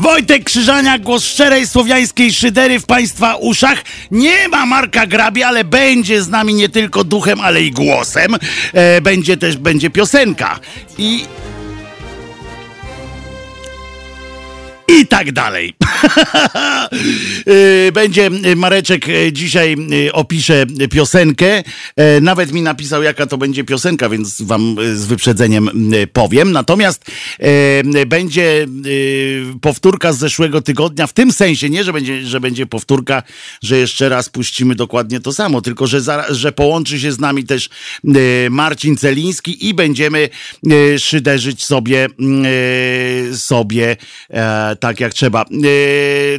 [0.00, 3.82] Wojtek Krzyżania, głos szczerej słowiańskiej szydery w Państwa uszach.
[4.10, 8.36] Nie ma Marka Grabi, ale będzie z nami nie tylko duchem, ale i głosem.
[8.72, 10.60] E, będzie też, będzie piosenka.
[10.98, 11.24] I
[14.98, 15.74] i tak dalej.
[17.48, 19.76] Y, będzie Mareczek y, dzisiaj
[20.06, 21.62] y, opisze piosenkę.
[22.20, 25.70] Nawet mi napisał, jaka to będzie piosenka, więc wam z wyprzedzeniem
[26.12, 26.52] powiem.
[26.52, 27.04] Natomiast
[28.06, 28.66] będzie
[29.60, 33.22] powtórka z zeszłego tygodnia, w tym sensie nie, że będzie, że będzie powtórka,
[33.62, 37.44] że jeszcze raz puścimy dokładnie to samo, tylko że, za, że połączy się z nami
[37.44, 37.68] też
[38.50, 40.28] Marcin Celiński i będziemy
[40.98, 42.08] szyderzyć sobie
[43.32, 43.96] sobie
[44.30, 45.42] e, tak jak trzeba.
[45.42, 45.46] E,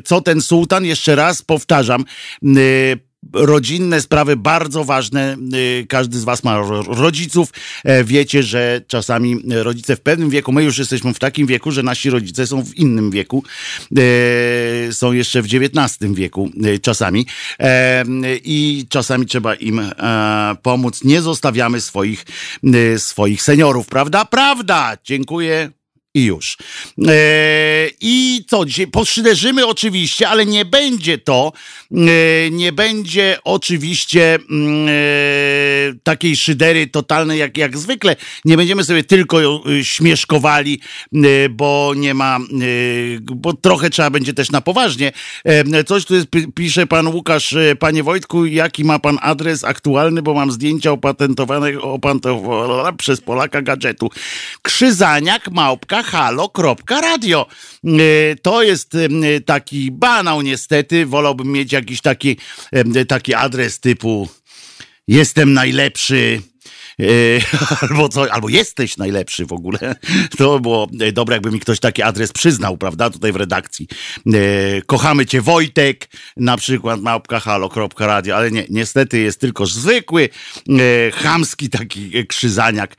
[0.04, 0.86] co ten sułtan?
[0.86, 2.05] Jeszcze raz powtarzam
[2.45, 2.49] e,
[3.34, 5.38] rodzinne sprawy bardzo ważne.
[5.82, 7.49] E, każdy z Was ma rodziców.
[8.04, 12.09] Wiecie, że czasami rodzice w pewnym wieku, my już jesteśmy w takim wieku, że nasi
[12.09, 13.44] rodzice są w innym wieku.
[14.91, 16.51] Są jeszcze w XIX wieku
[16.82, 17.26] czasami.
[18.44, 19.82] I czasami trzeba im
[20.62, 21.04] pomóc.
[21.04, 22.26] Nie zostawiamy swoich,
[22.98, 24.26] swoich seniorów, prawda?
[24.26, 24.98] Prawda!
[25.04, 25.71] Dziękuję
[26.13, 26.57] i już.
[27.07, 27.13] E,
[28.01, 31.54] I co, dzisiaj poszyderzymy oczywiście, ale nie będzie to,
[31.91, 34.91] e, nie będzie oczywiście mm, e,
[36.04, 38.15] takiej szydery totalnej jak, jak zwykle.
[38.45, 40.82] Nie będziemy sobie tylko e, śmieszkowali,
[41.13, 42.39] e, bo nie ma, e,
[43.21, 45.12] bo trochę trzeba będzie też na poważnie.
[45.87, 50.51] Coś tu jest, pisze pan Łukasz, panie Wojtku, jaki ma pan adres aktualny, bo mam
[50.51, 54.09] zdjęcia opatentowane, opatentowane przez Polaka gadżetu.
[54.62, 57.46] Krzyzaniak, małpka, halo.radio.
[57.85, 57.90] E,
[58.41, 58.98] to jest
[59.46, 61.05] taki banał niestety.
[61.05, 62.38] Wolałbym mieć jakiś taki,
[63.07, 64.29] taki adres typu
[65.07, 66.41] jestem najlepszy
[67.81, 69.96] albo co, albo jesteś najlepszy w ogóle.
[70.38, 73.88] To było dobre, jakby mi ktoś taki adres przyznał, prawda, tutaj w redakcji.
[74.28, 80.29] E, kochamy cię Wojtek, na przykład małpka halo.radio, ale nie, niestety jest tylko zwykły,
[80.69, 82.95] e, chamski taki krzyzaniak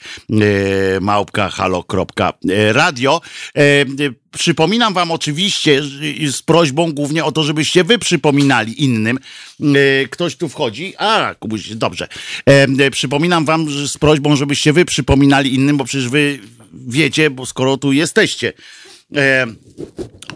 [1.00, 3.20] małpka halo.radio.
[4.38, 5.82] Przypominam wam oczywiście
[6.30, 9.18] z prośbą głównie o to, żebyście wy przypominali innym.
[9.60, 10.94] E, ktoś tu wchodzi.
[10.98, 12.08] A, Kubuś, dobrze.
[12.46, 16.38] E, przypominam wam z prośbą, żebyście wy przypominali innym, bo przecież wy
[16.72, 18.52] wiecie, bo skoro tu jesteście.
[19.16, 19.46] E,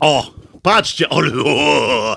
[0.01, 0.35] o,
[0.67, 2.17] patrzcie, o, o,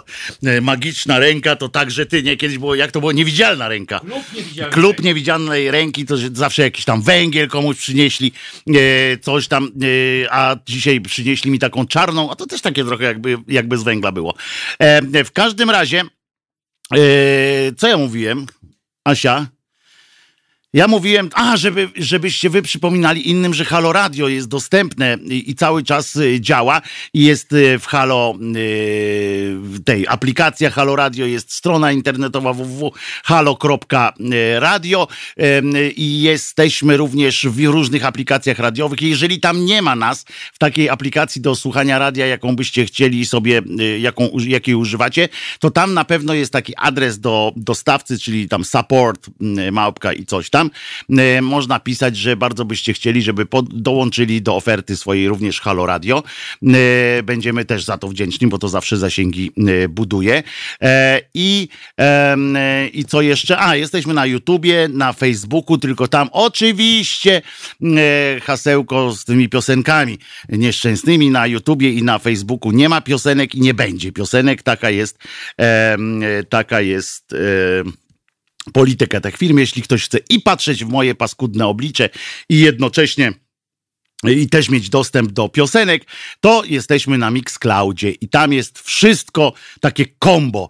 [0.62, 2.38] magiczna ręka to także ty, nie?
[2.38, 4.00] Kiedyś było, jak to było, niewidzialna ręka.
[4.00, 8.32] Klub niewidzialnej, Klub niewidzialnej ręki, to zawsze jakiś tam węgiel komuś przynieśli,
[8.68, 9.72] e, coś tam,
[10.24, 13.84] e, a dzisiaj przynieśli mi taką czarną, a to też takie trochę jakby, jakby z
[13.84, 14.34] węgla było.
[14.80, 16.02] E, w każdym razie,
[16.94, 16.98] e,
[17.78, 18.46] co ja mówiłem,
[19.04, 19.48] Asia?
[20.74, 25.56] Ja mówiłem, a, żeby, żebyście wy przypominali innym, że Halo Radio jest dostępne i, i
[25.56, 26.82] cały czas y, działa
[27.14, 32.98] i jest y, w Halo y, tej aplikacja Halo Radio, jest strona internetowa www.halo.radio
[35.96, 39.02] i jesteśmy również w różnych aplikacjach radiowych.
[39.02, 43.62] Jeżeli tam nie ma nas w takiej aplikacji do słuchania radia, jaką byście chcieli sobie,
[44.00, 49.30] jaką, jakiej używacie, to tam na pewno jest taki adres do dostawcy, czyli tam support,
[49.72, 50.70] małpka i coś tam tam
[51.20, 56.24] e, można pisać, że bardzo byście chcieli, żeby dołączyli do oferty swojej również Halo Radio.
[56.64, 60.44] E, będziemy też za to wdzięczni, bo to zawsze zasięgi e, buduje.
[61.34, 61.68] I,
[62.94, 63.60] I co jeszcze?
[63.60, 67.42] A, jesteśmy na YouTubie, na Facebooku, tylko tam oczywiście
[68.42, 70.18] hasełko z tymi piosenkami
[70.50, 74.64] nieszczęsnych na YouTubie i na Facebooku nie ma piosenek i nie będzie piosenek.
[74.64, 75.18] Taka jest,
[76.50, 77.36] taka jest
[78.74, 79.58] politykę tych firm.
[79.58, 82.10] Jeśli ktoś chce i patrzeć w moje paskudne oblicze
[82.50, 83.34] i jednocześnie
[84.24, 86.06] i też mieć dostęp do piosenek,
[86.40, 90.70] to jesteśmy na Mixcloudzie i tam jest wszystko takie combo.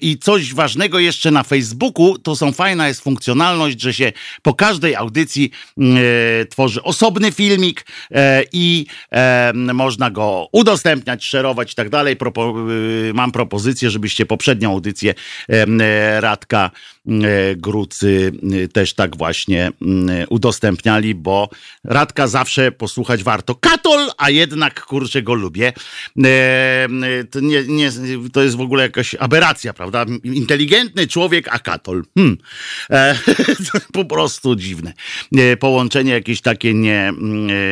[0.00, 4.12] I coś ważnego jeszcze na Facebooku, to są fajna jest funkcjonalność, że się
[4.42, 11.74] po każdej audycji e, tworzy osobny filmik e, i e, można go udostępniać, szerować i
[11.74, 12.16] tak dalej.
[12.20, 15.14] E, mam propozycję, żebyście poprzednią audycję
[15.48, 16.70] e, Radka
[17.06, 17.10] e,
[17.56, 18.32] Grucy
[18.72, 19.70] też tak właśnie
[20.28, 21.48] udostępniali, bo
[21.84, 23.54] Radka zawsze posłuchać warto.
[23.54, 25.72] Katol, a jednak kurczę go lubię.
[27.30, 27.90] To, nie, nie,
[28.32, 30.06] to jest w ogóle jakaś aberracja prawda?
[30.24, 32.04] Inteligentny człowiek, a katol.
[32.14, 32.36] Hmm.
[32.90, 33.18] E,
[33.92, 34.92] po prostu dziwne.
[35.36, 37.12] E, połączenie jakieś takie nie,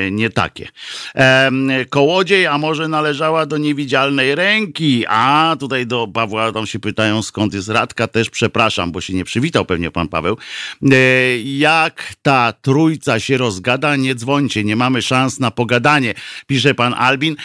[0.07, 0.69] e, nie takie.
[1.15, 1.51] E,
[1.91, 5.05] kołodziej, a może należała do niewidzialnej ręki?
[5.09, 8.07] A tutaj do Pawła tam się pytają, skąd jest Radka.
[8.07, 10.37] Też przepraszam, bo się nie przywitał pewnie pan Paweł.
[10.83, 10.97] E,
[11.39, 16.15] jak ta trójca się rozgada, nie dzwońcie, nie mamy szans na pogadanie,
[16.47, 17.37] pisze pan Albin.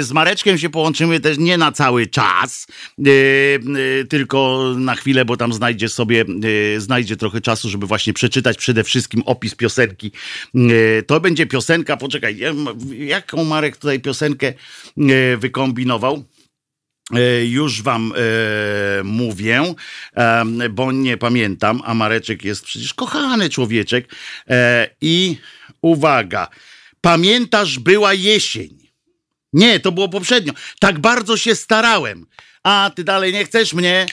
[0.00, 2.66] Z Mareczkiem się połączymy też nie na cały czas,
[4.08, 6.24] tylko na chwilę, bo tam znajdzie sobie,
[6.78, 10.12] znajdzie trochę czasu, żeby właśnie przeczytać przede wszystkim opis piosenki.
[11.06, 12.38] To będzie piosenka, poczekaj,
[12.98, 14.52] jaką Marek tutaj piosenkę
[15.38, 16.24] wykombinował?
[17.44, 19.74] Już wam e, mówię,
[20.16, 24.14] e, bo nie pamiętam, a Mareczek jest przecież kochany człowieczek.
[24.50, 25.36] E, I
[25.82, 26.48] uwaga,
[27.00, 28.78] pamiętasz, była jesień.
[29.52, 30.52] Nie, to było poprzednio.
[30.78, 32.26] Tak bardzo się starałem.
[32.64, 34.06] A ty dalej nie chcesz mnie?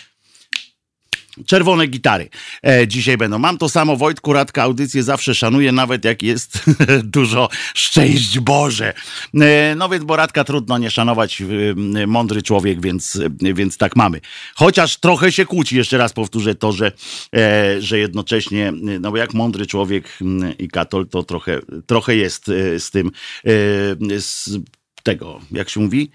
[1.45, 2.29] Czerwone gitary
[2.65, 3.39] e, dzisiaj będą.
[3.39, 6.65] Mam to samo, Wojtku Radka, audycję zawsze szanuję, nawet jak jest
[7.03, 8.93] dużo szczęść Boże.
[9.41, 14.21] E, no więc, bo Radka trudno nie szanować, e, mądry człowiek, więc, więc tak mamy.
[14.55, 16.91] Chociaż trochę się kłóci, jeszcze raz powtórzę to, że,
[17.35, 20.17] e, że jednocześnie, no bo jak mądry człowiek
[20.59, 23.51] i katol, to trochę, trochę jest e, z tym, e,
[24.19, 24.49] z
[25.03, 26.11] tego, jak się mówi,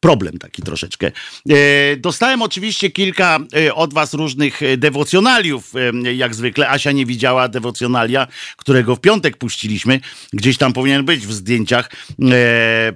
[0.00, 1.12] problem taki troszeczkę.
[1.50, 5.72] E, dostałem oczywiście kilka e, od was różnych e, dewocjonaliów,
[6.14, 6.68] jak zwykle.
[6.68, 8.26] Asia nie widziała dewocjonalia,
[8.56, 10.00] którego w piątek puściliśmy.
[10.32, 11.90] Gdzieś tam powinien być w zdjęciach.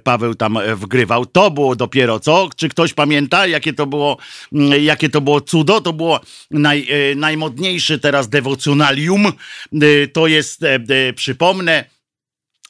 [0.03, 1.25] Paweł tam wgrywał.
[1.25, 2.49] To było dopiero co?
[2.55, 4.17] Czy ktoś pamięta, jakie to było,
[4.81, 5.81] jakie to było cudo?
[5.81, 6.19] To było
[6.51, 9.31] naj, najmodniejsze teraz dewocjonalium.
[10.13, 10.61] To jest,
[11.15, 11.85] przypomnę,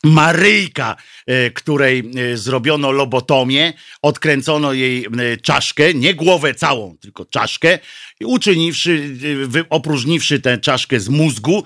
[0.06, 0.96] Maryjka,
[1.28, 7.80] e, której e, zrobiono lobotomię, odkręcono jej e, czaszkę, nie głowę całą, tylko czaszkę,
[8.26, 9.18] uczyniwszy,
[9.70, 11.64] opróżniwszy tę czaszkę z mózgu,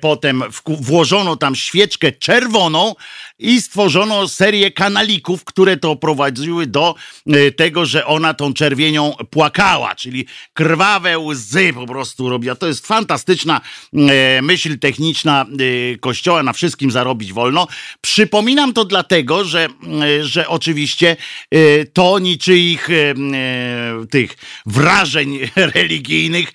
[0.00, 2.94] potem włożono tam świeczkę czerwoną
[3.38, 6.94] i stworzono serię kanalików, które to prowadziły do
[7.56, 12.54] tego, że ona tą czerwienią płakała, czyli krwawe łzy po prostu robiła.
[12.54, 13.60] To jest fantastyczna
[14.42, 15.46] myśl techniczna
[16.00, 17.66] Kościoła, na wszystkim zarobić wolno.
[18.00, 19.68] Przypominam to dlatego, że,
[20.20, 21.16] e, że oczywiście
[21.50, 23.14] e, to niczyich e,
[24.10, 24.36] tych
[24.66, 25.38] wrażeń
[25.74, 26.52] religijnych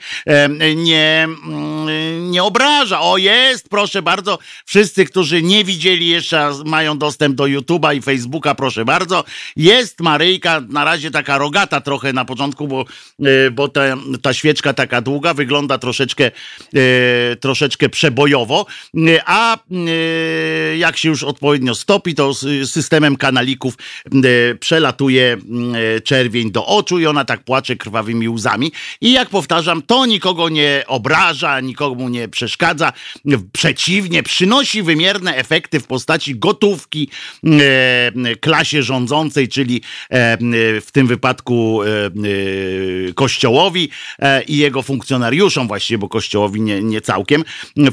[0.75, 3.01] nie, mm, nie obraża.
[3.01, 8.56] O jest, proszę bardzo, wszyscy, którzy nie widzieli jeszcze, mają dostęp do YouTube'a i Facebooka,
[8.56, 9.24] proszę bardzo.
[9.56, 12.86] Jest Maryjka, na razie taka rogata trochę na początku, bo,
[13.52, 13.81] bo ta,
[14.22, 16.31] ta świeczka taka długa wygląda troszeczkę,
[17.40, 18.66] troszeczkę przebojowo,
[19.25, 19.58] a
[20.78, 22.34] jak się już odpowiednio stopi, to
[22.66, 23.74] systemem kanalików
[24.60, 25.38] przelatuje
[26.04, 28.72] czerwień do oczu i ona tak płacze krwawymi łzami.
[29.02, 32.94] I jak powtarzam, to nikogo nie obraża, nikomu nie przeszkadza.
[33.52, 37.10] Przeciwnie, przynosi wymierne efekty w postaci gotówki
[37.44, 39.81] e, klasie rządzącej, czyli
[40.81, 41.80] w tym wypadku
[43.15, 43.89] kościołowi
[44.48, 47.44] i jego funkcjonariuszom, właściwie, bo kościołowi nie, nie całkiem.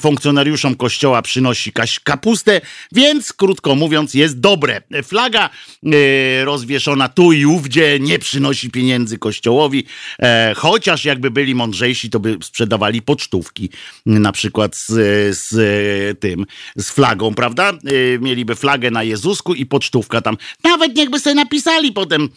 [0.01, 1.73] Funkcjonariuszom kościoła przynosi
[2.05, 2.61] kapustę,
[2.93, 4.83] więc, krótko mówiąc, jest dobre.
[5.05, 9.87] Flaga e, rozwieszona tu i ówdzie nie przynosi pieniędzy kościołowi,
[10.23, 13.71] e, chociaż jakby byli mądrzejsi, to by sprzedawali pocztówki,
[14.07, 14.87] na przykład z,
[15.39, 16.47] z tym,
[16.77, 17.71] z flagą, prawda?
[17.71, 20.37] E, mieliby flagę na Jezusku i pocztówka tam.
[20.65, 22.29] Nawet niechby sobie napisali potem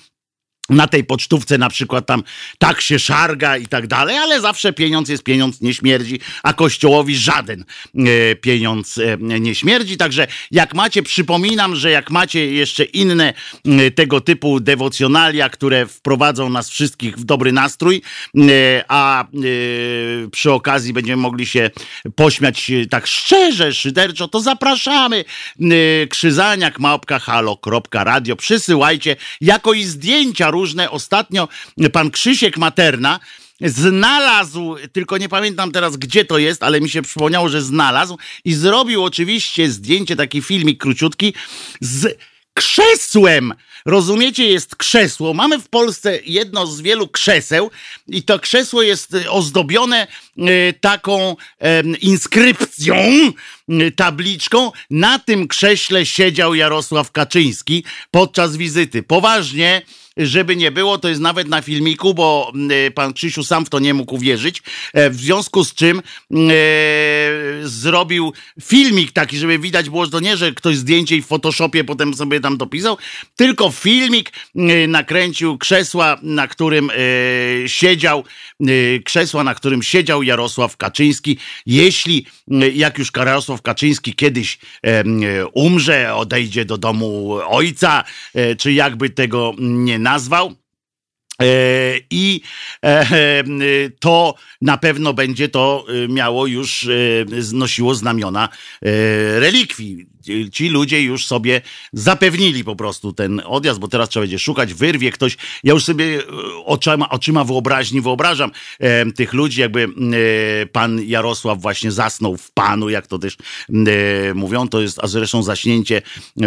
[0.69, 2.23] na tej pocztówce na przykład tam
[2.57, 7.17] tak się szarga i tak dalej, ale zawsze pieniądz jest pieniądz, nie śmierdzi, a kościołowi
[7.17, 7.65] żaden
[7.95, 9.97] e, pieniądz e, nie śmierdzi.
[9.97, 13.33] Także jak macie, przypominam, że jak macie jeszcze inne
[13.65, 18.01] e, tego typu dewocjonalia, które wprowadzą nas wszystkich w dobry nastrój,
[18.87, 19.27] a
[20.31, 21.69] przy okazji będziemy mogli się
[22.15, 25.25] pośmiać tak szczerze, szyderczo, to zapraszamy.
[26.09, 28.35] Krzyzaniak, małpka, halo.radio.
[28.35, 30.91] Przysyłajcie jako i zdjęcia różne.
[30.91, 31.47] Ostatnio
[31.91, 33.19] pan Krzysiek Materna
[33.61, 38.53] znalazł, tylko nie pamiętam teraz gdzie to jest, ale mi się przypomniało, że znalazł i
[38.53, 41.33] zrobił oczywiście zdjęcie, taki filmik króciutki
[41.81, 42.17] z
[42.53, 43.53] krzesłem.
[43.85, 45.33] Rozumiecie, jest krzesło.
[45.33, 47.71] Mamy w Polsce jedno z wielu krzeseł
[48.07, 50.07] i to krzesło jest ozdobione
[50.37, 51.35] e, taką
[52.01, 54.71] inskrypcją, e, tabliczką.
[54.89, 59.03] Na tym krześle siedział Jarosław Kaczyński podczas wizyty.
[59.03, 59.81] Poważnie
[60.17, 62.53] żeby nie było, to jest nawet na filmiku, bo
[62.87, 66.03] e, pan Krzysiu sam w to nie mógł uwierzyć, e, w związku z czym e,
[67.63, 71.83] zrobił filmik taki, żeby widać było, że to nie, że ktoś zdjęcie i w Photoshopie
[71.83, 72.97] potem sobie tam dopisał,
[73.35, 76.93] tylko filmik e, nakręcił krzesła, na którym e,
[77.69, 78.23] siedział,
[78.61, 78.65] e,
[78.99, 81.37] krzesła, na którym siedział Jarosław Kaczyński.
[81.65, 82.25] Jeśli,
[82.73, 84.57] jak już Jarosław Kaczyński kiedyś
[85.53, 88.03] umrze, odejdzie do domu ojca,
[88.57, 90.55] czy jakby tego nie nazwał.
[91.41, 91.45] E,
[92.09, 92.41] I
[92.85, 93.43] e,
[93.99, 96.87] to na pewno będzie to e, miało już,
[97.39, 98.49] znosiło znamiona
[99.39, 100.12] relikwii
[100.51, 101.61] ci ludzie już sobie
[101.93, 105.37] zapewnili po prostu ten odjazd, bo teraz trzeba będzie szukać, wyrwie ktoś.
[105.63, 106.21] Ja już sobie e,
[106.65, 112.89] oczyma, oczyma wyobraźni wyobrażam e, tych ludzi, jakby e, pan Jarosław właśnie zasnął w panu,
[112.89, 113.37] jak to też
[113.69, 116.01] e, mówią, to jest, a zresztą zaśnięcie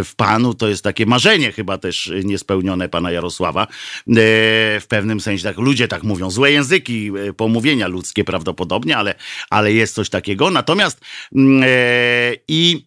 [0.05, 3.63] w panu to jest takie marzenie chyba też niespełnione pana Jarosława.
[3.63, 3.67] E,
[4.81, 9.15] w pewnym sensie tak ludzie tak mówią, złe języki, e, pomówienia ludzkie prawdopodobnie, ale,
[9.51, 10.51] ale jest coś takiego.
[10.51, 11.01] Natomiast
[12.49, 12.87] i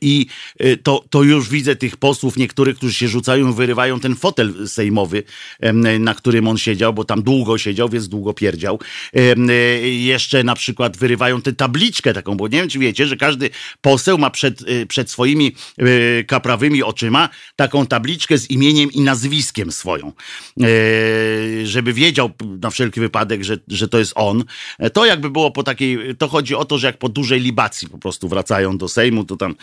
[0.00, 0.26] I
[0.58, 5.22] e, to, to już widzę tych posłów, niektórych, którzy się rzucają, wyrywają ten fotel sejmowy,
[6.00, 8.80] na którym on siedział, bo tam długo siedział, więc długo pierdział.
[9.14, 9.50] E,
[9.88, 13.50] jeszcze na przykład wyrywają tę tabliczkę taką, bo nie wiem, czy wiecie, że każdy
[13.80, 15.54] poseł ma przed, przed swoimi
[16.26, 20.12] kaprawymi oczyma taką tabliczkę z imieniem i nazwiskiem swoją.
[21.64, 24.44] Żeby wiedział na wszelki wypadek, że, że to jest on.
[24.92, 27.98] To jakby było po takiej, to chodzi o to, że jak po dużej libacji po
[27.98, 29.54] prostu wracają do Sejmu, to tam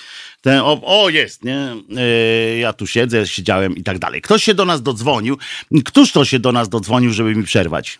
[0.42, 1.68] ten, o, o jest, nie?
[1.90, 4.22] Yy, ja tu siedzę, siedziałem i tak dalej.
[4.22, 5.38] Ktoś się do nas dodzwonił.
[5.86, 8.00] Któż to się do nas dodzwonił, żeby mi przerwać?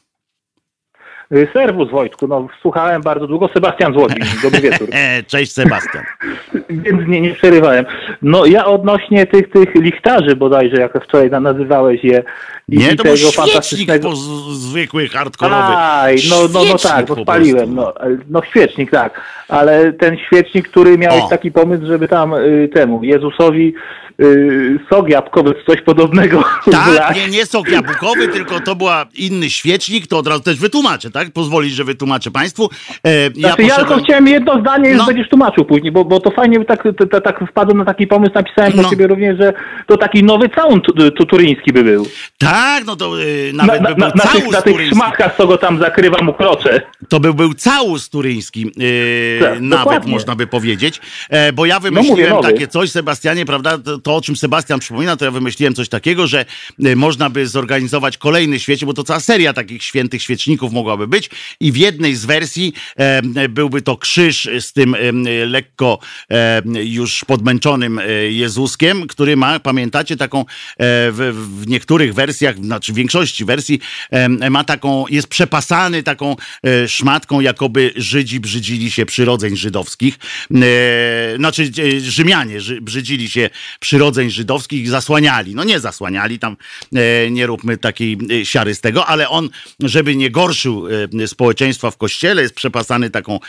[1.32, 4.88] Y, serwus Wojtku, no słuchałem bardzo długo, Sebastian Złodziej, dobry wieczór.
[5.28, 6.04] Cześć Sebastian.
[6.70, 7.86] Więc nie, nie przerywałem.
[8.22, 12.24] No ja odnośnie tych, tych lichtarzy bodajże, jak wczoraj nazywałeś je.
[12.70, 14.16] I nie, to był świecznik po
[14.54, 15.74] zwykły, hardkorowy.
[15.78, 17.76] Aj, no, no, no tak, bo spaliłem.
[17.76, 17.94] No,
[18.30, 19.22] no świecznik, tak.
[19.48, 21.30] Ale ten świecznik, który miałeś o.
[21.30, 23.74] taki pomysł, żeby tam y, temu Jezusowi
[24.22, 26.44] y, sok jabłkowy, coś podobnego.
[26.72, 31.12] Tak, nie, nie sok jabłkowy, tylko to była inny świecznik, to od razu też wytłumaczę,
[31.12, 31.32] tak?
[31.32, 32.70] Pozwolisz, że wytłumaczę Państwu.
[33.04, 33.68] E, ja, znaczy, poszedłem...
[33.68, 35.06] ja tylko chciałem jedno zdanie, już no.
[35.06, 38.74] będziesz tłumaczył później, bo, bo to fajnie tak, to, tak wpadłem na taki pomysł, napisałem
[38.76, 38.84] no.
[38.84, 39.54] do ciebie również, że
[39.88, 40.82] to taki nowy całun
[41.30, 42.08] turyński by był.
[42.38, 44.76] Tak, no to y, nawet na, by był na, na, tych, na tych
[45.38, 46.82] co go tam zakrywa mu krocze.
[47.10, 50.12] To by był całus turyński, y, tak, nawet dokładnie.
[50.12, 53.98] można by powiedzieć, e, bo ja no wymyśliłem no mówię, takie coś, Sebastianie, prawda, to,
[53.98, 56.46] to, o czym Sebastian przypomina, to ja wymyśliłem coś takiego, że
[56.86, 61.30] y, można by zorganizować kolejny świecie, bo to cała seria takich świętych świeczników mogłaby być.
[61.60, 65.12] I w jednej z wersji e, byłby to krzyż z tym e,
[65.46, 66.00] lekko
[66.84, 70.46] już podmęczonym Jezuskiem, który ma, pamiętacie, taką
[70.80, 73.80] w, w, niektórych wersjach, znaczy w większości wersji
[74.12, 76.36] e, ma taką, jest przepasany taką
[76.88, 80.20] szmatką, jakoby Żydzi brzydzili się przyrodzeń żydowskich,
[81.38, 85.56] znaczy Rzymianie brzydzili się przyrodzeń żydowskich zasłaniali.
[85.56, 86.58] No nie zasłaniali, tam
[87.32, 90.86] nie róbmy takiej siary z tego, ale on, żeby nie gorszył
[91.28, 93.40] społeczeństwa w kościele, jest przepasany taką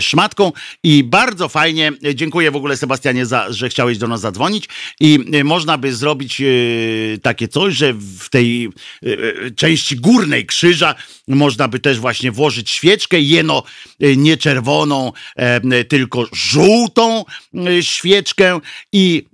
[0.00, 4.68] szmatką i bardzo fajnie, dziękuję w ogóle Sebastianie, za, że chciałeś do nas zadzwonić
[5.00, 6.42] i można by zrobić
[7.22, 8.68] takie coś, że w tej
[9.56, 10.94] części górnej krzyża
[11.28, 13.62] można by też właśnie włożyć świeczkę, jeno
[14.00, 15.12] nie czerwoną,
[15.88, 17.24] tylko żółtą
[17.80, 18.60] świeczkę
[18.92, 19.24] i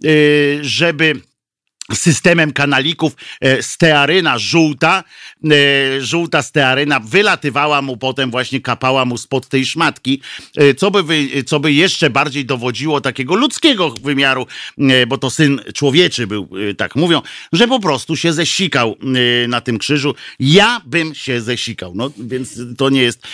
[0.61, 1.21] żeby
[1.97, 3.13] systemem kanalików
[3.61, 5.05] stearyna żółta
[5.45, 10.21] E, żółta stearyna wylatywała mu potem, właśnie kapała mu spod tej szmatki,
[10.57, 11.03] e, co by,
[11.47, 14.47] co by jeszcze bardziej dowodziło takiego ludzkiego wymiaru,
[14.79, 18.97] e, bo to syn człowieczy był, tak mówią, że po prostu się zesikał
[19.49, 20.15] na tym krzyżu.
[20.41, 23.27] Ja bym się zesikał, no więc to nie jest,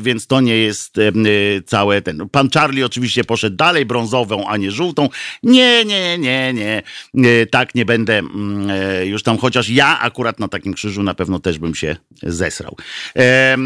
[0.00, 0.96] więc to nie jest
[1.66, 2.28] całe ten.
[2.28, 5.08] Pan Charlie oczywiście poszedł dalej, brązową, a nie żółtą.
[5.42, 6.54] Nie, nie, nie,
[7.14, 11.38] nie, tak nie będę mm, już tam, chociaż ja akurat na takim krzyżu na pewno
[11.38, 12.76] też bym się zesrał.
[13.16, 13.56] E,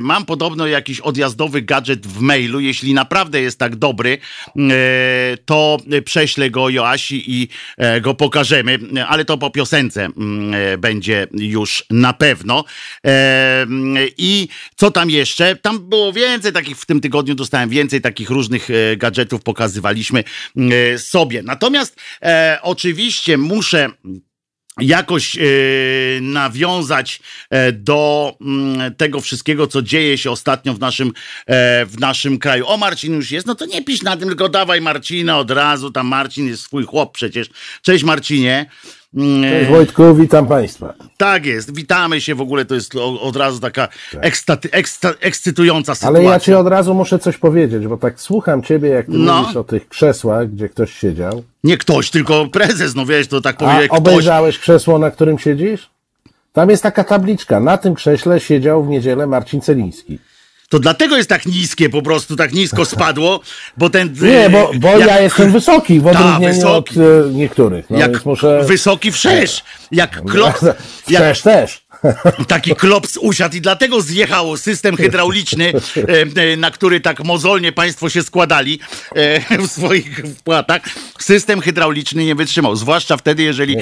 [0.00, 2.60] mam podobno jakiś odjazdowy gadżet w mailu.
[2.60, 4.18] Jeśli naprawdę jest tak dobry,
[4.56, 10.08] e, to prześlę go Joasi i e, go pokażemy, ale to po piosence
[10.72, 12.64] e, będzie już na pewno.
[14.18, 15.56] I co tam jeszcze?
[15.56, 20.24] Tam było więcej takich, w tym tygodniu dostałem więcej takich różnych gadżetów, pokazywaliśmy
[20.98, 21.42] sobie.
[21.42, 22.00] Natomiast
[22.62, 23.90] oczywiście muszę
[24.80, 25.40] jakoś e,
[26.20, 31.12] nawiązać e, do mm, tego wszystkiego, co dzieje się ostatnio w naszym,
[31.46, 32.66] e, w naszym kraju.
[32.66, 35.90] O, Marcin już jest, no to nie pisz na tym, tylko dawaj Marcina od razu,
[35.90, 37.48] tam Marcin jest swój chłop przecież.
[37.82, 38.66] Cześć Marcinie.
[39.14, 40.94] Mm, Cześć Wojtku, witam Państwa.
[41.16, 44.26] Tak jest, witamy się w ogóle, to jest od razu taka tak.
[44.26, 46.20] ekstaty, eksta, ekscytująca sytuacja.
[46.20, 49.42] Ale ja Ci od razu muszę coś powiedzieć, bo tak słucham Ciebie, jak Ty no.
[49.42, 51.42] mówisz o tych krzesłach, gdzie ktoś siedział.
[51.64, 54.62] Nie ktoś, tylko prezes, no wiesz, to tak powiedzieć A obejrzałeś ktoś...
[54.62, 55.90] krzesło, na którym siedzisz?
[56.52, 60.18] Tam jest taka tabliczka, na tym krześle siedział w niedzielę Marcin Celiński
[60.70, 63.40] to dlatego jest tak niskie, po prostu tak nisko spadło,
[63.76, 64.14] bo ten...
[64.22, 67.90] Nie, bo, bo jak, ja jestem wysoki w odróżnieniu od e, niektórych.
[67.90, 68.64] No, jak muszę...
[68.64, 70.56] Wysoki wszerz, jak klot...
[70.56, 71.82] Wszerz jak, też.
[72.48, 75.72] Taki klops usiadł i dlatego zjechał system hydrauliczny,
[76.56, 78.80] na który tak mozolnie państwo się składali
[79.58, 80.82] w swoich wpłatach.
[81.18, 83.76] System hydrauliczny nie wytrzymał, zwłaszcza wtedy, jeżeli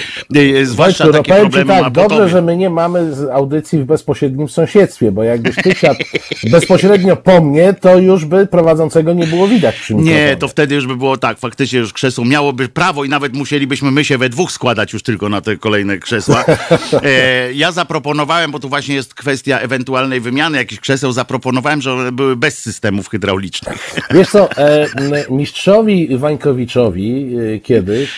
[0.62, 5.12] zwłaszcza Wojtku, takie no problemy tak, Dobrze, że my nie mamy audycji w bezpośrednim sąsiedztwie,
[5.12, 6.00] bo jakbyś ty siadł
[6.52, 10.87] bezpośrednio po mnie, to już by prowadzącego nie było widać przy Nie, to wtedy już
[10.87, 14.52] by było tak, faktycznie już krzesło miałoby prawo i nawet musielibyśmy my się we dwóch
[14.52, 16.44] składać już tylko na te kolejne krzesła.
[17.02, 18.07] E, ja zaproponowałem,
[18.48, 23.08] bo tu właśnie jest kwestia ewentualnej wymiany jakichś krzeseł, zaproponowałem, że one były bez systemów
[23.08, 23.94] hydraulicznych.
[24.14, 24.86] Wiesz co, e,
[25.30, 28.10] mistrzowi Wańkowiczowi e, kiedyś,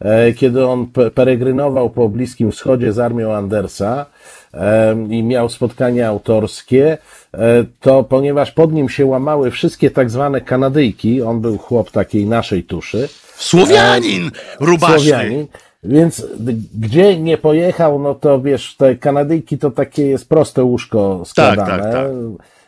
[0.00, 4.06] e, kiedy on peregrynował po Bliskim Wschodzie z armią Andersa
[4.54, 6.98] e, i miał spotkania autorskie,
[7.34, 12.26] e, to ponieważ pod nim się łamały wszystkie tak zwane Kanadyjki, on był chłop takiej
[12.26, 13.08] naszej tuszy.
[13.36, 14.30] Słowianin!
[14.60, 14.98] Rubaszny.
[14.98, 15.46] Słowianin.
[15.88, 16.26] Więc
[16.74, 21.56] gdzie nie pojechał, no to wiesz, te Kanadyjki to takie jest proste łóżko składane.
[21.56, 22.06] Tak, tak, tak.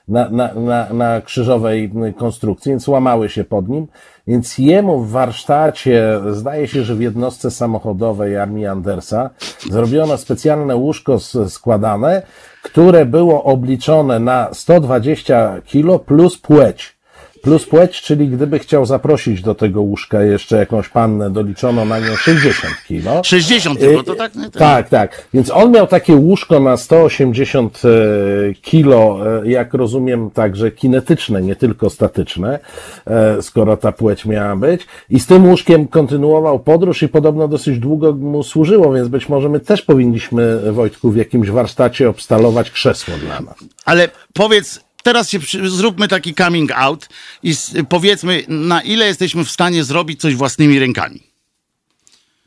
[0.09, 3.87] Na, na, na, na krzyżowej konstrukcji, więc łamały się pod nim.
[4.27, 9.31] Więc jemu w warsztacie, zdaje się, że w jednostce samochodowej armii Andersa,
[9.71, 12.23] zrobiono specjalne łóżko składane,
[12.63, 17.00] które było obliczone na 120 kilo plus płeć.
[17.43, 22.17] Plus płeć, czyli gdyby chciał zaprosić do tego łóżka jeszcze jakąś pannę, doliczono na nią
[22.17, 23.25] 60 kilo.
[23.25, 24.35] 60 tylko, to tak?
[24.35, 25.29] Nie, tak, tak.
[25.35, 31.57] Więc on miał takie łóżko na 180 e, kilo, e, jak rozumiem, także kinetyczne, nie
[31.57, 32.59] tylko statyczne,
[33.07, 34.87] e, skoro ta płeć miała być.
[35.11, 39.49] I z tym łóżkiem kontynuował podróż i podobno dosyć długo mu służyło, więc być może
[39.49, 43.55] my też powinniśmy, Wojtku, w jakimś warsztacie obstalować krzesło dla nas.
[43.85, 47.09] Ale powiedz, teraz się zróbmy taki coming out
[47.43, 47.55] i
[47.89, 51.21] powiedzmy, na ile jesteśmy w stanie zrobić coś własnymi rękami.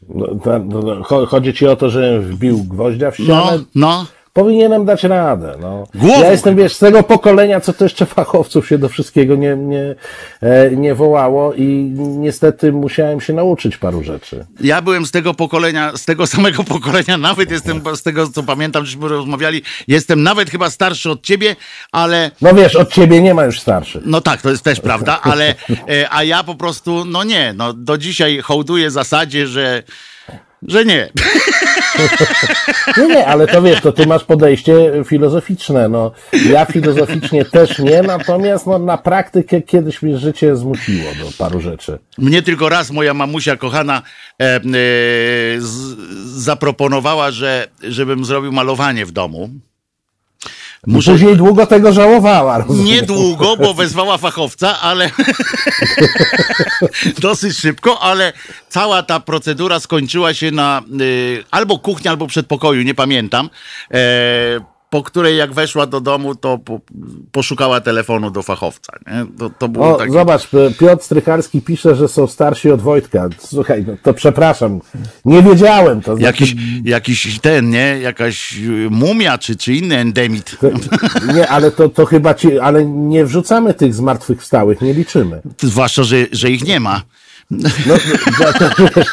[0.09, 3.57] No, chodzi ci o to, że wbił gwoździa w ścianę?
[3.57, 5.55] No, no powinienem dać radę.
[5.61, 5.87] No.
[5.95, 6.21] Głową.
[6.21, 9.95] Ja jestem, wiesz, z tego pokolenia, co to jeszcze fachowców się do wszystkiego nie, nie,
[10.41, 14.45] e, nie wołało i niestety musiałem się nauczyć paru rzeczy.
[14.61, 18.85] Ja byłem z tego pokolenia, z tego samego pokolenia, nawet jestem, z tego co pamiętam,
[18.85, 21.55] żeśmy rozmawiali, jestem nawet chyba starszy od ciebie,
[21.91, 22.31] ale...
[22.41, 24.01] No wiesz, od ciebie nie ma już starszy.
[24.05, 27.73] No tak, to jest też prawda, ale e, a ja po prostu, no nie, no
[27.73, 29.83] do dzisiaj hołduję zasadzie, że
[30.67, 31.09] że nie.
[32.97, 35.89] Nie, nie, ale to wiesz, to ty masz podejście filozoficzne.
[35.89, 36.11] No,
[36.49, 41.99] ja filozoficznie też nie, natomiast no, na praktykę kiedyś mi życie zmusiło do paru rzeczy.
[42.17, 44.01] Mnie tylko raz moja mamusia kochana
[44.41, 44.61] e, e,
[45.57, 45.95] z,
[46.43, 49.49] zaproponowała, że żebym zrobił malowanie w domu.
[50.87, 51.11] Muszę...
[51.11, 52.57] Później długo tego żałowała.
[52.57, 52.85] Rozumiem.
[52.85, 55.09] Niedługo, bo wezwała fachowca, ale
[57.19, 58.33] dosyć szybko, ale
[58.69, 63.49] cała ta procedura skończyła się na y, albo kuchni, albo przedpokoju, nie pamiętam.
[63.93, 66.79] E, po której jak weszła do domu, to po,
[67.31, 68.93] poszukała telefonu do fachowca.
[69.07, 69.25] Nie?
[69.37, 70.11] To, to było o.
[70.11, 73.29] Zobacz, Piotr Strycharski pisze, że są starsi od Wojtka.
[73.39, 74.81] Słuchaj, no, to przepraszam,
[75.25, 76.01] nie wiedziałem.
[76.01, 76.25] To znaczy...
[76.25, 77.99] jakiś, jakiś ten, nie?
[78.01, 80.57] Jakaś mumia, czy, czy inny endemit.
[80.61, 80.67] To,
[81.33, 85.41] nie, ale to, to chyba ci, ale nie wrzucamy tych zmartwychwstałych, nie liczymy.
[85.61, 87.01] Zwłaszcza, że, że ich nie ma.
[87.85, 87.95] No,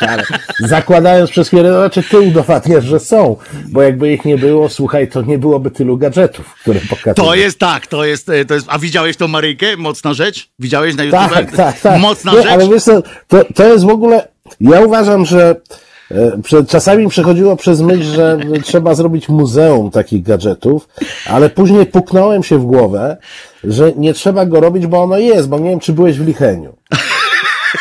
[0.08, 0.24] ale
[0.60, 3.36] zakładając przez chwilę, znaczy ty udowadniasz, że są,
[3.68, 7.14] bo jakby ich nie było, słuchaj, to nie byłoby tylu gadżetów, które pokazują.
[7.14, 9.76] To jest tak, to jest, e, to jest, a widziałeś tą Maryjkę?
[9.76, 10.48] Mocna rzecz?
[10.58, 11.20] Widziałeś na YouTube?
[11.20, 12.00] Tak, tak, tak.
[12.00, 12.46] Mocna rzecz?
[12.46, 12.84] Ale wiesz
[13.28, 14.28] to, to jest w ogóle,
[14.60, 15.56] ja uważam, że
[16.10, 20.88] e, Czasami przechodziło przez myśl, że trzeba zrobić muzeum takich gadżetów,
[21.26, 23.16] ale później puknąłem się w głowę,
[23.64, 26.76] że nie trzeba go robić, bo ono jest, bo nie wiem, czy byłeś w Licheniu.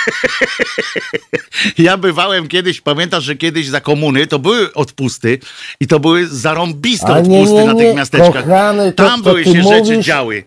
[1.77, 5.39] Ja bywałem kiedyś, pamiętasz, że kiedyś za komuny to były odpusty
[5.79, 7.65] i to były zarąbiste odpusty nie, nie, nie.
[7.65, 8.43] na tych miasteczkach.
[8.43, 10.43] Kochany, to, Tam to były się mówisz, rzeczy działy.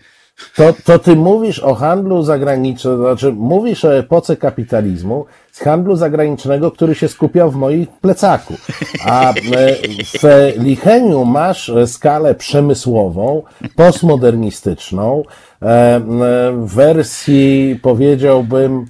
[0.56, 6.70] To, to ty mówisz o handlu zagranicznym, znaczy mówisz o epoce kapitalizmu z handlu zagranicznego,
[6.70, 8.54] który się skupiał w moim plecaku.
[9.04, 9.34] A e,
[10.18, 13.42] w Licheniu masz skalę przemysłową,
[13.76, 15.22] postmodernistyczną,
[15.62, 16.00] e,
[16.52, 18.86] w wersji powiedziałbym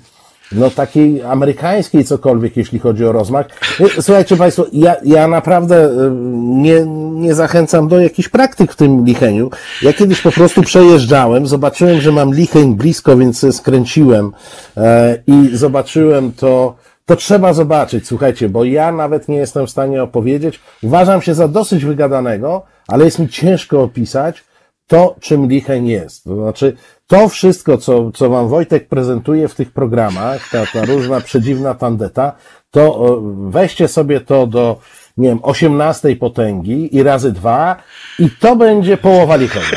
[0.55, 3.47] no takiej amerykańskiej cokolwiek, jeśli chodzi o rozmach.
[3.81, 6.11] E, słuchajcie Państwo, ja, ja naprawdę e,
[6.43, 9.51] nie, nie zachęcam do jakichś praktyk w tym licheniu.
[9.83, 14.33] Ja kiedyś po prostu przejeżdżałem, zobaczyłem, że mam licheń blisko, więc skręciłem
[14.77, 20.03] e, i zobaczyłem to, to trzeba zobaczyć, słuchajcie, bo ja nawet nie jestem w stanie
[20.03, 20.61] opowiedzieć.
[20.83, 24.45] Uważam się za dosyć wygadanego, ale jest mi ciężko opisać
[24.87, 26.25] to, czym licheń jest.
[26.25, 26.77] To znaczy,
[27.13, 32.33] to wszystko, co, co wam Wojtek prezentuje w tych programach, ta, ta różna przedziwna tandeta,
[32.71, 34.81] to weźcie sobie to do
[35.23, 37.77] nie wiem, 18 potęgi i razy dwa
[38.19, 39.67] i to będzie połowa lichowa.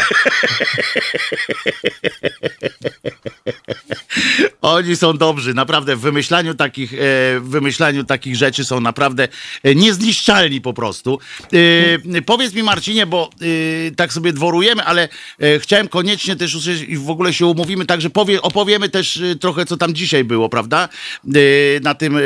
[4.62, 6.98] Oni są dobrzy, naprawdę w wymyślaniu takich, e,
[7.40, 9.28] w wymyślaniu takich rzeczy są naprawdę
[9.64, 11.20] e, niezniszczalni po prostu.
[12.16, 13.30] E, powiedz mi Marcinie, bo
[13.96, 15.10] tak sobie dworujemy, ale
[15.60, 19.78] chciałem koniecznie też usłyszeć i w ogóle się umówimy, także powie, opowiemy też trochę, co
[19.78, 20.90] tam dzisiaj było, prawda?
[21.82, 22.20] Na tym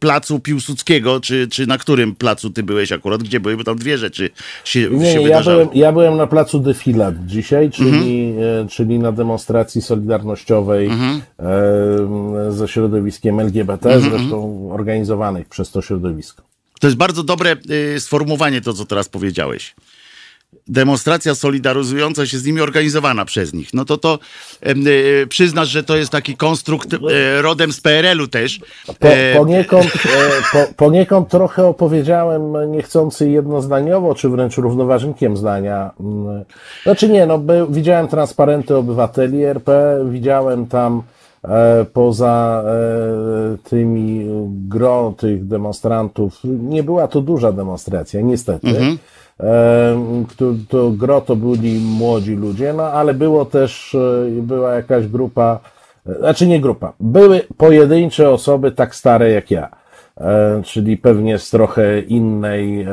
[0.00, 3.98] placu Piłsudskiego, czy, czy na którym placu ty byłeś akurat, gdzie były, bo tam dwie
[3.98, 4.30] rzeczy
[4.64, 8.68] się, nie, się ja byłem, ja byłem na placu Defilat dzisiaj, czyli, mhm.
[8.68, 11.20] czyli na demonstracji solidarnościowej mhm.
[12.52, 14.12] ze środowiskiem LGBT, mhm.
[14.12, 16.42] zresztą organizowanych przez to środowisko.
[16.80, 17.56] To jest bardzo dobre
[17.96, 19.74] y, sformułowanie to, co teraz powiedziałeś
[20.68, 23.74] demonstracja solidaryzująca się z nimi organizowana przez nich.
[23.74, 24.18] No to to
[24.60, 24.74] e,
[25.26, 28.60] przyznasz, że to jest taki konstrukt e, rodem z PRL-u też.
[28.98, 35.90] Po, e, poniekąd, e, po, poniekąd trochę opowiedziałem niechcący jednozdaniowo, czy wręcz równoważnikiem zdania.
[36.00, 36.44] Mm,
[36.82, 41.02] znaczy nie, no by, widziałem transparenty obywateli RP, widziałem tam
[41.44, 44.26] e, poza e, tymi
[44.68, 48.68] gro tych demonstrantów, nie była to duża demonstracja, niestety.
[48.68, 48.98] Mhm
[50.36, 55.60] to, to gro to byli młodzi ludzie, no ale było też, e, była jakaś grupa,
[56.06, 59.68] e, znaczy nie grupa, były pojedyncze osoby tak stare jak ja,
[60.20, 62.86] e, czyli pewnie z trochę innej,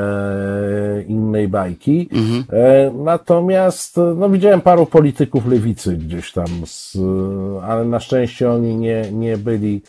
[1.08, 2.10] innej bajki.
[2.12, 3.04] Mhm.
[3.04, 6.98] Natomiast, no widziałem paru polityków lewicy gdzieś tam, z,
[7.64, 9.82] ale na szczęście oni nie, nie byli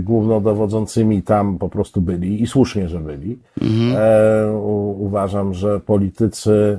[0.00, 3.38] głównodowodzącymi tam po prostu byli i słusznie, że byli.
[3.62, 3.94] Mhm.
[3.96, 6.78] E, u, uważam, że politycy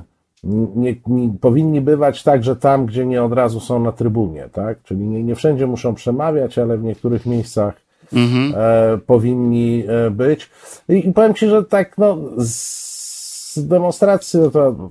[0.76, 4.82] nie, nie, powinni bywać także tam, gdzie nie od razu są na trybunie, tak?
[4.82, 7.74] Czyli nie, nie wszędzie muszą przemawiać, ale w niektórych miejscach
[8.12, 8.54] mhm.
[8.56, 10.50] e, powinni e, być.
[10.88, 14.90] I, I, powiem Ci, że tak, no, z demonstracji to,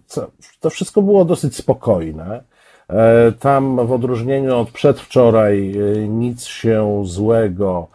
[0.60, 2.44] to wszystko było dosyć spokojne.
[2.90, 5.76] E, tam w odróżnieniu od przedwczoraj
[6.08, 7.88] nic się złego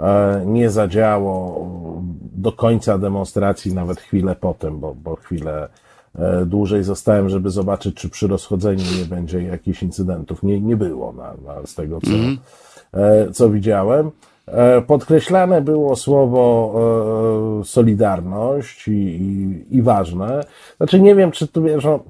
[0.00, 1.66] E, nie zadziało
[2.20, 5.68] do końca demonstracji, nawet chwilę potem, bo, bo chwilę
[6.18, 10.42] e, dłużej zostałem, żeby zobaczyć, czy przy rozchodzeniu nie będzie jakichś incydentów.
[10.42, 12.38] Nie, nie było na, na, z tego, co, mm.
[13.32, 14.10] co widziałem.
[14.86, 16.74] Podkreślane było słowo
[17.64, 20.44] solidarność i, i, i ważne.
[20.76, 22.00] Znaczy nie wiem, czy tu wiesz, no,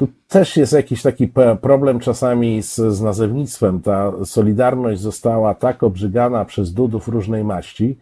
[0.00, 3.80] tu też jest jakiś taki problem czasami z, z nazewnictwem.
[3.80, 7.96] Ta solidarność została tak obrzygana przez dudów różnej maści,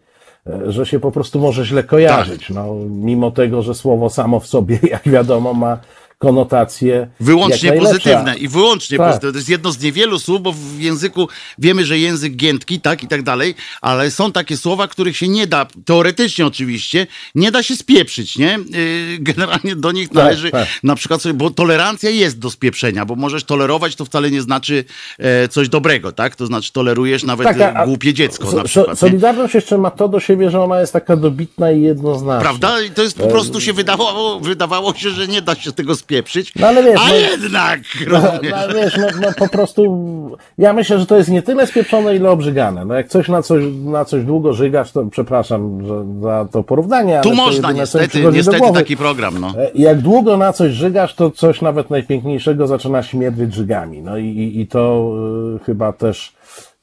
[0.47, 2.47] e, że się po prostu może źle kojarzyć.
[2.47, 2.55] Tak.
[2.55, 5.77] No, mimo tego, że słowo samo w sobie, jak wiadomo, ma
[6.19, 7.07] konotacje.
[7.19, 9.07] Wyłącznie pozytywne i wyłącznie tak.
[9.07, 9.31] pozytywne.
[9.31, 11.27] To jest jedno z niewielu słów, bo w języku
[11.57, 15.47] wiemy, że język giętki, tak i tak dalej, ale są takie słowa, których się nie
[15.47, 18.59] da, teoretycznie oczywiście, nie da się spieprzyć, nie?
[18.75, 20.83] Y, generalnie do nich tak, należy tak, tak.
[20.83, 24.85] na przykład sobie, bo tolerancja jest do spieprzenia, bo możesz tolerować, to wcale nie znaczy
[25.19, 26.35] e, coś dobrego, tak?
[26.35, 28.99] To znaczy tolerujesz nawet tak, a, głupie dziecko na przykład.
[28.99, 29.57] Solidarność nie?
[29.57, 32.41] jeszcze ma to do siebie, że ona jest taka dobitna i jednoznaczna.
[32.41, 32.81] Prawda?
[32.81, 36.08] I to jest po prostu się wydawało, wydawało się, że nie da się tego spieprzyć
[36.09, 37.79] spieprzyć, no, ale wiesz, a no, jednak,
[38.11, 42.15] no, no, wiesz, no, no, po prostu ja myślę, że to jest nie tyle spieprzone,
[42.15, 42.85] ile obrzygane.
[42.85, 47.21] No jak coś na coś, na coś długo żygasz, to przepraszam że, za to porównanie.
[47.23, 49.53] Tu można, niestety, niestety taki program, no.
[49.57, 54.01] E, jak długo na coś żygasz, to coś nawet najpiękniejszego zaczyna śmierdzieć żygami.
[54.01, 55.11] No i, i to
[55.55, 56.33] y, chyba też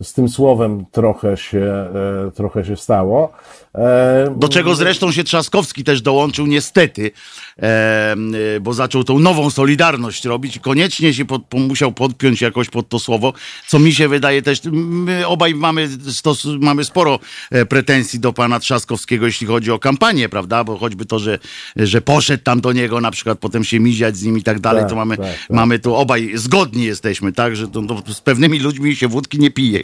[0.03, 1.89] z tym słowem trochę się,
[2.29, 3.33] y, trochę się stało.
[3.75, 7.11] E, Do czego zresztą się Trzaskowski też dołączył, niestety, e,
[8.61, 12.99] bo zaczął tą nową solidarność robić i koniecznie się pod, musiał podpiąć jakoś pod to
[12.99, 13.33] słowo,
[13.69, 14.61] co mi się wydaje też.
[14.73, 17.19] My obaj mamy, stos, mamy sporo
[17.51, 20.65] e, pretensji do pana Trzaskowskiego, jeśli chodzi o kampanię, prawda?
[20.65, 21.39] Bo choćby to, że,
[21.77, 24.83] że poszedł tam do niego, na przykład potem się miziać z nim i tak dalej,
[24.83, 25.51] tak, to mamy, tak, tak.
[25.51, 27.57] mamy tu obaj zgodni jesteśmy, tak?
[27.57, 29.83] Że to, to z pewnymi ludźmi się wódki nie pije.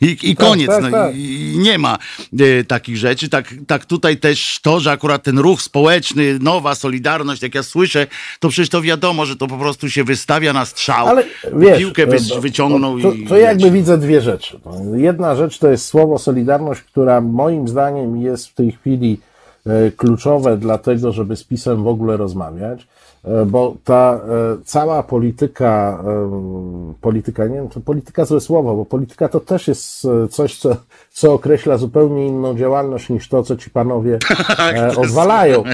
[0.00, 0.68] I, i tak, koniec.
[0.68, 1.16] Tak, no, tak.
[1.16, 1.98] i, I, nie ma
[2.38, 6.74] e, takich rzeczy rzeczy, tak, tak tutaj też to, że akurat ten ruch społeczny, nowa
[6.74, 6.93] Solidarność,
[7.42, 8.06] jak ja słyszę,
[8.40, 11.24] to przecież to wiadomo, że to po prostu się wystawia na strzał, Ale,
[11.56, 13.26] wiesz, piłkę wy, e, wyciągnął to, i...
[13.26, 14.60] To jakby widzę dwie rzeczy.
[14.94, 19.20] Jedna rzecz to jest słowo Solidarność, która moim zdaniem jest w tej chwili
[19.66, 22.86] e, kluczowe dla tego, żeby z PiSem w ogóle rozmawiać.
[23.24, 28.84] E, bo ta e, cała polityka, e, polityka, nie wiem, to polityka złe słowo, bo
[28.84, 30.76] polityka to też jest coś, co,
[31.10, 34.18] co określa zupełnie inną działalność niż to, co ci panowie
[34.56, 35.64] tak, odwalają.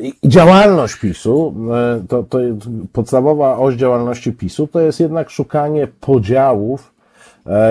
[0.00, 1.54] I działalność PiSu,
[2.08, 2.38] to, to
[2.92, 6.94] podstawowa oś działalności PiSu, to jest jednak szukanie podziałów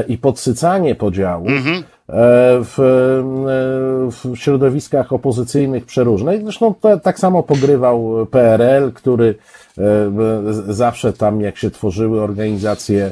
[0.08, 2.76] i podsycanie podziałów, -hmm w,
[4.12, 6.44] w środowiskach opozycyjnych przeróżnych.
[6.44, 9.36] Zresztą to, tak samo pogrywał PRL, który
[10.68, 13.12] zawsze tam, jak się tworzyły organizacje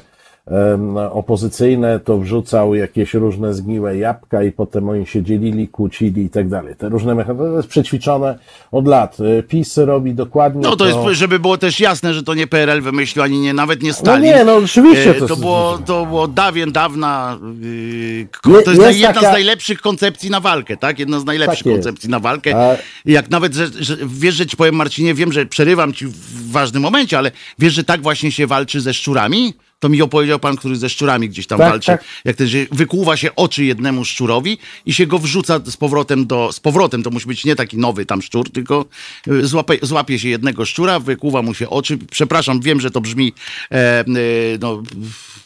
[1.11, 6.49] opozycyjne, to wrzucał jakieś różne zgniłe jabłka i potem oni się dzielili, kłócili i tak
[6.49, 6.75] dalej.
[6.75, 8.39] Te różne mechanizmy, to jest przećwiczone
[8.71, 9.17] od lat.
[9.39, 12.47] E, PiS robi dokładnie No to, to jest, żeby było też jasne, że to nie
[12.47, 14.31] PRL wymyślił, ani nie, nawet nie Stalin.
[14.31, 15.13] No nie, no oczywiście.
[15.13, 18.27] To, to było, to było dawien dawna, yy,
[18.63, 19.29] to jest, jest jedna taka...
[19.29, 20.99] z najlepszych koncepcji na walkę, tak?
[20.99, 22.55] Jedna z najlepszych tak koncepcji na walkę.
[22.55, 22.77] A...
[23.05, 26.83] Jak nawet, że, że, wiesz, że ci powiem Marcinie, wiem, że przerywam ci w ważnym
[26.83, 29.53] momencie, ale wiesz, że tak właśnie się walczy ze szczurami?
[29.85, 31.85] To mi opowiedział pan, który ze szczurami gdzieś tam tak, walczy.
[31.85, 32.03] Tak.
[32.25, 36.51] Jak też wykłuwa się oczy jednemu szczurowi i się go wrzuca z powrotem do.
[36.51, 38.85] Z powrotem to musi być nie taki nowy tam szczur, tylko
[39.27, 41.97] y, złapie, złapie się jednego szczura, wykłuwa mu się oczy.
[42.11, 43.33] Przepraszam, wiem, że to brzmi
[43.71, 44.05] e, e,
[44.61, 44.83] no,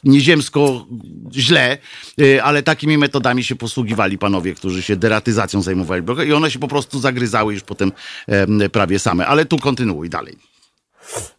[0.04, 0.86] nieziemsko
[1.34, 1.78] źle,
[2.22, 6.04] e, ale takimi metodami się posługiwali panowie, którzy się deratyzacją zajmowali.
[6.28, 7.92] I one się po prostu zagryzały już potem
[8.28, 9.28] e, prawie same.
[9.28, 10.49] Ale tu kontynuuj dalej.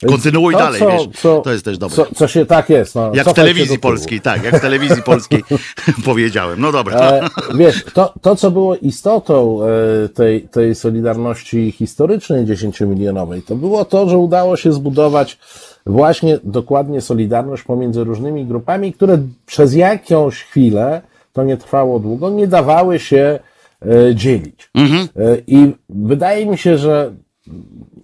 [0.08, 1.96] Kontynuuj to, dalej, co, wiesz, co, to jest też dobre.
[1.96, 2.94] Co, co się tak jest.
[2.94, 5.44] No, jak w telewizji polskiej, tak, jak w telewizji polskiej
[6.04, 6.60] powiedziałem.
[6.60, 7.00] No dobra.
[7.00, 13.84] E, wiesz, to, to co było istotą e, tej, tej solidarności historycznej 10-milionowej, to było
[13.84, 15.38] to, że udało się zbudować
[15.86, 21.02] właśnie dokładnie solidarność pomiędzy różnymi grupami, które przez jakąś chwilę,
[21.32, 23.38] to nie trwało długo, nie dawały się
[23.82, 24.70] e, dzielić.
[24.74, 25.08] Mhm.
[25.16, 27.12] E, I wydaje mi się, że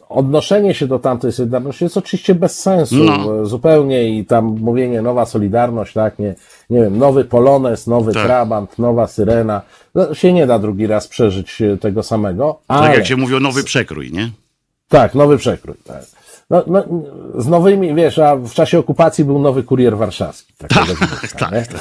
[0.09, 3.47] odnoszenie się do tamtej Solidarności jest oczywiście bez sensu no.
[3.47, 6.35] zupełnie i tam mówienie nowa Solidarność, tak, nie,
[6.71, 8.25] nie wiem, nowy Polones, nowy tak.
[8.25, 9.63] Trabant, nowa Syrena,
[9.95, 12.61] no, się nie da drugi raz przeżyć e, tego samego.
[12.69, 12.87] Ale...
[12.87, 14.31] Tak jak się mówi o nowy przekrój, nie?
[14.89, 16.05] Tak, nowy przekrój, tak.
[16.51, 16.85] No, no,
[17.39, 20.53] z nowymi, wiesz, a w czasie okupacji był nowy kurier warszawski.
[20.59, 20.87] Tak, tak,
[21.39, 21.79] tak, tak.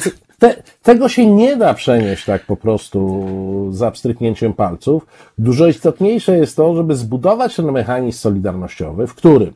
[0.40, 3.26] Te, tego się nie da przenieść tak po prostu
[3.70, 5.06] za pstryknięciem palców.
[5.38, 9.48] Dużo istotniejsze jest to, żeby zbudować ten mechanizm solidarnościowy, w którym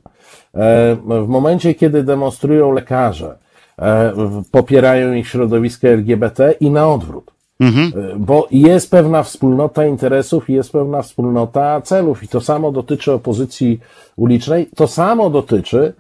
[0.55, 3.39] e, w momencie, kiedy demonstrują lekarze,
[3.79, 4.13] e,
[4.51, 7.31] popierają ich środowiska LGBT i na odwrót.
[7.61, 7.93] Mhm.
[8.13, 13.81] E, bo jest pewna wspólnota interesów, jest pewna wspólnota celów i to samo dotyczy opozycji
[14.17, 15.93] ulicznej, to samo dotyczy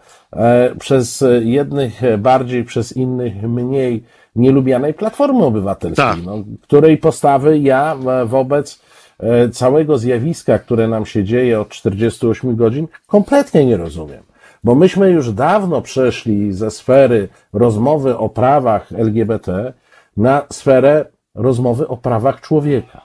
[0.78, 4.04] przez jednych bardziej, przez innych mniej
[4.36, 6.24] nielubianej Platformy Obywatelskiej, tak.
[6.24, 8.80] no, której postawy ja e, wobec
[9.18, 14.22] e, całego zjawiska, które nam się dzieje od 48 godzin, kompletnie nie rozumiem.
[14.64, 19.72] Bo myśmy już dawno przeszli ze sfery rozmowy o prawach LGBT
[20.16, 23.00] na sferę rozmowy o prawach człowieka.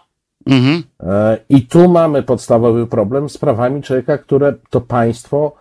[0.46, 0.84] Mhm.
[1.00, 5.56] E, I tu mamy podstawowy problem z prawami człowieka, które to państwo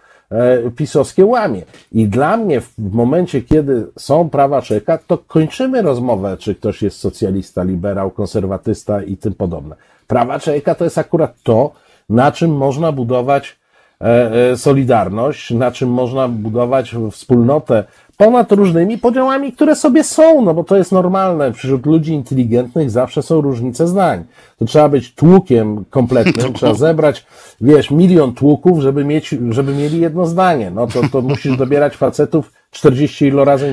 [0.77, 1.63] pisowskie łamie.
[1.93, 6.99] I dla mnie w momencie, kiedy są prawa człowieka, to kończymy rozmowę, czy ktoś jest
[6.99, 9.77] socjalista, liberał, konserwatysta i tym podobne.
[10.07, 11.73] Prawa człowieka to jest akurat to,
[12.09, 13.59] na czym można budować
[14.01, 14.05] e,
[14.51, 17.85] e, solidarność, na czym można budować wspólnotę
[18.19, 21.53] ponad różnymi podziałami, które sobie są, no bo to jest normalne.
[21.53, 24.25] Wśród ludzi inteligentnych zawsze są różnice zdań.
[24.59, 27.27] To trzeba być tłukiem kompletnym, trzeba zebrać,
[27.61, 30.71] wiesz, milion tłuków, żeby mieć, żeby mieli jedno zdanie.
[30.71, 33.67] No to, to musisz dobierać facetów 40 ilorazu,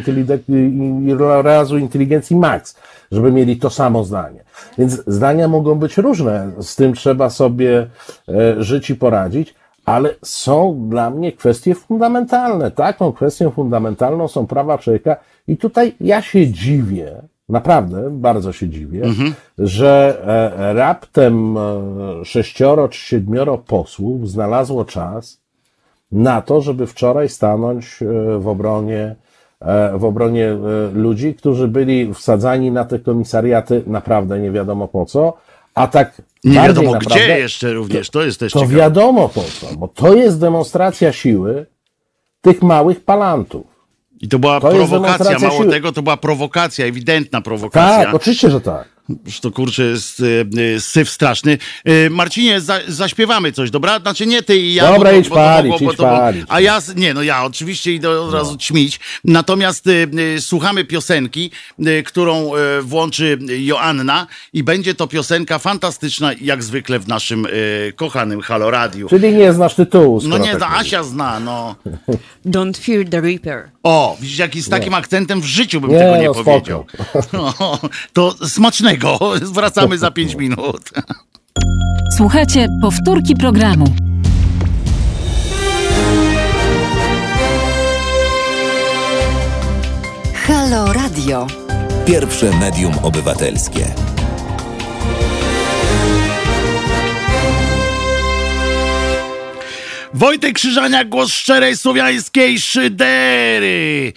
[1.05, 2.75] ilorazu inteligencji max,
[3.11, 4.43] żeby mieli to samo zdanie.
[4.77, 7.87] Więc zdania mogą być różne, z tym trzeba sobie
[8.29, 9.55] e, żyć i poradzić
[9.85, 12.71] ale są dla mnie kwestie fundamentalne.
[12.71, 15.15] Taką kwestią fundamentalną są prawa człowieka
[15.47, 19.33] i tutaj ja się dziwię, naprawdę bardzo się dziwię, mhm.
[19.57, 20.21] że
[20.57, 21.61] e, raptem e,
[22.25, 25.41] sześcioro czy siedmioro posłów znalazło czas
[26.11, 29.15] na to, żeby wczoraj stanąć e, w obronie
[29.93, 30.57] w obronie
[30.93, 35.33] ludzi, którzy byli wsadzani na te komisariaty naprawdę nie wiadomo po co,
[35.75, 38.77] a tak nie wiadomo naprawdę, gdzie jeszcze również, to jest też To ciekawe.
[38.77, 41.65] wiadomo po co, bo to jest demonstracja siły
[42.41, 43.65] tych małych palantów.
[44.21, 45.71] I to była to prowokacja, mało siły.
[45.71, 48.05] tego, to była prowokacja, ewidentna prowokacja.
[48.05, 48.94] Tak, oczywiście, że tak.
[49.25, 51.57] Że to kurczę jest y, syf straszny.
[51.89, 53.99] Y, Marcinie, za, zaśpiewamy coś, dobra?
[53.99, 54.91] Znaczy nie ty i ja.
[54.93, 56.45] Dobra, bo, idź bo, palić, bo, bo, idź palić.
[56.49, 58.57] A ja, nie no ja oczywiście idę od razu no.
[58.57, 58.99] ćmić.
[59.23, 60.07] Natomiast y,
[60.39, 61.51] słuchamy piosenki,
[62.05, 67.47] którą włączy Joanna i będzie to piosenka fantastyczna, jak zwykle w naszym
[67.95, 69.09] kochanym Halo Radio.
[69.09, 70.21] Czyli nie znasz tytułu.
[70.23, 71.75] No nie, tak Asia zna, no.
[72.45, 73.69] Don't fear the Reaper.
[73.83, 74.97] O, widzisz, jaki z takim nie.
[74.97, 76.85] akcentem w życiu bym nie, tego nie no, powiedział.
[77.33, 77.79] No,
[78.13, 78.94] to smacznego.
[79.41, 80.91] Zwracamy za pięć minut.
[82.17, 83.85] Słuchajcie, powtórki programu.
[90.33, 91.47] Halo Radio.
[92.05, 94.14] Pierwsze medium obywatelskie.
[100.15, 104.13] Wojtek Krzyżania, głos szczerej słowiańskiej szydery.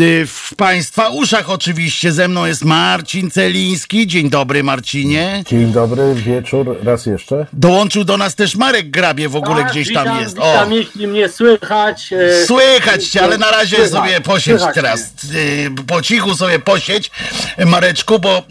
[0.00, 2.12] Y, w Państwa uszach oczywiście.
[2.12, 4.06] Ze mną jest Marcin Celiński.
[4.06, 5.42] Dzień dobry, Marcinie.
[5.46, 7.46] Dzień dobry, wieczór, raz jeszcze.
[7.52, 10.34] Dołączył do nas też Marek Grabie w ogóle Tak, gdzieś witam, tam jest.
[10.34, 12.12] Witam, jeśli mnie słychać.
[12.12, 15.12] e, Słychać cię, ale na razie słychać, sobie posiedź teraz.
[15.30, 15.38] mnie.
[15.40, 17.10] Y, Po cichu sobie posiedź,
[17.66, 18.42] Mareczku, bo y,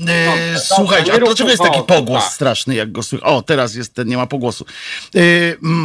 [0.59, 2.33] słuchajcie, a nie rób dlaczego jest taki pogłos tak.
[2.33, 3.29] straszny, jak go słychać?
[3.29, 4.65] O, teraz jest ten, nie ma pogłosu.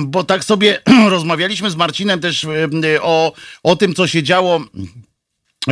[0.04, 0.78] Bo tak sobie
[1.16, 2.46] rozmawialiśmy z Marcinem też
[3.02, 4.60] o, o tym, co się działo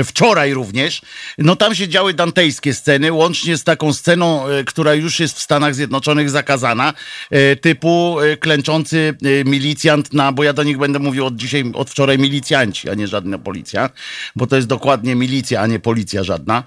[0.04, 1.02] Wczoraj również,
[1.38, 5.42] no tam się działy dantejskie sceny, łącznie z taką sceną, e, która już jest w
[5.42, 6.92] Stanach Zjednoczonych zakazana,
[7.30, 11.90] e, typu e, klęczący milicjant na, bo ja do nich będę mówił od dzisiaj, od
[11.90, 13.90] wczoraj milicjanci, a nie żadna policja,
[14.36, 16.62] bo to jest dokładnie milicja, a nie policja żadna.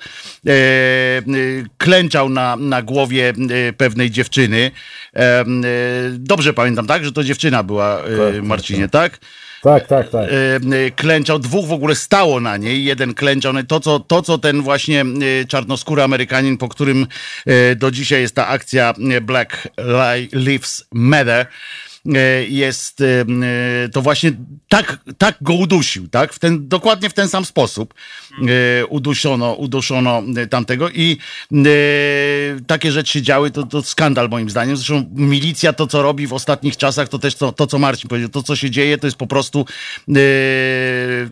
[1.77, 3.33] Klęczał na, na głowie
[3.77, 4.71] pewnej dziewczyny.
[6.09, 7.05] Dobrze pamiętam, tak?
[7.05, 9.19] Że to dziewczyna była, e, tak, Marcinie, tak?
[9.63, 10.29] Tak, tak, tak.
[10.29, 14.38] e, klęczał, dwóch w ogóle stało na niej, jeden klęczał, no to co, to co
[14.38, 17.08] ten właśnie e, czarnoskóry Amerykanin, po którym
[17.45, 21.47] e, do dzisiaj jest ta akcja e, Black Li- Lives Matter,
[22.49, 23.05] jest, e,
[23.85, 24.31] e, to właśnie
[24.69, 26.33] tak, tak go udusił, tak?
[26.33, 27.93] W ten, dokładnie w ten sam sposób
[28.81, 31.17] e, uduszono, e, tamtego i
[31.51, 31.55] e,
[32.67, 34.77] takie rzeczy się działy, to, to skandal moim zdaniem.
[34.77, 38.29] Zresztą milicja to, co robi w ostatnich czasach, to też to, to co Marcin powiedział,
[38.29, 39.65] to, co się dzieje, to jest po prostu
[40.09, 40.13] e,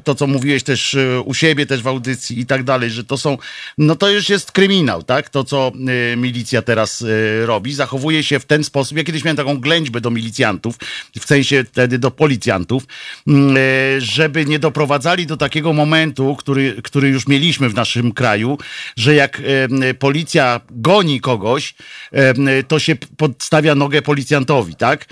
[0.04, 3.18] to, co mówiłeś też e, u siebie, też w audycji i tak dalej, że to
[3.18, 3.38] są,
[3.78, 5.30] no to już jest kryminał, tak?
[5.30, 5.72] To, co
[6.14, 8.98] e, milicja teraz e, robi, zachowuje się w ten sposób.
[8.98, 10.61] Ja kiedyś miałem taką ględźbę do milicjantów,
[11.20, 12.84] w sensie wtedy do policjantów,
[13.28, 18.58] mm, e, żeby nie doprowadzali do takiego momentu, który, który już mieliśmy w naszym kraju,
[18.98, 19.42] że jak
[19.82, 21.76] e, policja goni kogoś,
[22.12, 25.06] e, to się podstawia nogę policjantowi, tak?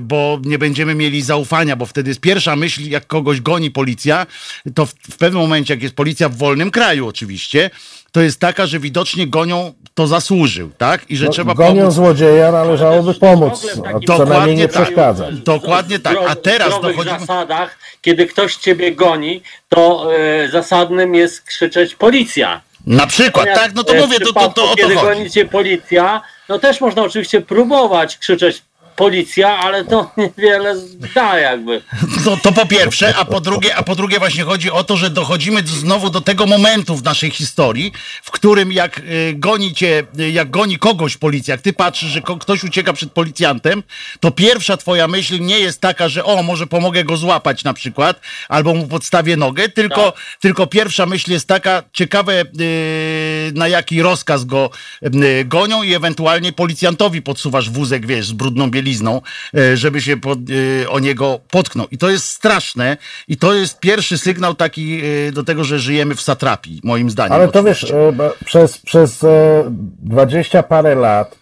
[0.00, 4.26] Bo nie będziemy mieli zaufania, bo wtedy jest pierwsza myśl, jak kogoś goni policja,
[4.74, 7.70] to w, w pewnym momencie, jak jest policja w wolnym kraju oczywiście,
[8.14, 11.10] to jest taka, że widocznie gonią, to zasłużył, tak?
[11.10, 11.94] I że No, trzeba gonią pomóc.
[11.94, 14.82] złodzieja, należałoby pomóc, w ogóle a w co najmniej nie Dokładnie tak.
[14.82, 15.34] przeszkadzać.
[15.34, 16.16] Dokładnie tak.
[16.28, 17.18] A teraz dochodzimy...
[17.18, 22.60] zasadach, kiedy ktoś ciebie goni, to e, zasadnym jest krzyczeć policja.
[22.86, 23.74] Na przykład, Natomiast, tak?
[23.74, 25.06] No to e, w mówię, to, to, to o to Kiedy chodzi.
[25.06, 28.62] goni cię policja, no też można oczywiście próbować krzyczeć
[28.96, 30.74] policja, ale to niewiele
[31.14, 31.82] da jakby.
[32.24, 35.10] To, to po pierwsze, a po drugie, a po drugie właśnie chodzi o to, że
[35.10, 40.30] dochodzimy znowu do tego momentu w naszej historii, w którym jak y, goni cię, y,
[40.30, 43.82] jak goni kogoś policja, jak ty patrzysz, że ktoś ucieka przed policjantem,
[44.20, 48.20] to pierwsza twoja myśl nie jest taka, że o, może pomogę go złapać na przykład,
[48.48, 54.44] albo mu podstawię nogę, tylko, tylko pierwsza myśl jest taka, ciekawe y, na jaki rozkaz
[54.44, 54.70] go
[55.44, 59.20] gonią i ewentualnie policjantowi podsuwasz wózek, wiesz, z brudną bielizną,
[59.58, 61.86] y, żeby się pod, y, o niego potknął.
[61.90, 62.96] I to jest straszne
[63.28, 67.32] i to jest pierwszy sygnał taki y, do tego, że żyjemy w satrapii, moim zdaniem.
[67.32, 68.08] Ale to wiesz, oczywiście.
[68.08, 69.24] e, bo przez, przez
[70.02, 71.38] dwadzieścia parę lat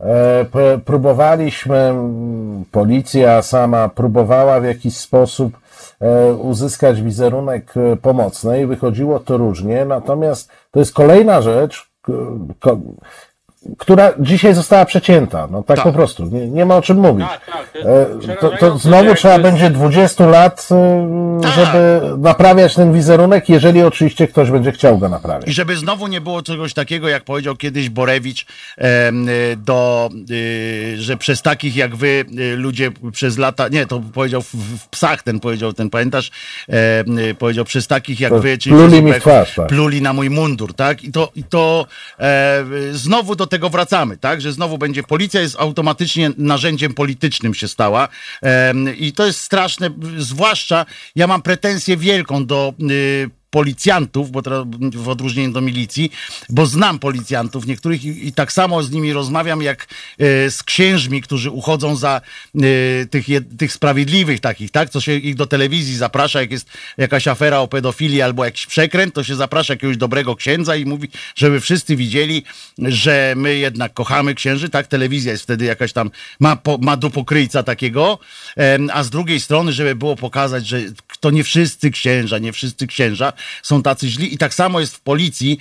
[0.00, 1.94] e, próbowaliśmy,
[2.70, 5.58] policja sama próbowała w jakiś sposób
[6.00, 11.88] e, uzyskać wizerunek e, pomocny i wychodziło to różnie, natomiast to jest kolejna rzecz,
[13.78, 15.48] która dzisiaj została przecięta.
[15.50, 15.84] No tak, Tak.
[15.84, 16.24] po prostu.
[16.26, 17.26] Nie, nie ma o czym mówić.
[17.28, 21.52] Tak, tak, to jest E, To, znowu trzeba jakby- będzie 20 lat, e, Tak.
[21.54, 25.48] żeby naprawiać ten wizerunek, jeżeli oczywiście ktoś będzie chciał go naprawiać.
[25.48, 28.82] I żeby znowu nie było czegoś takiego, jak powiedział kiedyś Borewicz, y,
[29.56, 30.10] do,
[30.96, 32.24] że przez takich jak wy
[32.56, 36.30] ludzie przez lata, nie, to powiedział w, w psach ten powiedział, ten pamiętasz,
[37.38, 39.66] powiedział przez takich jak To wy, czyli pluli mi twarz, tak.
[39.66, 41.04] pluli na mój mundur, tak?
[41.04, 41.86] I to, i to
[42.20, 44.40] e, znowu do tego wracamy, tak?
[44.40, 48.08] Że znowu będzie, policja jest automatycznie narzędziem politycznym się stała
[48.98, 50.86] i to jest straszne, zwłaszcza
[51.16, 56.10] ja mam pretensję wielką do y, policjantów, bo teraz w odróżnieniu do milicji,
[56.50, 59.86] bo znam policjantów niektórych i, i tak samo z nimi rozmawiam jak
[60.18, 64.90] e, z księżmi, którzy uchodzą za e, tych, je, tych sprawiedliwych takich, tak?
[64.90, 66.66] Co się ich do telewizji zaprasza, jak jest
[66.98, 71.08] jakaś afera o pedofilii albo jakiś przekręt, to się zaprasza jakiegoś dobrego księdza i mówi,
[71.34, 72.42] żeby wszyscy widzieli,
[72.78, 74.86] że my jednak kochamy księży, tak?
[74.86, 78.18] Telewizja jest wtedy jakaś tam, ma, po, ma dupokryjca takiego,
[78.92, 80.80] a z drugiej strony, żeby było pokazać, że
[81.20, 83.32] to nie wszyscy księża, nie wszyscy księża,
[83.62, 85.58] są tacy źli i tak samo jest w policji,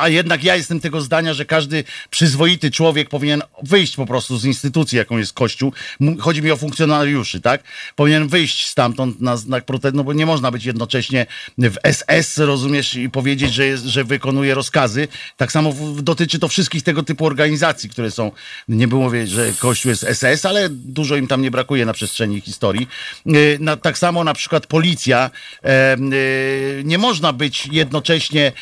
[0.00, 4.44] a jednak ja jestem tego zdania, że każdy przyzwoity człowiek powinien wyjść po prostu z
[4.44, 5.72] instytucji, jaką jest Kościół.
[6.18, 7.62] Chodzi mi o funkcjonariuszy, tak?
[7.96, 11.26] Powinien wyjść stamtąd na znak protestu, no bo nie można być jednocześnie
[11.58, 15.08] w SS, rozumiesz, i powiedzieć, że, jest, że wykonuje rozkazy.
[15.36, 18.30] Tak samo dotyczy to wszystkich tego typu organizacji, które są,
[18.68, 22.40] nie było mówić, że Kościół jest SS, ale dużo im tam nie brakuje na przestrzeni
[22.40, 22.88] historii.
[23.66, 25.30] E, tak samo na przykład policja.
[26.50, 28.52] E, e, nie można być jednocześnie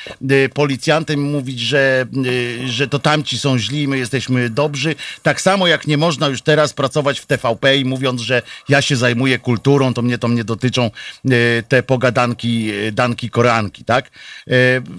[0.55, 2.07] policjantem i mówić, że,
[2.64, 4.95] że to tamci są źli, my jesteśmy dobrzy.
[5.22, 8.97] Tak samo jak nie można już teraz pracować w TVP i mówiąc, że ja się
[8.97, 10.91] zajmuję kulturą, to mnie to mnie dotyczą
[11.68, 14.11] te pogadanki, danki, koranki, tak?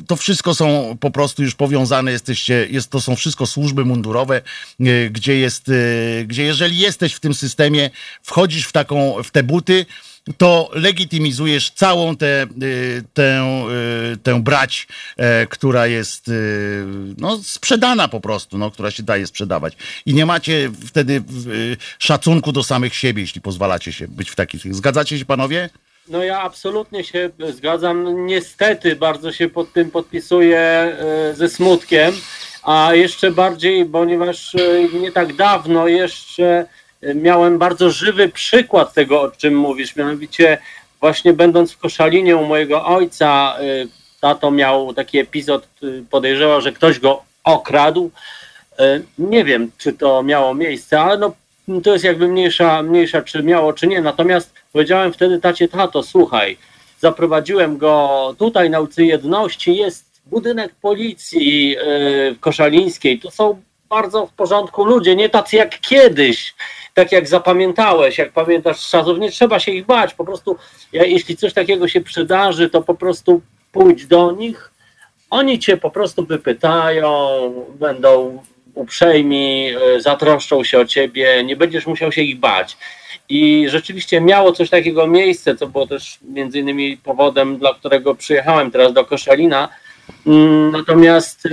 [0.07, 4.41] To wszystko są po prostu już powiązane, jesteście, jest, to są wszystko służby mundurowe,
[5.09, 5.71] gdzie jest,
[6.25, 7.89] gdzie jeżeli jesteś w tym systemie,
[8.23, 9.85] wchodzisz w taką, w te buty,
[10.37, 13.43] to legitymizujesz całą tę, y, tę,
[14.13, 16.83] y, tę brać, e, która jest y,
[17.17, 19.77] no, sprzedana po prostu, no, która się daje sprzedawać.
[20.05, 21.23] I nie macie wtedy
[21.99, 24.75] szacunku do samych siebie, jeśli pozwalacie się być w takich.
[24.75, 25.69] Zgadzacie się panowie?
[26.07, 28.25] No ja absolutnie się zgadzam.
[28.25, 30.97] Niestety bardzo się pod tym podpisuję
[31.33, 32.13] ze smutkiem,
[32.63, 34.55] a jeszcze bardziej, ponieważ
[35.01, 36.65] nie tak dawno jeszcze
[37.15, 40.57] miałem bardzo żywy przykład tego, o czym mówisz, mianowicie
[40.99, 43.87] właśnie będąc w Koszalinie u mojego ojca, y,
[44.21, 48.11] tato miał taki epizod, y, podejrzewał, że ktoś go okradł.
[48.79, 51.33] Y, nie wiem, czy to miało miejsce, ale no,
[51.83, 54.01] to jest jakby mniejsza, mniejsza, czy miało, czy nie.
[54.01, 56.57] Natomiast powiedziałem wtedy tacie, tato, słuchaj,
[56.99, 61.75] zaprowadziłem go tutaj na ulicy Jedności, jest budynek policji
[62.39, 66.53] koszalińskiej, to są bardzo w porządku ludzie, nie tacy jak kiedyś,
[66.99, 70.55] tak jak zapamiętałeś, jak pamiętasz czasów, nie trzeba się ich bać, po prostu
[70.93, 73.41] jeśli coś takiego się przydarzy, to po prostu
[73.71, 74.71] pójdź do nich,
[75.29, 77.29] oni cię po prostu wypytają,
[77.79, 78.43] będą
[78.73, 82.77] uprzejmi, e, zatroszczą się o ciebie, nie będziesz musiał się ich bać.
[83.29, 88.71] I rzeczywiście miało coś takiego miejsce, co było też między innymi powodem, dla którego przyjechałem
[88.71, 89.69] teraz do Koszalina.
[90.27, 91.49] Mm, natomiast e,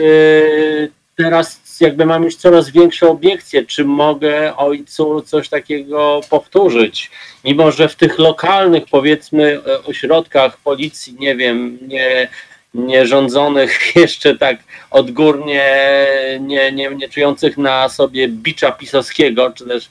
[1.81, 7.11] jakby mam już coraz większe obiekcje, czy mogę ojcu coś takiego powtórzyć,
[7.45, 12.29] mimo że w tych lokalnych powiedzmy ośrodkach policji, nie wiem, nie,
[12.74, 14.57] nie rządzonych jeszcze tak
[14.91, 15.77] odgórnie,
[16.41, 19.91] nie, nie, nie czujących na sobie bicza pisowskiego, czy też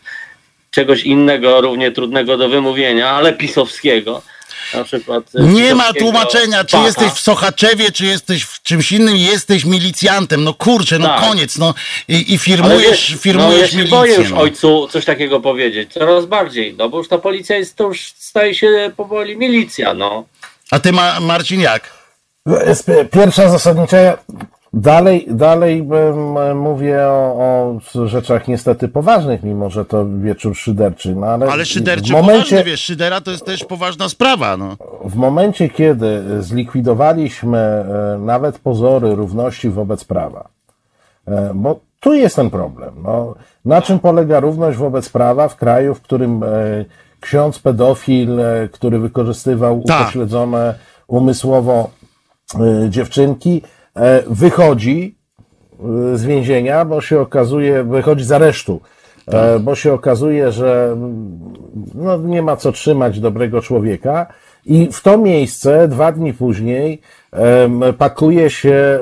[0.71, 4.21] czegoś innego, równie trudnego do wymówienia, ale pisowskiego,
[4.73, 5.23] na przykład.
[5.35, 10.43] E, nie ma tłumaczenia, czy jesteś w Sochaczewie, czy jesteś w czymś innym, jesteś milicjantem.
[10.43, 11.21] No kurczę, no tak.
[11.21, 11.73] koniec, no
[12.07, 13.97] i, i firmujesz, wiesz, firmujesz no, ja się milicję.
[13.97, 14.37] boję już no.
[14.37, 18.55] ojcu coś takiego powiedzieć, coraz bardziej, no bo już ta policja jest, to już staje
[18.55, 20.25] się powoli milicja, no.
[20.71, 21.93] A ty, Ma Marcin, jak?
[23.11, 24.17] Pierwsza zasadnicza,
[24.77, 25.87] Dalej, dalej
[26.55, 31.15] mówię o, o, rzeczach niestety poważnych, mimo że to wieczór szyderczy.
[31.15, 34.57] No ale, ale szyderczy w momencie, poważny, wiesz, szydera to jest też poważna sprawa.
[34.57, 34.77] No.
[35.05, 40.49] W momencie, kiedy zlikwidowaliśmy e, nawet pozory równości wobec prawa,
[41.27, 42.93] e, bo tu jest ten problem.
[43.03, 46.47] No, na czym polega równość wobec prawa w kraju, w którym e,
[47.19, 48.39] ksiądz pedofil,
[48.71, 50.01] który wykorzystywał tak.
[50.01, 50.75] upośledzone
[51.07, 51.89] umysłowo
[52.89, 53.84] dziewczynki, E,
[54.27, 55.17] wychodzi
[56.13, 58.81] e, z więzienia, bo się okazuje, wychodzi z aresztu,
[59.27, 59.61] e, tak.
[59.61, 60.97] bo się okazuje, że
[61.95, 64.27] no, nie ma co trzymać dobrego człowieka.
[64.65, 67.01] I w to miejsce dwa dni później
[67.97, 68.99] pakuje się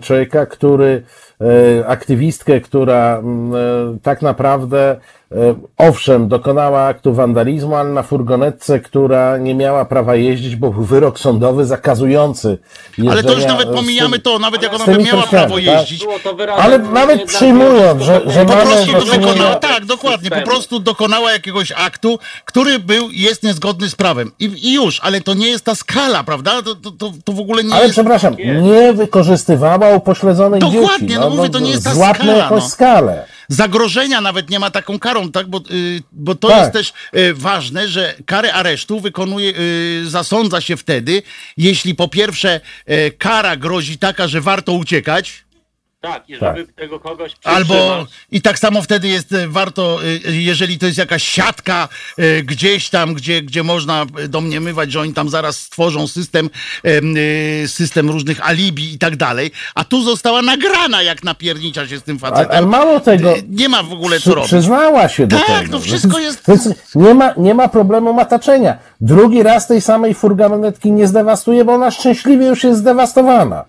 [0.00, 1.02] człowieka, który,
[1.86, 4.96] aktywistkę, która mm, tak naprawdę
[5.34, 10.84] E, owszem, dokonała aktu wandalizmu, ale na furgonetce, która nie miała prawa jeździć, bo był
[10.84, 12.58] wyrok sądowy zakazujący.
[13.10, 15.64] Ale to już nawet pomijamy to, nawet jak ona by miała prawo tak?
[15.64, 16.06] jeździć.
[16.56, 22.18] Ale nawet przyjmując, że, że po prostu dokonała, tak, dokładnie, po prostu dokonała jakiegoś aktu,
[22.44, 24.32] który był, jest niezgodny z prawem.
[24.38, 26.62] I, i już, ale to nie jest ta skala, prawda?
[26.62, 27.94] To, to, to w ogóle nie ale jest...
[27.94, 30.92] przepraszam, nie wykorzystywała upośledzonych dokładnie, dzieci.
[30.92, 32.14] Dokładnie, no, no mówię, to nie jest ta skala.
[32.14, 32.68] Złapmy jakąś no.
[32.68, 35.46] skalę zagrożenia nawet nie ma taką karą, tak?
[35.46, 36.58] Bo, y, bo to tak.
[36.58, 41.22] jest też y, ważne, że karę aresztu wykonuje, y, zasądza się wtedy,
[41.56, 42.60] jeśli po pierwsze
[43.18, 45.43] kara grozi taka, że warto uciekać,
[46.04, 46.74] Tak, i żeby tak.
[46.76, 47.56] tego kogoś przytrzymać.
[47.56, 51.88] Albo i tak samo wtedy jest e, warto, e, jeżeli to jest jakaś siatka
[52.18, 56.50] e, gdzieś tam, gdzie, gdzie można domniemywać, że oni tam zaraz stworzą system,
[57.66, 62.18] system różnych alibi i tak dalej, a tu została nagrana, jak napiernicza się z tym
[62.18, 62.56] facetem.
[62.56, 63.34] Ale, mało tego.
[63.48, 64.48] Nie ma w ogóle co robić.
[64.48, 65.58] Przyznała się do tak, tego.
[65.58, 66.42] Tak, no wszystko jest...
[66.48, 68.78] Więc nie ma, nie ma problemu mataczenia.
[69.00, 73.64] Drugi raz tej samej furgonetki nie zdewastuje, bo ona szczęśliwie już jest zdewastowana.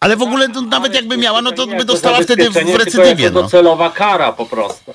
[0.00, 3.30] Ale w ogóle to, nawet jakby miała, no to by dostała wtedy w recydywie.
[3.30, 3.42] To no.
[3.42, 4.94] docelowa kara po prostu.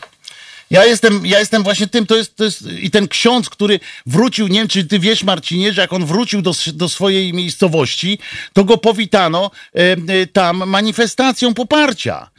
[0.71, 4.47] Ja jestem, ja jestem właśnie tym, to jest, to jest i ten ksiądz, który wrócił,
[4.47, 8.19] nie wiem czy ty wiesz Marcinie, że jak on wrócił do, do swojej miejscowości,
[8.53, 12.29] to go powitano e, e, tam manifestacją poparcia.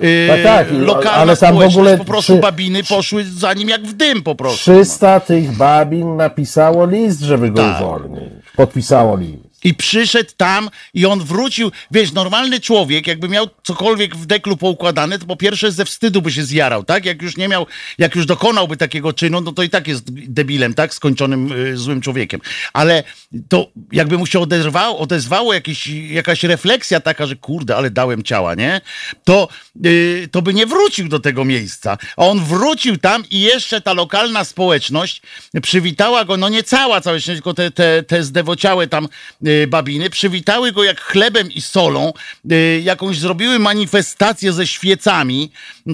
[0.00, 3.68] E, tak, tak, lokalna ale tam w ogóle po prostu przy, babiny poszły za nim
[3.68, 4.72] jak w dym po prostu.
[4.72, 5.20] 300 no.
[5.20, 7.80] tych babin napisało list, żeby go tak.
[7.80, 8.32] uwolnić.
[8.56, 9.55] Podpisało list.
[9.66, 11.72] I przyszedł tam i on wrócił.
[11.90, 16.32] Wiesz, normalny człowiek, jakby miał cokolwiek w deklu poukładane, to po pierwsze ze wstydu by
[16.32, 17.04] się zjarał, tak?
[17.04, 17.66] Jak już nie miał,
[17.98, 20.94] jak już dokonałby takiego czynu, no to i tak jest debilem, tak?
[20.94, 22.40] Skończonym y, złym człowiekiem.
[22.72, 23.04] Ale
[23.48, 28.54] to jakby mu się odezwało, odezwało jakieś, jakaś refleksja taka, że kurde, ale dałem ciała,
[28.54, 28.80] nie?
[29.24, 29.48] To,
[29.86, 31.98] y, to by nie wrócił do tego miejsca.
[32.16, 35.22] A on wrócił tam i jeszcze ta lokalna społeczność
[35.62, 39.08] przywitała go, no nie cała całe tylko te, te, te zdewociałe tam
[39.46, 42.12] y, babiny, przywitały go jak chlebem i solą,
[42.50, 45.52] e, jakąś zrobiły manifestację ze świecami,
[45.88, 45.92] e,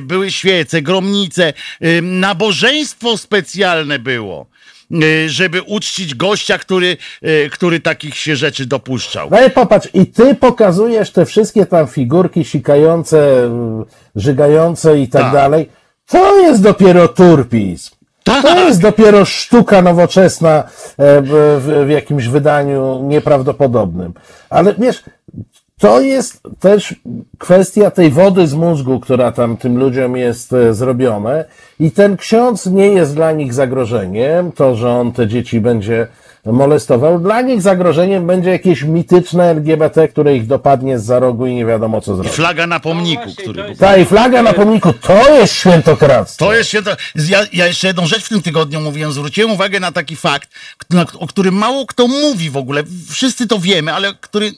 [0.00, 1.52] były świece, gromnice,
[2.02, 4.46] nabożeństwo specjalne było
[5.26, 6.96] żeby uczcić gościa, który,
[7.50, 9.28] który takich się rzeczy dopuszczał.
[9.30, 13.50] No i popatrz, i ty pokazujesz te wszystkie tam figurki sikające,
[14.16, 15.32] żygające i tak, tak.
[15.32, 15.68] dalej.
[16.06, 17.95] To jest dopiero turpizm.
[18.26, 18.42] Tak.
[18.42, 20.64] To jest dopiero sztuka nowoczesna e,
[21.22, 24.12] w, w jakimś wydaniu nieprawdopodobnym.
[24.50, 25.04] Ale wiesz,
[25.78, 26.94] to jest też
[27.38, 31.44] kwestia tej wody z mózgu, która tam tym ludziom jest e, zrobione.
[31.80, 34.52] I ten ksiądz nie jest dla nich zagrożeniem.
[34.52, 36.06] To, że on te dzieci będzie
[36.52, 37.20] molestował.
[37.20, 41.66] Dla nich zagrożeniem będzie jakieś mityczne LGBT, które ich dopadnie z za rogu i nie
[41.66, 42.32] wiadomo co zrobić.
[42.32, 43.76] I flaga na pomniku, no który...
[43.76, 46.44] Tak, i flaga na pomniku, to jest świętokradztwo.
[46.44, 46.90] To jest święto...
[47.14, 50.50] Ja, ja jeszcze jedną rzecz w tym tygodniu mówiłem, zwróciłem uwagę na taki fakt,
[51.18, 52.82] o którym mało kto mówi w ogóle.
[53.10, 54.52] Wszyscy to wiemy, ale który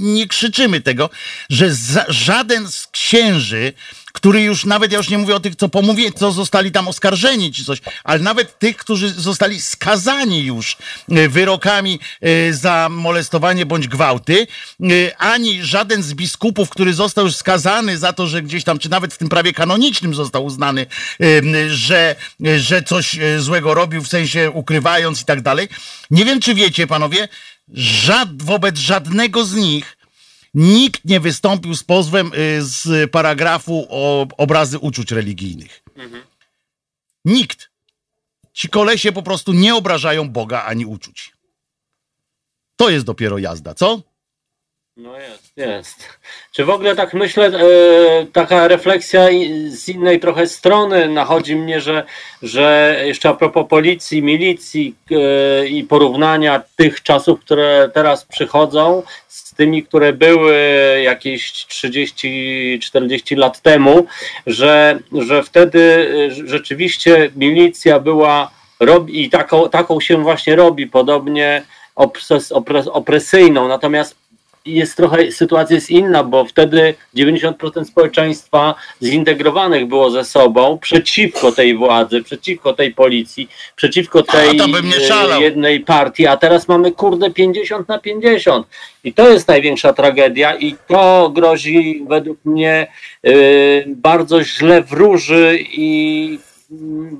[0.00, 1.10] nie krzyczymy tego,
[1.50, 3.72] że za, żaden z księży
[4.14, 7.52] który już nawet, ja już nie mówię o tych, co pomówię, co zostali tam oskarżeni
[7.52, 10.76] czy coś, ale nawet tych, którzy zostali skazani już
[11.10, 14.46] e, wyrokami e, za molestowanie bądź gwałty,
[14.82, 14.86] e,
[15.18, 19.14] ani żaden z biskupów, który został już skazany za to, że gdzieś tam, czy nawet
[19.14, 20.86] w tym prawie kanonicznym został uznany,
[21.68, 22.16] że,
[22.58, 25.68] że coś złego robił, w sensie ukrywając i tak dalej.
[26.10, 27.28] Nie wiem, czy wiecie, panowie,
[27.74, 29.96] żad, wobec żadnego z nich
[30.54, 35.82] nikt nie wystąpił z pozwem y, z paragrafu o obrazy uczuć religijnych.
[35.96, 36.22] Mhm.
[37.24, 37.70] Nikt.
[38.52, 41.32] Ci kolesie po prostu nie obrażają Boga ani uczuć.
[42.76, 44.02] To jest dopiero jazda, co?
[44.96, 46.08] No jest, jest.
[46.52, 49.26] Czy w ogóle tak myślę, e, taka refleksja
[49.68, 52.04] z innej trochę strony nachodzi mnie, że,
[52.42, 59.54] że jeszcze a propos policji, milicji e, i porównania tych czasów, które teraz przychodzą z
[59.54, 60.56] tymi, które były
[61.04, 64.06] jakieś 30-40 lat temu,
[64.46, 71.62] że, że wtedy e, rzeczywiście milicja była robi, i taką, taką się właśnie robi, podobnie
[71.94, 73.68] opres, opres, opresyjną.
[73.68, 74.23] Natomiast
[74.66, 81.76] jest trochę, sytuacja jest inna, bo wtedy 90% społeczeństwa zintegrowanych było ze sobą przeciwko tej
[81.76, 87.98] władzy, przeciwko tej policji, przeciwko tej a, jednej partii, a teraz mamy kurde 50 na
[87.98, 88.66] 50
[89.04, 92.86] i to jest największa tragedia i to grozi według mnie
[93.22, 96.38] yy, bardzo źle wróży i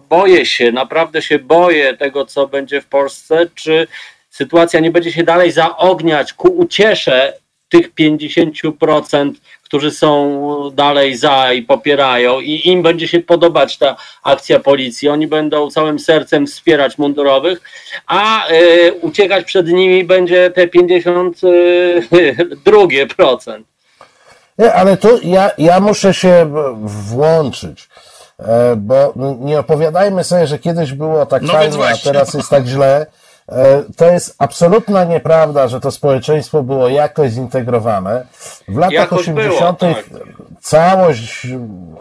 [0.09, 3.87] boję się, naprawdę się boję tego, co będzie w Polsce, czy
[4.35, 7.33] sytuacja nie będzie się dalej zaogniać ku uciesze
[7.69, 9.33] tych 50%,
[9.63, 15.09] którzy są dalej za i popierają i im będzie się podobać ta akcja policji.
[15.09, 17.61] Oni będą całym sercem wspierać mundurowych,
[18.07, 23.67] a y, uciekać przed nimi będzie te 52 y, procent.
[24.59, 26.55] Nie, ale tu ja, ja muszę się
[26.85, 27.89] włączyć,
[28.39, 32.67] e, bo nie opowiadajmy sobie, że kiedyś było tak no fajnie, a teraz jest tak
[32.67, 33.07] źle.
[33.49, 38.27] E, to jest absolutna nieprawda, że to społeczeństwo było jakoś zintegrowane.
[38.69, 39.81] W latach jakoś 80.
[39.81, 40.05] Było, tak.
[40.61, 41.47] całość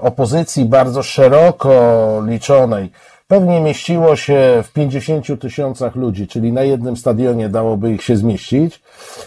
[0.01, 2.91] opozycji bardzo szeroko liczonej
[3.27, 8.81] pewnie mieściło się w 50 tysiącach ludzi, czyli na jednym stadionie dałoby ich się zmieścić,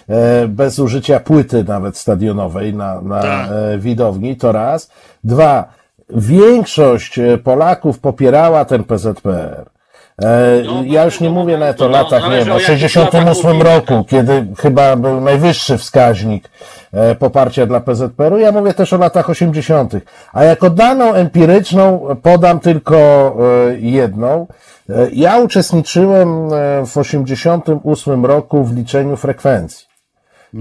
[0.09, 3.51] e, bez użycia płyty nawet stadionowej na, na tak.
[3.51, 4.91] E, widowni, to raz.
[5.25, 5.65] Dwa,
[6.11, 9.76] większość Polaków popierała ten PZPR.
[10.23, 14.47] E, no, ja już nie mówię nawet o latach, nie wiem, o 68 roku, kiedy
[14.59, 16.51] chyba był najwyższy wskaźnik
[16.93, 18.39] e, poparcia dla PZPR-u.
[18.39, 19.93] Ja mówię też o latach 80.
[20.33, 24.47] A jako daną empiryczną podam tylko e, jedną.
[25.13, 26.49] Ja uczestniczyłem
[26.87, 29.87] w 88 roku w liczeniu frekwencji.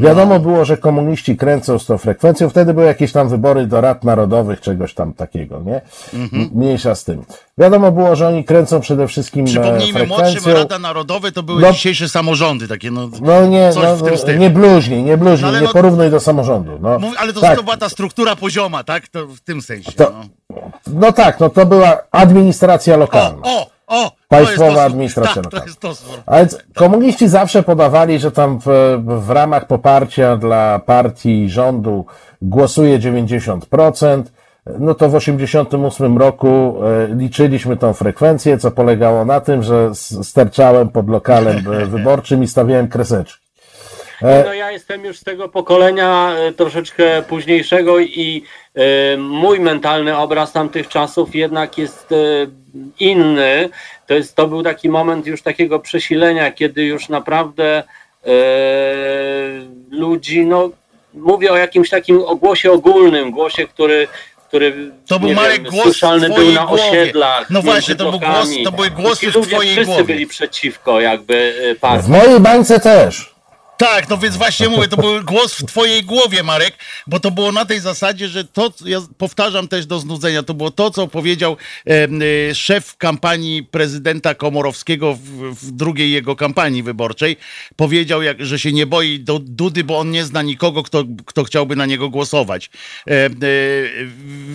[0.02, 2.50] Wiadomo było, że komuniści kręcą z tą frekwencją.
[2.50, 5.82] Wtedy były jakieś tam wybory do rad narodowych, czegoś tam takiego, nie?
[6.14, 6.50] Mhm.
[6.54, 7.24] Mniejsza z tym.
[7.58, 10.26] Wiadomo było, że oni kręcą przede wszystkim e, Przypomnijmy, frekwencją.
[10.26, 13.10] młodszym Rada Narodowe to były no, dzisiejsze samorządy takie, no.
[13.22, 16.80] No nie, no, nie bluźnij, nie bluźnij, no, nie no, porównuj do samorządu.
[16.82, 17.00] No.
[17.18, 17.58] Ale to, tak.
[17.58, 19.08] to była ta struktura pozioma, tak?
[19.08, 19.92] To w tym sensie.
[19.92, 20.14] To,
[20.50, 20.56] no.
[20.88, 23.42] no tak, no to była administracja lokalna.
[23.44, 25.66] O, o, o, Państwowa administracja tak, lokalna.
[26.26, 28.66] A więc komuniści zawsze podawali, że tam w,
[29.06, 32.06] w ramach poparcia dla partii rządu
[32.42, 34.24] głosuje 90%.
[34.80, 40.90] No to w 88 roku e, liczyliśmy tą frekwencję, co polegało na tym, że sterczałem
[40.90, 43.45] pod lokalem wyborczym i stawiałem kreseczki.
[44.22, 48.44] E, no ja jestem już z tego pokolenia e, troszeczkę późniejszego i
[49.18, 52.10] mój mentalny obraz tamtych czasów jednak jest
[53.00, 53.70] inny.
[54.08, 57.84] To, jest, to był taki moment już takiego przesilenia, kiedy już naprawdę
[58.26, 58.32] e,
[59.92, 60.70] ludzi, no
[61.14, 64.08] mówię o jakimś takim głosie ogólnym, głosie, który
[64.48, 66.84] który to był Marek wiem, głos słyszalny był na głowie.
[66.84, 67.50] osiedlach.
[67.50, 70.04] No właśnie, to, był głos, to były głosy w twojej wszyscy głowie.
[70.04, 72.06] byli przeciwko jakby e, partii.
[72.06, 73.35] W mojej bańce też.
[73.78, 77.52] Tak, no więc właśnie mówię, to był głos w twojej głowie, Marek, bo to było
[77.52, 81.58] na tej zasadzie, że to, ja powtarzam też do znudzenia, to było to, co powiedział
[81.88, 85.20] e, szef kampanii prezydenta Komorowskiego w,
[85.56, 87.38] w, drugiej jego kampanii wyborczej.
[87.76, 91.44] Powiedział, jak, że się nie boi do Dudy, bo on nie zna nikogo, kto, kto
[91.44, 92.70] chciałby na niego głosować.
[93.08, 93.30] E, e,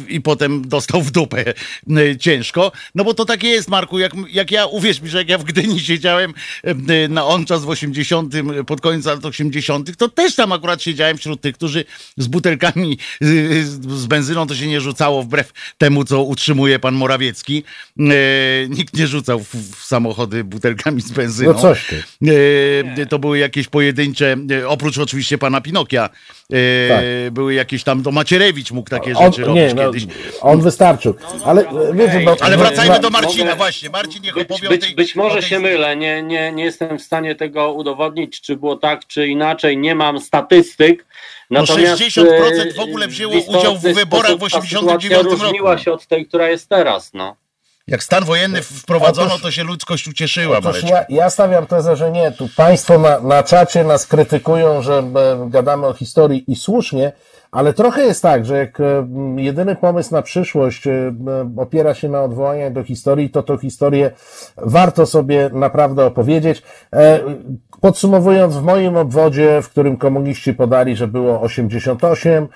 [0.09, 1.45] I potem dostał w dupę
[1.91, 2.73] e, ciężko.
[2.95, 5.45] No bo to takie jest, Marku, jak, jak ja, uwierz mi, że jak ja w
[5.45, 8.35] Gdyni siedziałem e, na on czas w 80
[8.67, 11.85] pod koniec lat 80., to też tam akurat siedziałem wśród tych, którzy
[12.17, 17.65] z butelkami z benzyną to się nie rzucało wbrew temu, co utrzymuje pan Morawiecki.
[17.99, 18.03] E,
[18.69, 21.53] nikt nie rzucał w, samochody butelkami z benzyną.
[21.53, 22.03] No coś ty.
[22.97, 26.11] E, to były jakieś pojedyncze, e, oprócz oczywiście pana Pinokia,
[26.89, 27.05] tak.
[27.33, 30.39] były jakieś tam, to Macierewicz mógł takie on, rzeczy nie, robić no, kiedyś.
[30.41, 31.15] On wystarczył.
[31.45, 33.91] Ale, no, wiecie, no, ale wracajmy do Marcina właśnie.
[33.91, 34.95] Marcin niech być, o tej...
[34.95, 35.49] Być może tej...
[35.49, 39.79] się mylę, nie, nie, nie jestem w stanie tego udowodnić, czy było tak, czy inaczej,
[39.79, 41.07] nie mam statystyk.
[41.51, 45.31] No Natomiast no 60% w ogóle wzięło udział w wyborach w 89 roku.
[45.31, 47.37] różniła się od tej, która jest teraz, no.
[47.91, 50.61] Jak stan wojenny wprowadzono, to się ludzkość ucieszyła.
[50.87, 52.33] Ja, ja stawiam tezę, że nie.
[52.33, 55.03] Tu państwo na, na czacie nas krytykują, że e,
[55.51, 57.13] gadamy o historii i słusznie,
[57.51, 61.13] ale trochę jest tak, że jak e, jedyny pomysł na przyszłość e,
[61.57, 64.11] opiera się na odwołaniach do historii, to tą historię
[64.57, 66.63] warto sobie naprawdę opowiedzieć.
[67.81, 72.49] Podsumowując, w moim obwodzie, w którym komuniści podali, że było 88,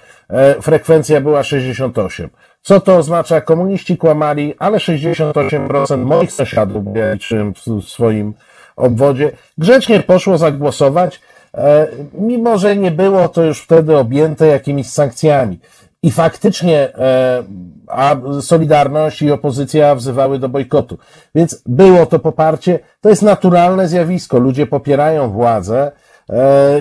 [0.62, 2.30] frekwencja była 68.
[2.65, 3.41] Co to oznacza?
[3.41, 8.35] Komuniści kłamali, ale 68% moich sąsiadów, ja liczyłem w swoim
[8.77, 11.21] obwodzie, grzecznie poszło zagłosować,
[11.55, 15.59] e, mimo że nie było to już wtedy objęte jakimiś sankcjami.
[16.03, 17.43] I faktycznie e,
[17.89, 20.99] a Solidarność i opozycja wzywały do bojkotu.
[21.35, 22.79] Więc było to poparcie.
[23.01, 24.39] To jest naturalne zjawisko.
[24.39, 25.93] Ludzie popierają władzę,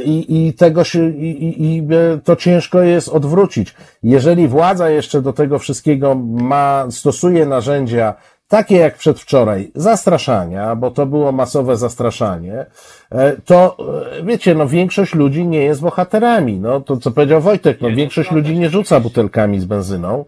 [0.05, 3.75] i, i tego się, i, i e, to ciężko jest odwrócić.
[4.03, 8.13] Jeżeli władza jeszcze do tego wszystkiego ma, stosuje narzędzia
[8.47, 12.65] takie jak przedwczoraj, zastraszania, bo to było masowe zastraszanie,
[13.11, 13.77] e, to
[14.23, 16.59] wiecie, no większość ludzi nie jest bohaterami.
[16.59, 20.25] No to co powiedział Wojtek, no większość ludzi nie rzuca butelkami z benzyną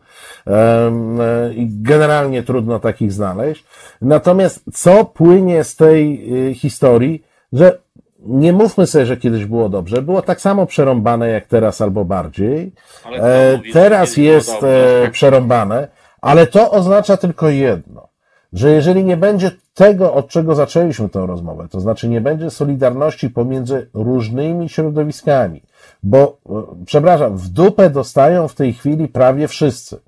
[1.56, 3.66] i generalnie trudno takich znaleźć.
[4.02, 7.85] Natomiast co płynie z tej historii, że
[8.26, 10.02] nie mówmy sobie, że kiedyś było dobrze.
[10.02, 12.72] Było tak samo przerąbane jak teraz albo bardziej.
[13.12, 15.88] E, teraz jest e, przerąbane,
[16.22, 18.08] ale to oznacza tylko jedno,
[18.54, 23.30] że jeżeli nie będzie tego, od czego zaczęliśmy tę rozmowę, to znaczy nie będzie solidarności
[23.30, 25.64] pomiędzy różnymi środowiskami,
[26.04, 30.00] bo, e, przepraszam, w dupę dostają w tej chwili prawie wszyscy.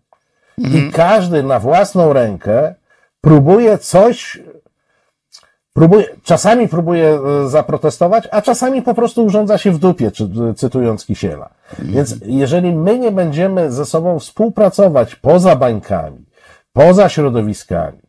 [0.58, 0.88] Mhm.
[0.88, 2.76] I każdy na własną rękę
[3.22, 4.40] próbuje coś
[5.78, 11.06] Próbuje, czasami próbuje e, zaprotestować, a czasami po prostu urządza się w dupie, czy, cytując
[11.06, 11.50] Kisiela.
[11.80, 16.26] Więc jeżeli my nie będziemy ze sobą współpracować poza bańkami,
[16.74, 18.00] poza środowiskami,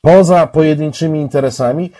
[0.00, 1.92] poza pojedynczymi interesami,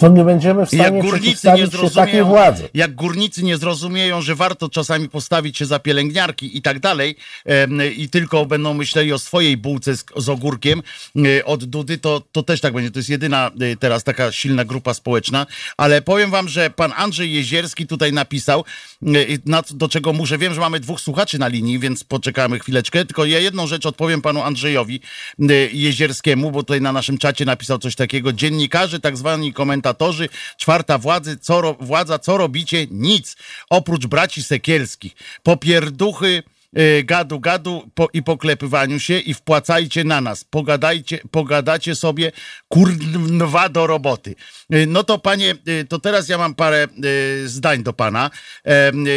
[0.00, 2.68] to nie będziemy w stanie jak górnicy nie się takiej władzy.
[2.74, 7.16] Jak górnicy nie zrozumieją, że warto czasami postawić się za pielęgniarki i tak dalej
[7.96, 10.82] i tylko będą myśleli o swojej bułce z, z ogórkiem
[11.16, 12.90] e, od Dudy, to, to też tak będzie.
[12.90, 15.46] To jest jedyna e, teraz taka silna grupa społeczna,
[15.76, 18.64] ale powiem wam, że pan Andrzej Jezierski tutaj napisał,
[19.06, 23.24] e, do czego muszę, wiem, że mamy dwóch słuchaczy na linii, więc poczekamy chwileczkę, tylko
[23.24, 25.00] ja jedną rzecz odpowiem panu Andrzejowi
[25.72, 28.32] Jezierskiemu, bo tutaj na naszym czacie napisał coś takiego.
[28.32, 32.86] Dziennikarze, tak zwani komentatorzy komentatorzy, czwarta władzy, co, władza, co robicie?
[32.90, 33.36] Nic.
[33.70, 35.12] Oprócz braci Sekielskich.
[35.42, 36.42] Popierduchy,
[36.78, 40.44] y, gadu, gadu po, i poklepywaniu się i wpłacajcie na nas.
[40.44, 42.32] Pogadajcie, pogadacie sobie,
[42.68, 44.34] kurwa do roboty.
[44.74, 46.88] Y, no to panie, y, to teraz ja mam parę
[47.44, 48.30] zdań do pana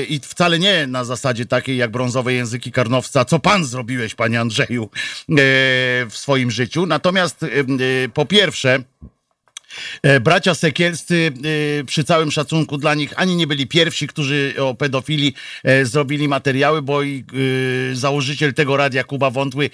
[0.09, 4.89] i wcale nie na zasadzie takiej jak brązowe języki Karnowca, co pan zrobiłeś, panie Andrzeju,
[6.09, 6.86] w swoim życiu.
[6.86, 7.45] Natomiast
[8.13, 8.84] po pierwsze,
[10.21, 11.32] bracia Sekielscy,
[11.82, 16.28] e, przy całym szacunku dla nich, ani nie byli pierwsi, którzy o pedofilii e, zrobili
[16.28, 17.24] materiały, bo i
[17.93, 19.69] założyciel tego radia, Kuba Wątły,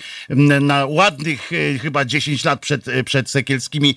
[0.61, 3.95] na ładnych chyba 10 lat przed, przed Sekielskimi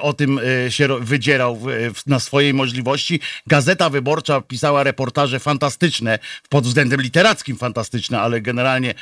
[0.00, 1.60] o tym się wydzierał
[2.06, 3.20] na swojej możliwości.
[3.46, 6.18] Gazeta Wyborcza pisała reportaże fantastyczne,
[6.48, 8.94] pod względem literackim fantastyczne, ale generalnie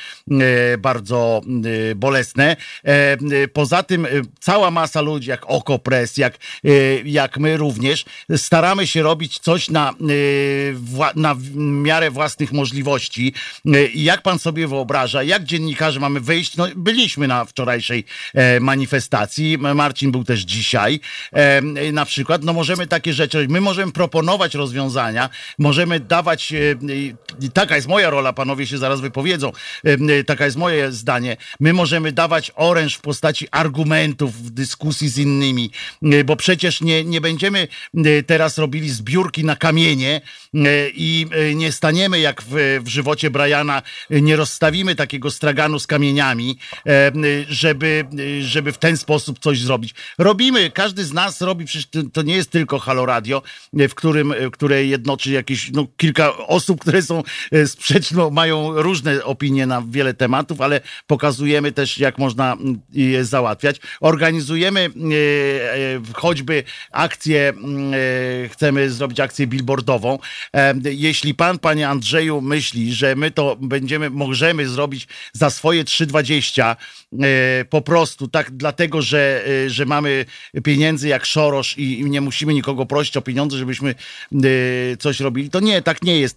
[0.79, 1.41] bardzo
[1.97, 2.57] bolesne.
[3.53, 4.07] Poza tym
[4.41, 6.69] cała masa ludzi, jak Oko Press, jak, e,
[7.05, 8.05] jak my również,
[8.37, 13.35] staramy się robić coś na, e, na miarę własnych możliwości.
[13.67, 16.57] E, jak pan sobie wyobraża, jak dziennikarze mamy wyjść?
[16.57, 18.05] No, byliśmy na wczorajszej
[18.61, 21.01] manifestacji, Marcin był też dzisiaj.
[21.93, 26.53] Na przykład, no możemy takie rzeczy, my możemy proponować rozwiązania, możemy dawać,
[27.55, 29.53] taka jest moja rola, panowie się zaraz wypowiedzą,
[30.27, 35.71] taka jest moje zdanie, my możemy dawać oręż w postaci argumentów w dyskusji z innymi,
[36.25, 40.21] bo przecież nie, nie będziemy e, teraz robili zbiórki na kamienie
[40.55, 45.87] e, i e, nie staniemy jak w, w żywocie Briana, nie rozstawimy takiego straganu z
[45.87, 46.59] kamieniami,
[47.49, 48.05] żeby,
[48.41, 49.95] żeby w ten sposób coś zrobić.
[50.19, 53.43] Robimy, każdy z nas robi, przecież to nie jest tylko Halo Radio,
[53.73, 57.23] w którym, które jednoczy jakieś no, kilka osób, które są
[57.67, 62.57] sprzeczne, mają różne opinie na wiele tematów, ale pokazujemy też, jak można
[62.93, 63.81] je załatwiać.
[64.01, 64.91] Organizujemy
[66.15, 70.19] choćby akcję, mm, e, chcemy zrobić akcję billboardową.
[70.55, 76.77] E, jeśli pan, panie Andrzeju, myśli, że my to będziemy, możemy zrobić za swoje 3,20
[77.23, 80.25] e, po prostu, tak dlatego, że, że mamy
[80.65, 83.95] pieniędzy jak Szorosz i nie musimy nikogo prosić o pieniądze, żebyśmy
[84.99, 86.37] coś robili, to nie, tak nie jest.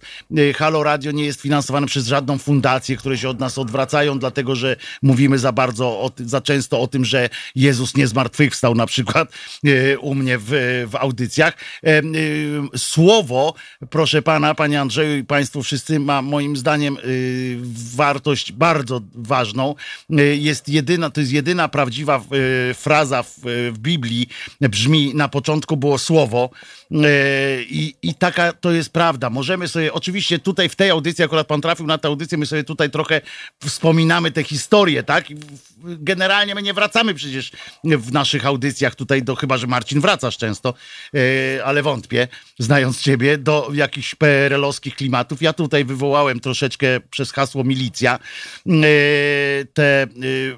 [0.56, 4.76] Halo Radio nie jest finansowane przez żadną fundację, które się od nas odwracają, dlatego, że
[5.02, 9.32] mówimy za bardzo, za często o tym, że Jezus nie zmartwychwstał na przykład
[10.00, 10.46] u mnie w,
[10.90, 11.54] w audycjach.
[11.84, 12.02] E, e,
[12.76, 13.54] słowo,
[13.90, 16.96] proszę pana, panie Andrzeju i państwo wszyscy, ma moim zdaniem
[17.94, 19.74] wartość bardzo ważną.
[20.34, 22.24] Jest jedyna, to jest jedyna prawdziwa
[22.74, 23.34] fraza w,
[23.72, 24.28] w Biblii.
[24.60, 26.50] Brzmi, na początku było słowo,
[27.70, 29.30] i, I taka to jest prawda.
[29.30, 32.64] Możemy sobie, oczywiście tutaj w tej audycji, akurat pan trafił na tę audycję, my sobie
[32.64, 33.20] tutaj trochę
[33.64, 35.24] wspominamy te historie, tak?
[35.78, 37.52] Generalnie my nie wracamy przecież
[37.84, 40.74] w naszych audycjach tutaj do, chyba że Marcin wracasz często,
[41.14, 42.28] e, ale wątpię,
[42.58, 45.42] znając ciebie, do jakichś PRL-owskich klimatów.
[45.42, 48.70] Ja tutaj wywołałem troszeczkę przez hasło milicja e,
[49.74, 50.06] te, e,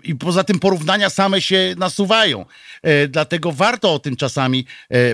[0.04, 2.44] i poza tym porównania same się nasuwają.
[3.08, 4.66] Dlatego warto o tym czasami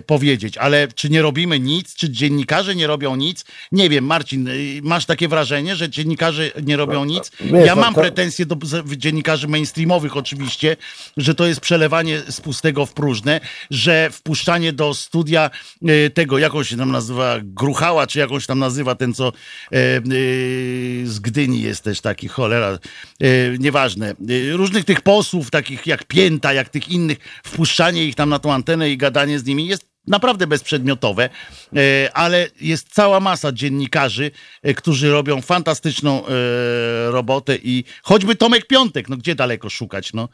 [0.06, 1.94] powiedzieć, ale czy nie robimy nic?
[1.94, 3.44] Czy dziennikarze nie robią nic?
[3.72, 4.48] Nie wiem, Marcin,
[4.82, 7.30] masz takie wrażenie, że dziennikarze nie robią nic?
[7.66, 8.56] Ja mam pretensje do
[8.96, 10.76] dziennikarzy mainstreamowych oczywiście,
[11.16, 13.40] że to jest przelewanie z pustego w próżne,
[13.70, 15.50] że wpuszczanie do studia
[15.88, 19.32] y, tego, jak on się tam nazywa, Gruchała, czy jakąś tam nazywa ten, co
[19.72, 22.78] e, y, z Gdyni jest też taki, cholera,
[23.20, 23.28] e,
[23.58, 24.14] nieważne.
[24.52, 28.90] Różnych tych posłów, takich jak Pięta, jak tych innych, wpuszczanie ich tam na tą antenę
[28.90, 31.28] i gadanie z nimi jest naprawdę bezprzedmiotowe,
[31.76, 34.30] e, ale jest cała masa dziennikarzy,
[34.62, 36.30] e, którzy robią fantastyczną e,
[37.10, 40.28] robotę i choćby Tomek Piątek, no gdzie daleko szukać, no.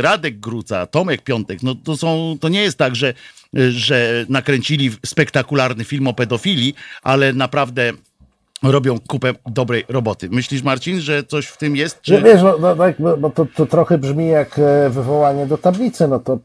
[0.00, 3.14] Radek Gruca, Tomek Piątek, no to są, to nie jest tak, że,
[3.70, 7.92] że nakręcili spektakularny film o pedofilii, ale naprawdę
[8.62, 10.28] robią kupę dobrej roboty.
[10.30, 12.00] Myślisz, Marcin, że coś w tym jest?
[12.00, 12.22] Czy...
[12.22, 16.08] Wiesz, no, no, tak, bo to, to trochę brzmi jak e, wywołanie do tablicy.
[16.08, 16.38] No to,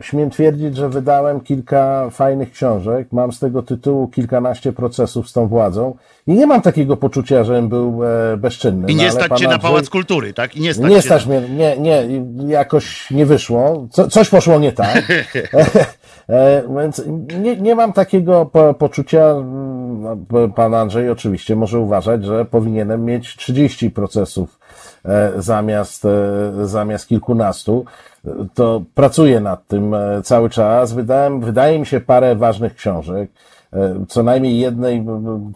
[0.00, 3.08] śmiem twierdzić, że wydałem kilka fajnych książek.
[3.12, 7.68] Mam z tego tytułu kilkanaście procesów z tą władzą i nie mam takiego poczucia, żebym
[7.68, 8.92] był e, bezczynny.
[8.92, 10.56] I nie no, stać cię na Pałac Kultury, tak?
[10.56, 12.06] I nie stać, nie stać mnie, nie, nie,
[12.48, 13.88] jakoś nie wyszło.
[13.90, 15.02] Co, coś poszło nie tak.
[16.30, 17.02] E, więc
[17.40, 19.34] nie, nie mam takiego po, poczucia,
[20.00, 20.16] no,
[20.54, 24.58] pan Andrzej oczywiście może uważać, że powinienem mieć 30 procesów
[25.04, 27.84] e, zamiast, e, zamiast kilkunastu.
[28.54, 30.92] To pracuję nad tym cały czas.
[30.92, 33.30] Wydałem, wydaje mi się parę ważnych książek.
[33.72, 35.04] E, co najmniej jednej,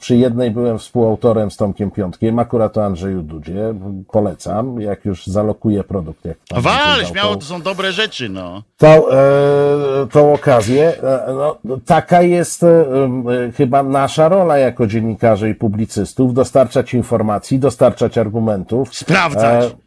[0.00, 3.74] przy jednej byłem współautorem z Tomkiem Piątkiem, akurat o Andrzeju Dudzie.
[4.12, 6.24] Polecam, jak już zalokuję produkt.
[6.24, 8.62] Jak Wal, śmiało, to są dobre rzeczy, no.
[8.76, 11.02] Tą, e, tą okazję.
[11.02, 11.34] E,
[11.64, 18.18] no, taka jest e, e, chyba nasza rola jako dziennikarzy i publicystów, dostarczać informacji, dostarczać
[18.18, 18.94] argumentów.
[18.94, 19.64] Sprawdzać.
[19.64, 19.83] E,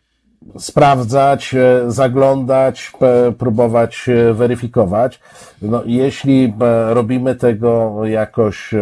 [0.59, 2.91] sprawdzać, e, zaglądać,
[3.37, 5.19] próbować weryfikować.
[5.61, 6.53] No, jeśli
[6.87, 8.79] robimy tego jakoś e,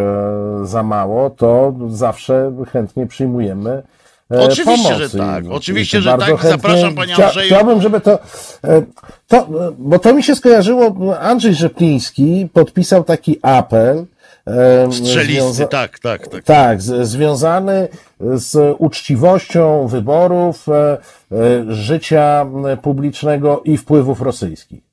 [0.64, 3.84] za mało, to zawsze chętnie przyjmujemy
[4.32, 5.08] e, Oczywiście, pomocy.
[5.08, 5.44] że tak.
[5.50, 6.42] Oczywiście, że tak.
[6.42, 7.46] Zapraszam panie Andrzeju.
[7.46, 8.20] Chciałbym, żeby to,
[9.28, 9.48] to,
[9.78, 14.06] bo to mi się skojarzyło, Andrzej Rzepliński podpisał taki apel,
[14.92, 16.44] Strzelisty, tak, tak, tak.
[16.44, 17.88] Tak, z, związany
[18.20, 20.98] z uczciwością wyborów, e, e,
[21.68, 22.46] życia
[22.82, 24.84] publicznego i wpływów rosyjskich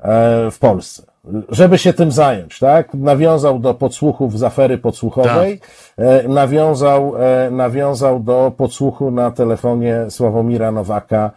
[0.00, 1.02] e, w Polsce.
[1.48, 2.94] Żeby się tym zająć, tak?
[2.94, 5.60] Nawiązał do podsłuchów z afery podsłuchowej,
[5.96, 6.28] tak.
[6.28, 7.14] nawiązał,
[7.50, 11.30] nawiązał do podsłuchu na telefonie Sławomira Nowaka,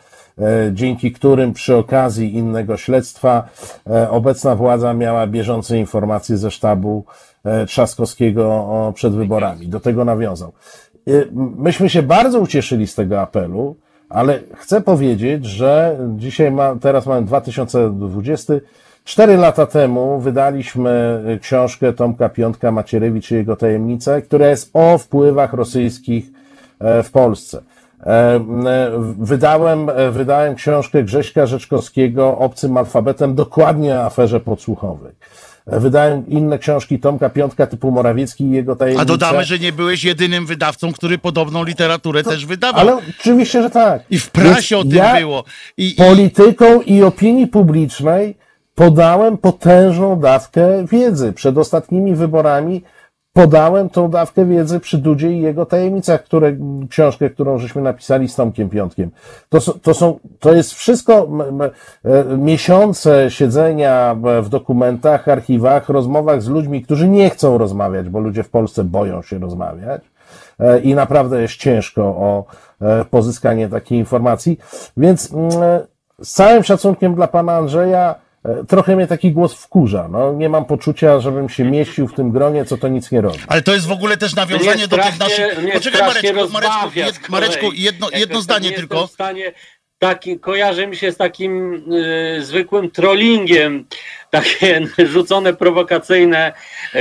[0.72, 3.44] dzięki którym przy okazji innego śledztwa
[4.10, 7.35] obecna władza miała bieżące informacje ze sztabu E,
[7.68, 9.68] Trzaskowskiego przed wyborami.
[9.68, 10.52] Do tego nawiązał.
[11.08, 11.12] E,
[11.58, 13.76] myśmy się bardzo ucieszyli z tego apelu,
[14.10, 18.54] ale chcę powiedzieć, że dzisiaj ma, teraz mamy 2020,
[19.06, 25.54] Cztery lata temu wydaliśmy książkę Tomka Piątka Macierewicz i jego tajemnice, która jest o wpływach
[25.54, 26.26] rosyjskich
[26.80, 27.62] e, w Polsce.
[29.20, 35.12] Wydałem, wydałem książkę Grześka Rzeczkowskiego obcym alfabetem dokładnie o aferze podsłuchowej.
[35.68, 39.02] Wydałem inne książki Tomka Piątka typu Morawiecki i jego tajemnice.
[39.02, 42.82] A dodamy, że nie byłeś jedynym wydawcą, który podobną literaturę to, też wydawał.
[42.82, 44.04] Ale oczywiście, że tak.
[44.10, 45.44] I w prasie Więc o tym ja było.
[45.78, 48.38] I, polityką i opinii publicznej
[48.76, 51.34] podałem potężną dawkę wiedzy.
[51.34, 52.84] Przed ostatnimi wyborami
[53.36, 56.56] podałem tą dawkę wiedzy przy Dudzie i jego tajemnicach, które,
[56.90, 59.12] książkę, którą żeśmy napisali z Tomkiem Piątkiem.
[59.50, 61.28] To, to są, to jest wszystko
[62.06, 68.44] e, miesiące siedzenia w dokumentach, archiwach, rozmowach z ludźmi, którzy nie chcą rozmawiać, bo ludzie
[68.44, 70.02] w Polsce boją się rozmawiać
[70.60, 72.46] e, i naprawdę jest ciężko o
[72.82, 74.60] e, pozyskanie takiej informacji.
[74.98, 75.30] Więc
[76.22, 78.16] z całym szacunkiem dla pana Andrzeja,
[78.68, 80.08] trochę mnie taki głos wkurza.
[80.12, 83.40] No, nie mam poczucia, żebym się mieścił w tym gronie, co to nic nie robi.
[83.48, 85.60] Ale to jest w ogóle też nawiązanie do tych naszych...
[85.74, 89.08] Poczekaj Mareczku, Mareczku, Mareczku jedno, jedno zdanie tylko.
[89.08, 89.54] Stanie
[90.00, 93.86] taki, kojarzy mi się z takim y, zwykłym trollingiem,
[94.30, 96.54] takie rzucone prowokacyjne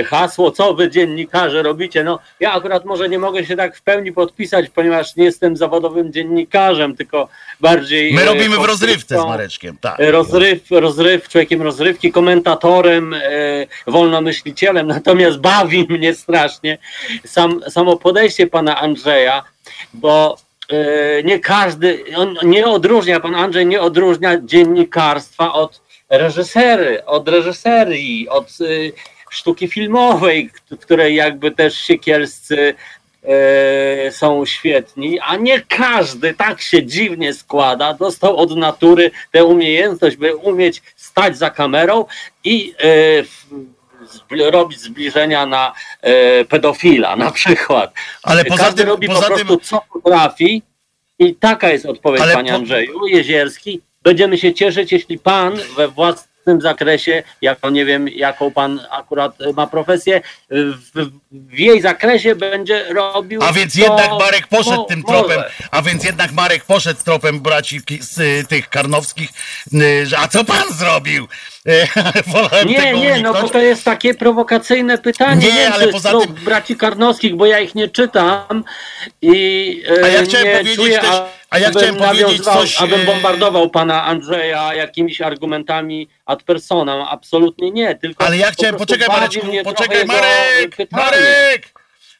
[0.06, 2.04] hasło, co wy dziennikarze robicie.
[2.04, 6.12] No, ja akurat może nie mogę się tak w pełni podpisać, ponieważ nie jestem zawodowym
[6.12, 7.28] dziennikarzem, tylko
[7.60, 8.14] bardziej...
[8.14, 9.96] My robimy w rozrywce z Mareczkiem, tak.
[9.98, 13.20] Rozryw, rozryw, człowiekiem rozrywki, komentatorem, e,
[13.86, 16.78] wolnomyślicielem, natomiast bawi mnie strasznie
[17.26, 19.44] sam, samo podejście pana Andrzeja,
[19.94, 20.53] bo E,
[21.24, 28.60] nie każdy, on nie odróżnia, pan Andrzej nie odróżnia dziennikarstwa od reżysery, od reżyserii, od
[28.60, 28.92] y,
[29.30, 32.74] sztuki filmowej, w której jakby też siekielscy
[33.22, 40.16] e, są świetni, a nie każdy tak się dziwnie składa, dostał od natury tę umiejętność,
[40.16, 42.04] by umieć stać za kamerą
[42.44, 42.74] i
[44.30, 47.92] robić zbliżenia na e, pedofila na przykład.
[48.22, 49.60] Ale poza Każdy tym, robi poza po prostu tym...
[49.60, 50.62] co potrafi
[51.18, 52.56] i taka jest odpowiedź, Ale panie po...
[52.56, 53.80] Andrzeju Jezierski.
[54.02, 59.66] Będziemy się cieszyć, jeśli pan we własnym zakresie, jako nie wiem, jaką pan akurat ma
[59.66, 60.20] profesję,
[60.50, 63.42] w, w jej zakresie będzie robił.
[63.42, 65.52] A więc jednak Marek poszedł mo, tym tropem, może.
[65.70, 69.30] a więc jednak Marek poszedł tropem braci z tych karnowskich,
[70.04, 71.28] że a co pan zrobił?
[72.66, 75.46] nie, nie, no bo to jest takie prowokacyjne pytanie.
[75.46, 76.34] Nie, nie ale poza tym...
[76.34, 78.64] braci Karnowskich, bo ja ich nie czytam
[79.22, 82.80] i A ja chciałem powiedzieć czuję, też, a ja chciałem powiedzieć coś...
[82.82, 87.06] Abym e, bombardował pana Andrzeja jakimiś argumentami ad personam.
[87.10, 88.24] Absolutnie nie, tylko...
[88.24, 91.73] Ale ja chciałem, poczekaj Mareczku, poczekaj Marek, Marek!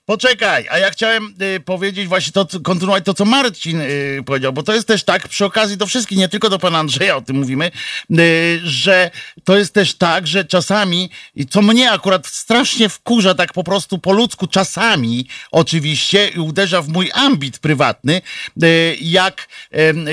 [0.07, 4.62] Poczekaj, a ja chciałem y, powiedzieć właśnie to, kontynuować to, co Marcin y, powiedział, bo
[4.62, 7.36] to jest też tak, przy okazji do wszystkich, nie tylko do pana Andrzeja o tym
[7.36, 7.70] mówimy,
[8.11, 9.11] y, że
[9.44, 11.11] to jest też tak, że czasami,
[11.50, 16.88] co mnie akurat strasznie wkurza, tak po prostu po ludzku, czasami oczywiście i uderza w
[16.88, 18.22] mój ambit prywatny,
[18.62, 19.48] y, jak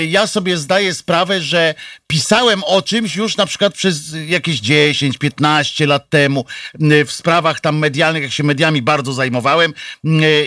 [0.08, 1.74] ja sobie zdaję sprawę, że
[2.06, 6.44] pisałem o czymś już na przykład przez jakieś 10-15 lat temu
[6.82, 9.74] y, w sprawach tam medialnych, jak się mediami bardzo zajmowałem,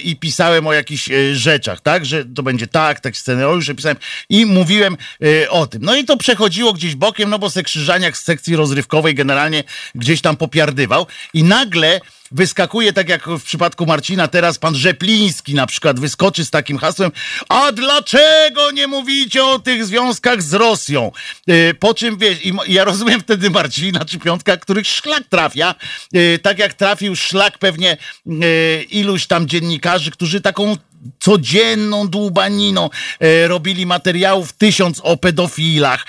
[0.03, 3.97] i pisałem o jakichś e, rzeczach, tak, że to będzie tak, tak scenariusze pisałem
[4.29, 5.81] i mówiłem e, o tym.
[5.86, 9.63] No i to przechodziło gdzieś bokiem, no bo se Krzyżaniak z sekcji rozrywkowej generalnie
[9.95, 12.01] gdzieś tam popiardywał i nagle
[12.36, 17.11] wyskakuje, tak jak w przypadku Marcina, teraz pan Rzepliński na przykład wyskoczy z takim hasłem,
[17.49, 21.11] a dlaczego nie mówicie o tych związkach z Rosją?
[21.47, 25.75] E, po czym wiesz, ja rozumiem wtedy Marcina czy Piątka, których szlak trafia,
[26.13, 30.77] e, tak jak trafił szlak pewnie e, iluś tam dziennikarzy, którzy taką
[31.19, 32.89] codzienną dłubaniną
[33.19, 36.05] e, robili materiałów tysiąc o pedofilach,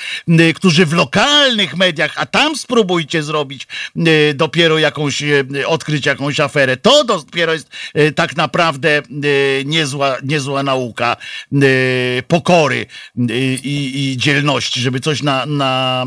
[0.54, 3.66] którzy w lokalnych mediach, a tam spróbujcie zrobić
[4.34, 6.76] dopiero jakąś, e, odkryć jakąś aferę.
[6.76, 9.02] To dopiero jest e, tak naprawdę
[9.64, 11.16] niezła, niezła nauka
[12.28, 12.86] pokory
[13.64, 16.04] i, i dzielności, żeby coś na, na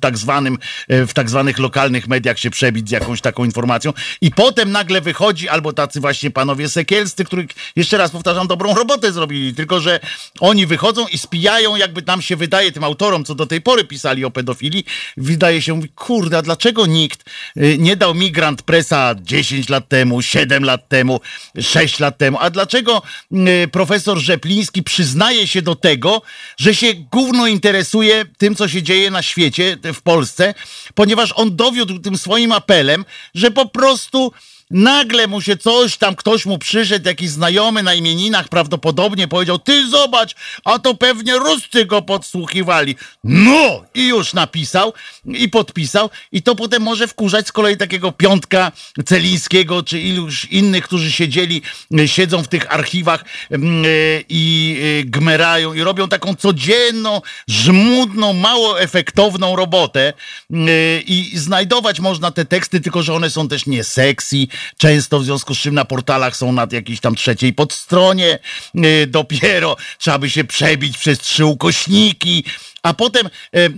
[0.00, 0.58] tak zwanym,
[0.88, 5.48] w tak zwanych lokalnych mediach się przebić z jakąś taką informacją i potem nagle wychodzi
[5.48, 7.46] albo tacy właśnie panowie sekielscy, których
[7.76, 10.00] jeszcze raz raz powtarzam, dobrą robotę zrobili, tylko że
[10.40, 14.24] oni wychodzą i spijają, jakby nam się wydaje, tym autorom, co do tej pory pisali
[14.24, 14.84] o pedofilii,
[15.16, 17.24] wydaje się, mówi, kurde, dlaczego nikt
[17.56, 21.20] y, nie dał Migrant Presa 10 lat temu, 7 lat temu,
[21.60, 23.02] 6 lat temu, a dlaczego
[23.32, 26.22] y, profesor Rzepliński przyznaje się do tego,
[26.56, 30.54] że się gówno interesuje tym, co się dzieje na świecie, w Polsce,
[30.94, 34.32] ponieważ on dowiódł tym swoim apelem, że po prostu
[34.74, 39.88] Nagle mu się coś tam, ktoś mu przyszedł, jakiś znajomy na imieninach prawdopodobnie powiedział, ty
[39.88, 42.96] zobacz, a to pewnie Ruscy go podsłuchiwali.
[43.24, 43.84] No!
[43.94, 44.92] I już napisał
[45.26, 48.72] i podpisał i to potem może wkurzać z kolei takiego piątka
[49.06, 51.62] Celińskiego, czy iluś innych, którzy siedzieli,
[52.06, 53.84] siedzą w tych archiwach mm,
[54.28, 60.12] i e, gmerają i robią taką codzienną, żmudną, mało efektowną robotę
[60.50, 60.54] e,
[61.00, 65.54] i znajdować można te teksty, tylko że one są też nie sexy, często w związku
[65.54, 68.38] z czym na portalach są na jakiejś tam trzeciej podstronie
[68.74, 72.44] y, dopiero, trzeba by się przebić przez trzy ukośniki,
[72.84, 73.70] a potem e, e,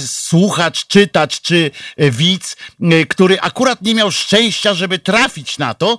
[0.00, 2.56] słuchacz, czytacz czy e, widz,
[3.08, 5.98] który akurat nie miał szczęścia, żeby trafić na to,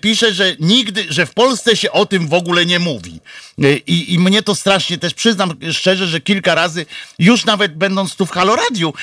[0.00, 3.20] pisze, że nigdy, że w Polsce się o tym w ogóle nie mówi.
[3.86, 6.86] I, I mnie to strasznie też przyznam szczerze, że kilka razy,
[7.18, 8.94] już nawet będąc tu w Halo Radiu,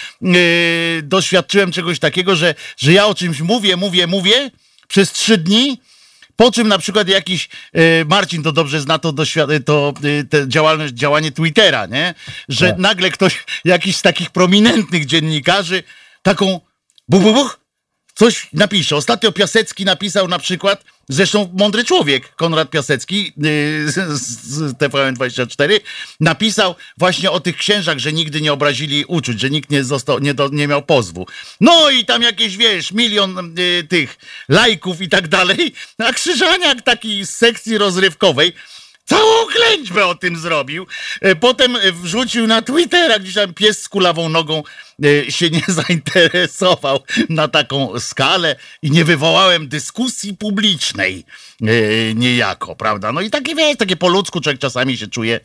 [1.04, 4.52] doświadczyłem czegoś takiego, że, że ja o czymś mówię, mówię, mówię
[4.88, 5.80] przez trzy dni
[6.42, 9.14] po czym na przykład jakiś, e, Marcin to dobrze zna to,
[9.66, 9.94] to
[10.34, 12.14] e, działalność, działanie Twittera, nie?
[12.50, 12.78] Że tak.
[12.78, 15.84] nagle ktoś, jakiś z takich prominentnych dziennikarzy,
[16.22, 16.60] taką
[17.10, 17.60] buch, buch, buch,
[18.22, 18.95] coś napisze.
[18.95, 25.80] Ostatnio Piasecki napisał na przykład, zresztą mądry człowiek, Konrad Piasecki yy, z TVN24,
[26.19, 30.34] napisał właśnie o tych księżach, że nigdy nie obrazili uczuć, że nikt nie, został, nie,
[30.34, 31.28] do, nie miał pozwu.
[31.61, 34.17] No i tam jakieś, wiesz, milion yy, tych
[34.49, 38.53] lajków i tak dalej, a Krzyżaniak taki z sekcji rozrywkowej
[39.12, 40.88] Całą klęćbę o tym zrobił.
[41.22, 44.64] E, potem wrzucił na Twittera, gdzieś tam pies z kulawą nogą
[45.05, 46.99] e, się nie zainteresował
[47.30, 51.26] na taką skalę i nie wywołałem dyskusji publicznej
[51.62, 51.66] e,
[52.16, 53.12] niejako, prawda?
[53.12, 55.39] No i takie, wiesz, takie po ludzku człowiek czasami się czuje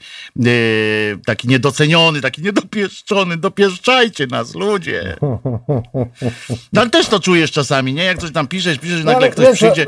[1.26, 3.36] taki niedoceniony, taki niedopieszczony.
[3.36, 5.16] Dopieszczajcie nas, ludzie.
[6.72, 8.04] No ale też to czujesz czasami, nie?
[8.04, 9.86] Jak coś tam piszesz, piszesz, no, nagle ktoś wiesz, przyjdzie,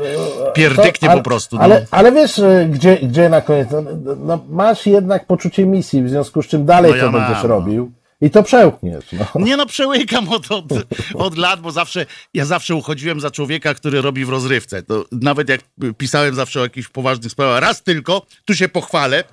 [0.53, 1.55] pierdyknie to, ale, po prostu.
[1.55, 1.61] No.
[1.61, 6.41] Ale, ale wiesz, gdzie, gdzie na koniec no, no, masz jednak poczucie misji, w związku
[6.41, 7.49] z czym dalej no ja to mam, będziesz no.
[7.49, 7.91] robił.
[8.21, 9.05] I to przełkniesz.
[9.11, 9.45] No.
[9.45, 10.65] Nie no, przełykam od, od,
[11.13, 14.83] od, lat, bo zawsze, ja zawsze uchodziłem za człowieka, który robi w rozrywce.
[14.83, 15.61] To nawet jak
[15.97, 19.23] pisałem zawsze o jakichś poważnych sprawach, raz tylko, tu się pochwalę,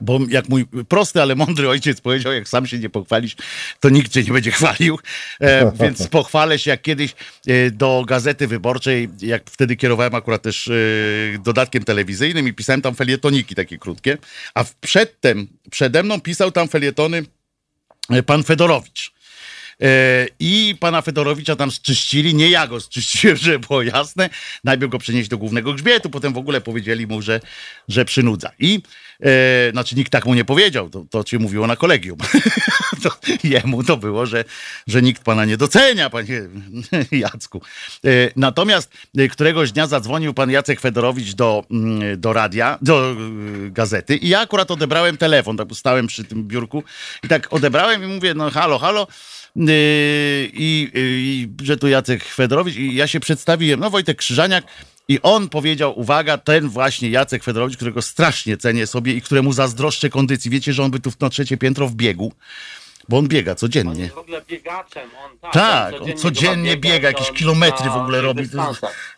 [0.00, 3.36] bo jak mój prosty, ale mądry ojciec powiedział, jak sam się nie pochwalisz,
[3.80, 4.98] to nikt cię nie będzie chwalił.
[5.40, 7.14] E, więc pochwalę się, jak kiedyś
[7.46, 10.72] e, do Gazety Wyborczej, jak wtedy kierowałem akurat też e,
[11.38, 14.18] dodatkiem telewizyjnym i pisałem tam felietoniki takie krótkie,
[14.54, 17.24] a przedtem, przede mną pisał tam felietony
[18.10, 19.16] e, pan Fedorowicz.
[19.82, 24.30] E, I pana Fedorowicza tam zczyścili, nie ja go zczyściłem, żeby było jasne.
[24.64, 27.40] Najpierw go przenieść do głównego grzbietu, potem w ogóle powiedzieli mu, że,
[27.88, 28.50] że przynudza.
[28.58, 28.82] I
[29.22, 32.18] E, znaczy nikt tak mu nie powiedział, to, to ci mówiło na kolegium.
[33.02, 33.10] to,
[33.44, 34.44] jemu to było, że,
[34.86, 36.42] że nikt pana nie docenia, panie
[37.12, 37.62] Jacku.
[38.04, 43.14] E, natomiast e, któregoś dnia zadzwonił pan Jacek Fedorowicz do, mm, do radia, do e,
[43.70, 46.84] gazety i ja akurat odebrałem telefon, tak stałem przy tym biurku
[47.22, 49.06] i tak odebrałem i mówię, no halo, halo,
[49.56, 54.64] Yy, i, i, że tu Jacek Fedorowicz i ja się przedstawiłem, no Wojtek Krzyżaniak
[55.08, 60.10] i on powiedział, uwaga, ten właśnie Jacek Fedorowicz, którego strasznie cenię sobie i któremu zazdroszczę
[60.10, 60.50] kondycji.
[60.50, 62.32] Wiecie, że on by tu na trzecie piętro wbiegł?
[63.08, 63.92] Bo on biega codziennie.
[63.92, 65.10] On jest w ogóle biegaczem.
[65.24, 68.48] On, tak, tak on codziennie, on codziennie biega, jakieś kilometry w ogóle robi.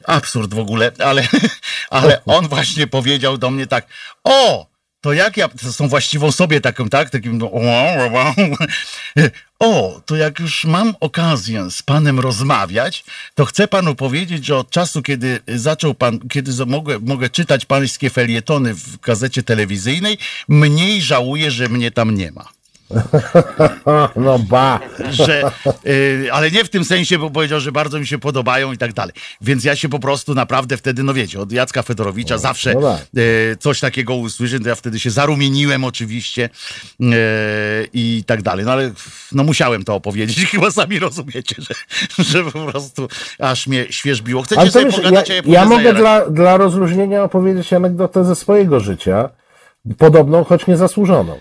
[0.05, 1.28] Absurd w ogóle, ale,
[1.91, 3.86] ale on właśnie powiedział do mnie tak,
[4.24, 4.66] o,
[5.01, 7.51] to jak ja, to są właściwą sobie taką, tak, takim, no,
[9.61, 14.70] o, to jak już mam okazję z panem rozmawiać, to chcę panu powiedzieć, że od
[14.70, 20.18] czasu, kiedy zaczął pan, kiedy mogę, mogę czytać pańskie felietony w gazecie telewizyjnej,
[20.49, 22.58] mniej żałuję, że mnie tam nie ma.
[24.16, 24.80] No ba.
[25.11, 25.51] Że,
[25.86, 28.93] y, ale nie w tym sensie, bo powiedział, że bardzo mi się podobają i tak
[28.93, 29.14] dalej.
[29.41, 32.80] Więc ja się po prostu naprawdę wtedy, no wiecie, od Jacka Fedorowicza no, zawsze no
[32.80, 33.07] tak.
[33.18, 36.51] y, coś takiego usłyszę, to ja wtedy się zarumieniłem oczywiście
[37.01, 37.07] y,
[37.93, 38.64] i tak dalej.
[38.64, 38.91] No ale
[39.32, 40.47] no musiałem to opowiedzieć.
[40.51, 41.74] Chyba sami rozumiecie, że,
[42.24, 43.09] że po prostu
[43.39, 44.43] aż mnie świeżbiło.
[44.43, 48.34] Chcecie ale sobie wiesz, pogadać, ja, ja, ja mogę dla, dla rozluźnienia opowiedzieć anegdotę ze
[48.34, 49.28] swojego życia.
[49.99, 51.41] Podobną, choć niezasłużoną.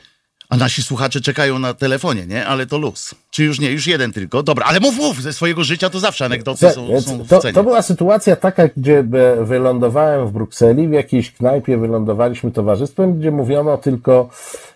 [0.49, 2.45] A nasi słuchacze czekają na telefonie, nie?
[2.45, 3.15] Ale to luz.
[3.29, 3.71] Czy już nie?
[3.71, 4.43] Już jeden tylko.
[4.43, 7.81] Dobra, ale mów, mów, ze swojego życia to zawsze anegdoty są, są to, to była
[7.81, 9.03] sytuacja taka, gdzie
[9.41, 14.29] wylądowałem w Brukseli, w jakiejś knajpie wylądowaliśmy towarzystwem, gdzie mówiono tylko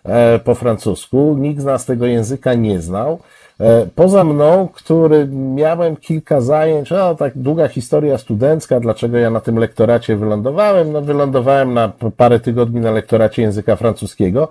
[0.04, 1.38] e, po francusku.
[1.40, 3.20] Nikt z nas tego języka nie znał.
[3.62, 9.40] E, poza mną, który miałem kilka zajęć, no tak długa historia studencka, dlaczego ja na
[9.40, 10.92] tym lektoracie wylądowałem.
[10.92, 14.48] No wylądowałem na parę tygodni na lektoracie języka francuskiego.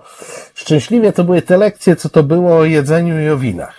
[0.53, 3.75] Szczęśliwie to były te lekcje, co to było o jedzeniu i o winach.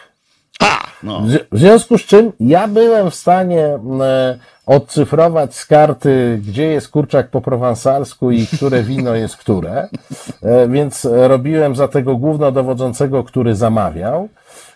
[0.61, 1.23] A, no.
[1.53, 3.67] W związku z czym ja byłem w stanie
[4.01, 9.89] e, odcyfrować z karty, gdzie jest kurczak po prowansalsku i które wino jest które,
[10.43, 14.29] e, więc robiłem za tego głównodowodzącego, który zamawiał.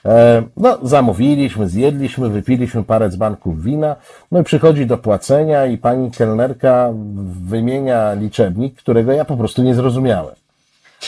[0.06, 3.96] E, no, zamówiliśmy, zjedliśmy, wypiliśmy parę dzbanków wina,
[4.32, 6.92] no i przychodzi do płacenia i pani kelnerka
[7.48, 10.34] wymienia liczebnik, którego ja po prostu nie zrozumiałem.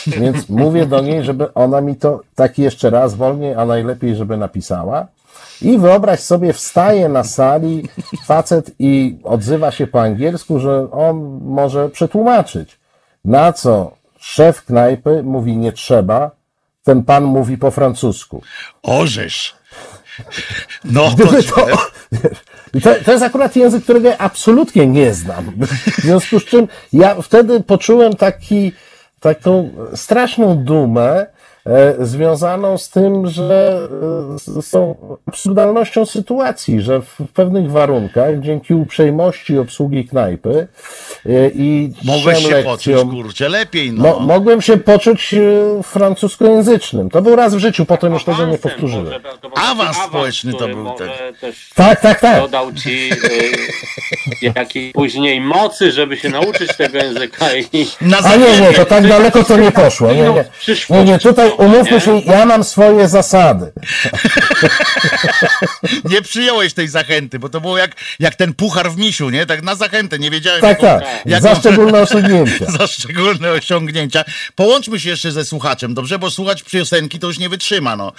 [0.07, 4.37] Więc mówię do niej, żeby ona mi to tak jeszcze raz wolniej, a najlepiej, żeby
[4.37, 5.07] napisała.
[5.61, 7.83] I wyobraź sobie, wstaje na sali
[8.25, 12.79] facet i odzywa się po angielsku, że on może przetłumaczyć.
[13.25, 16.31] Na co szef knajpy mówi nie trzeba,
[16.83, 18.43] ten pan mówi po francusku.
[18.83, 19.55] Orzesz.
[20.83, 21.67] No, to, to,
[22.83, 25.51] to, to jest akurat język, którego ja absolutnie nie znam.
[25.97, 28.71] W związku z czym ja wtedy poczułem taki,
[29.19, 31.25] taką straszną dumę,
[31.99, 33.79] związaną z tym, że
[34.55, 34.95] e, z tą
[35.25, 40.67] absurdalnością sytuacji, że w pewnych warunkach, dzięki uprzejmości obsługi knajpy
[41.25, 44.03] e, i Mogłeś się lekcjom, poczuć, kurczę, lepiej, no.
[44.03, 45.35] Mo mogłem się poczuć
[45.83, 47.09] francuskojęzycznym.
[47.09, 49.05] To był raz w życiu, potem już tego nie powtórzyłem.
[49.05, 51.09] Może, to, to awans społeczny to był ten.
[51.75, 52.41] Tak, tak, tak.
[52.41, 53.09] Dodał ci
[54.43, 57.45] y, jakiej później mocy, żeby się nauczyć tego języka.
[57.73, 57.87] I...
[58.23, 60.07] A nie, nie, to tak daleko to nie poszło.
[60.07, 60.45] Nie, nie,
[60.89, 63.71] nie, nie tutaj umówmy się, ja mam swoje zasady.
[66.11, 69.45] nie przyjąłeś tej zachęty, bo to było jak, jak ten puchar w misiu, nie?
[69.45, 70.61] Tak na zachętę, nie wiedziałem.
[70.61, 72.65] Tak, tak, jak za szczególne osiągnięcia.
[72.65, 74.23] za szczególne osiągnięcia.
[74.55, 76.19] Połączmy się jeszcze ze słuchaczem, dobrze?
[76.19, 78.11] Bo słuchać piosenki to już nie wytrzyma, no.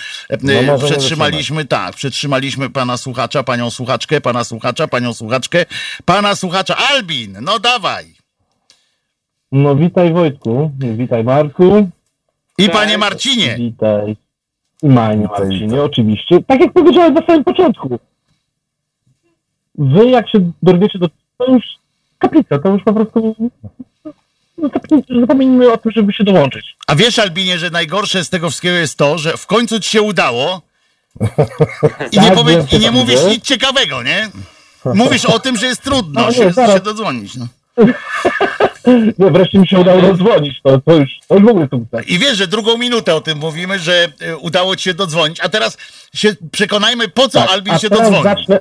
[0.67, 5.67] no przetrzymaliśmy, tak, przetrzymaliśmy pana słuchacza, panią słuchaczkę, pana słuchacza, panią słuchaczkę,
[6.05, 6.77] pana słuchacza.
[6.77, 8.15] Albin, no dawaj.
[9.53, 11.91] No witaj Wojtku, witaj Marku.
[12.65, 13.57] I panie Marcinie.
[13.59, 14.17] Witaj.
[14.83, 16.43] I panie Marcinie, oczywiście.
[16.47, 17.99] Tak jak powiedziałem na samym początku.
[19.75, 21.09] Wy jak się dorwiecie do...
[21.39, 21.65] To już
[22.19, 23.37] kaplica, to już po prostu...
[24.59, 24.71] No,
[25.21, 26.77] zapomnijmy o tym, żeby się dołączyć.
[26.87, 30.03] A wiesz, Albinie, że najgorsze z tego wszystkiego jest to, że w końcu ci się
[30.03, 30.63] udało
[32.13, 32.65] i nie, tak, powie...
[32.73, 34.31] i nie mówisz nic ciekawego, nie?
[34.95, 37.37] Mówisz o tym, że jest trudno no, się, się dodzwonić.
[37.37, 37.47] No.
[39.19, 42.09] No wreszcie mi się udało rozdzwonić, to, to, już, to już w ogóle sukces.
[42.09, 45.49] I wiesz, że drugą minutę o tym mówimy, że e, udało ci się dodzwonić, a
[45.49, 45.77] teraz
[46.15, 48.23] się przekonajmy, po co tak, Albin się dodzwonił.
[48.23, 48.61] Zacznę,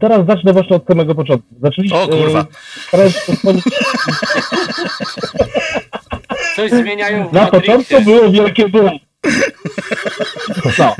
[0.00, 1.48] teraz zacznę właśnie od samego początku.
[1.62, 2.46] Zaczęliście, o kurwa.
[6.56, 8.98] Coś zmieniają w Na początku było wielkie boom.
[10.78, 10.96] No.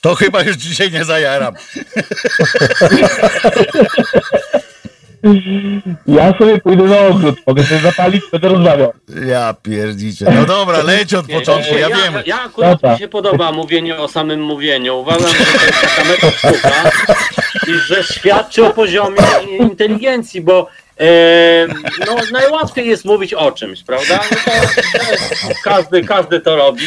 [0.00, 1.54] To chyba już dzisiaj nie zajaram.
[6.06, 8.92] Ja sobie pójdę na ogród, mogę sobie zapalić, będę rozmawiał.
[9.26, 10.26] Ja pierdzicie.
[10.34, 12.22] No dobra, leć od początku, ja wiem.
[12.26, 14.96] Ja akurat mi się podoba mówienie o samym mówieniu.
[14.96, 16.90] Uważam, że to jest taka metoda
[17.68, 19.16] i że świadczy o poziomie
[19.58, 20.68] inteligencji, bo
[21.00, 21.66] e,
[22.06, 24.20] no, najłatwiej jest mówić o czymś, prawda?
[24.30, 26.86] No to, to jest, każdy, każdy to robi.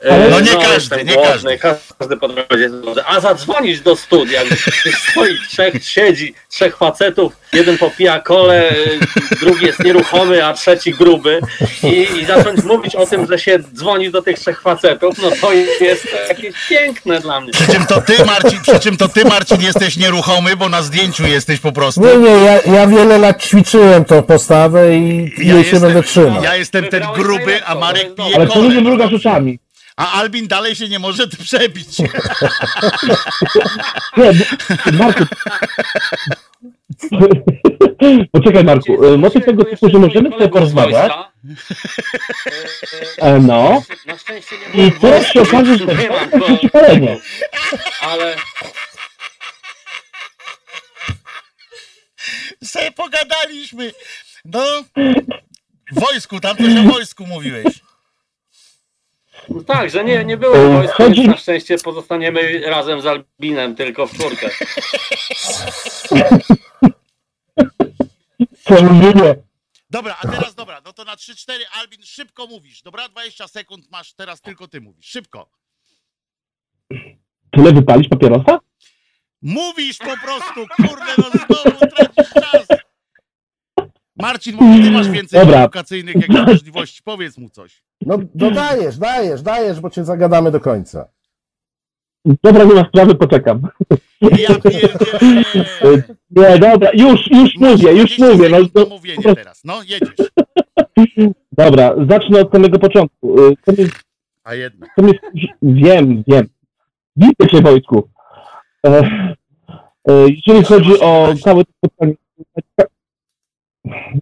[0.00, 1.58] E, No nie każdy, nie głodny,
[1.98, 3.02] każdy po drodze jest głodny.
[3.06, 8.74] A zadzwonić do studia, gdzie stoi trzech, siedzi, trzech facetów, jeden popija kole,
[9.40, 11.40] drugi jest nieruchomy, a trzeci gruby
[11.82, 15.52] i, i zacząć mówić o tym, że się dzwoni do tych trzech facetów, no to
[15.52, 17.52] jest jakieś piękne dla mnie.
[17.52, 21.26] Przy czym to ty, Marcin, przy czym to ty, Marcin, jesteś nieruchomy, bo na zdjęciu
[21.26, 22.00] jesteś po prostu.
[22.00, 26.42] Nie, nie, ja, ja wiele lat ćwiczyłem tą postawę i Ja jej się będę trzymał.
[26.42, 28.64] ja jestem ten gruby, a Marek jest pije Ale co kole.
[28.68, 29.58] ludzie mruga rzeczami?
[29.96, 31.98] A Albin dalej się nie może przebić.
[34.16, 35.24] Nie, bo- Marku.
[38.32, 41.12] Poczekaj Marku, e, motyw tego typu, że możemy sobie porozmawiać,
[43.18, 46.74] e, no, Na szczęście nie i teraz się okaże, że nie mam to go, jest
[48.00, 48.36] ale
[52.64, 53.92] Se pogadaliśmy.
[54.44, 54.60] No,
[55.92, 57.85] w wojsku, tam coś o wojsku mówiłeś.
[59.48, 63.74] No tak, że nie, nie było wojska, chodzi- więc na szczęście pozostaniemy razem z Albinem,
[63.74, 64.50] tylko w czwórkę.
[68.64, 68.74] Co?
[69.90, 72.82] Dobra, a teraz dobra, no to na 3-4 Albin szybko mówisz.
[72.82, 75.06] Dobra, 20 sekund masz, teraz tylko ty mówisz.
[75.06, 75.50] Szybko.
[77.50, 78.58] Tyle wypalić papierosa?
[79.42, 82.66] Mówisz po prostu, kurde, no znowu tracisz czas.
[84.18, 85.58] Marcin, może ty masz więcej Dobra.
[85.60, 87.02] edukacyjnych możliwości.
[87.04, 87.82] Powiedz mu coś.
[88.06, 91.08] No, no dajesz, dajesz, dajesz, bo cię zagadamy do końca.
[92.42, 93.62] Dobra, nie ma sprawy, poczekam.
[94.20, 94.94] Ja pierdzielę.
[96.30, 98.48] Nie, dobra, już, już mówię, już 20 mówię.
[98.48, 99.64] No, no, mówienie teraz.
[99.64, 100.30] No, jedziesz.
[101.52, 103.36] dobra, zacznę od samego początku.
[103.64, 103.86] To mnie,
[104.44, 104.90] A jednak.
[104.96, 105.12] to mnie,
[105.62, 106.46] wiem, wiem.
[107.16, 108.08] Widzę cię, Wojtku.
[108.86, 109.00] E,
[110.08, 112.14] e, jeżeli chodzi o całe to spotkanie...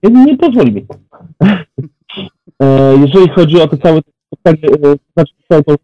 [0.02, 0.86] Nie, nie pozwoli mi.
[2.62, 5.74] E, jeżeli chodzi o to całe spotkanie, znaczy całą tą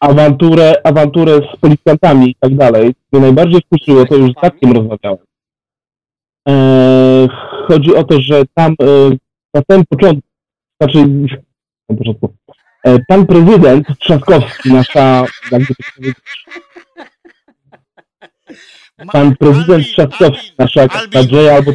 [0.00, 5.18] awanturę, awanturę z policjantami i tak dalej, mnie najbardziej wkurzyło, to już z Tatkiem rozmawiałem.
[6.48, 7.28] E,
[7.68, 9.10] chodzi o to, że tam e,
[9.54, 10.28] na samym początku,
[10.80, 11.08] znaczy
[11.88, 12.34] na początku,
[13.08, 16.44] pan prezydent Trzaskowski, nasza, jakby to powiedzieć,
[19.12, 21.72] pan prezydent Albin, Trzaskowski, Albin, nasza nadzieja albo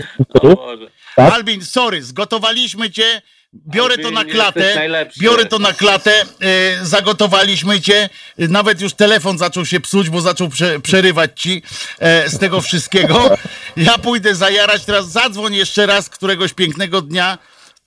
[1.16, 1.34] tak?
[1.34, 3.22] Albin, sorry, zgotowaliśmy cię.
[3.54, 4.90] Biorę to na klatę.
[5.20, 6.12] Biorę to na klatę.
[6.42, 8.10] E, zagotowaliśmy cię.
[8.38, 11.64] Nawet już telefon zaczął się psuć, bo zaczął prze, przerywać ci
[12.00, 13.38] e, z tego wszystkiego.
[13.78, 14.86] Ja pójdę zajarać.
[14.86, 17.38] Teraz zadzwoń jeszcze raz któregoś pięknego dnia.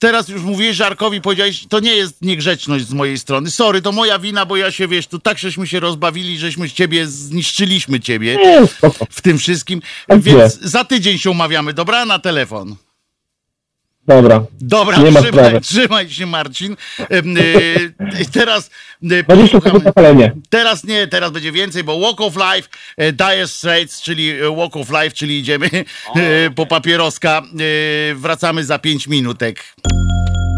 [0.03, 3.51] Teraz już mówiłeś Żarkowi, powiedziałeś, to nie jest niegrzeczność z mojej strony.
[3.51, 7.07] Sorry, to moja wina, bo ja się, wiesz, tu tak żeśmy się rozbawili, żeśmy ciebie,
[7.07, 8.39] zniszczyliśmy ciebie
[9.11, 9.83] w tym wszystkim.
[10.07, 12.07] Tak Więc za tydzień się umawiamy, dobra?
[12.07, 12.77] Na telefon.
[14.07, 14.45] Dobra.
[14.61, 15.61] Dobra, Nie ma trzymaj, sprawy.
[15.61, 16.77] trzymaj się, Marcin.
[17.01, 17.93] Y,
[18.23, 18.71] I teraz
[19.03, 20.33] y, 20 sekund posłuchamy- na palenie.
[20.51, 24.77] Teraz nie, teraz będzie więcej, bo Walk of Life, e, Dire Straits, czyli e, Walk
[24.77, 25.71] of Life, czyli idziemy
[26.17, 27.43] e, po papieroska.
[28.11, 29.65] E, Wracamy za 5 minutek.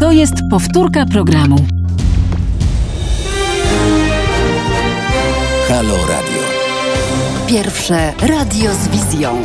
[0.01, 1.67] To jest powtórka programu.
[5.67, 6.41] Halo Radio.
[7.47, 9.41] Pierwsze radio z wizją.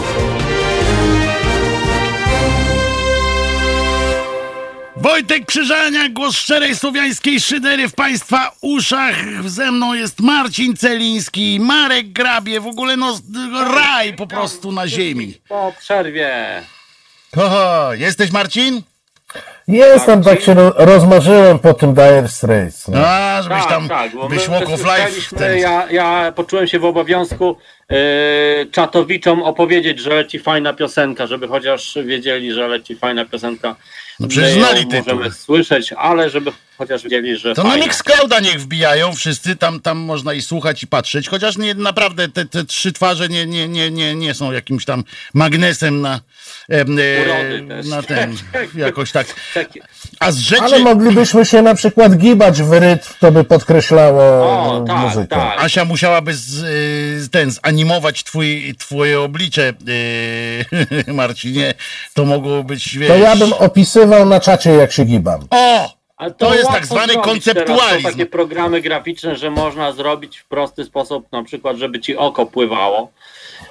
[5.11, 9.17] Wojtek Krzyżania, głos szczerej słowiańskiej szydery w Państwa uszach.
[9.51, 13.21] Ze mną jest Marcin Celiński, Marek Grabie, w ogóle no
[13.75, 15.35] raj po prostu na ziemi.
[15.49, 16.63] Po przerwie.
[17.37, 18.83] Oho, jesteś Marcin?
[19.69, 22.89] Jestem, tak się ro- rozmarzyłem po tym Dire Straits.
[22.89, 22.99] No.
[23.07, 24.97] A, żebyś Tak, tam, tak, bo byś my Walk of Life.
[25.03, 25.59] słyszeliśmy, Ten...
[25.59, 27.57] Ja, ja poczułem się w obowiązku
[27.91, 27.97] yy,
[28.73, 33.77] czatowiczom opowiedzieć, że leci fajna piosenka, żeby chociaż wiedzieli, że leci fajna piosenka.
[34.21, 35.15] No przecież My ją znali tytuł.
[35.15, 37.85] Możemy słyszeć, ale żeby chociaż wiedzieli, że To na fajna.
[37.87, 42.45] Mixclouda niech wbijają wszyscy, tam, tam można i słuchać i patrzeć, chociaż nie, naprawdę te,
[42.45, 45.05] te trzy twarze nie, nie, nie, nie, nie są jakimś tam
[45.35, 46.21] magnesem na,
[46.71, 46.85] e,
[47.91, 48.37] na ten,
[48.75, 49.27] jakoś tak.
[50.21, 54.85] A z rzeczy, Ale moglibyśmy się na przykład gibać w rytm, to by podkreślało O,
[54.87, 55.27] tak, muzykę.
[55.27, 55.61] tak.
[55.63, 56.63] Asia musiałaby z,
[57.27, 59.73] y, ten, zanimować twój, twoje oblicze,
[61.09, 61.75] y, Marcinie,
[62.15, 63.09] to mogło być, wiesz...
[63.09, 65.47] To ja bym opisywał na czacie, jak się gibam.
[65.51, 66.01] O!
[66.17, 67.87] Ale To jest tak zwany konceptualizm.
[67.87, 72.17] Teraz są takie programy graficzne, że można zrobić w prosty sposób, na przykład, żeby ci
[72.17, 73.13] oko pływało.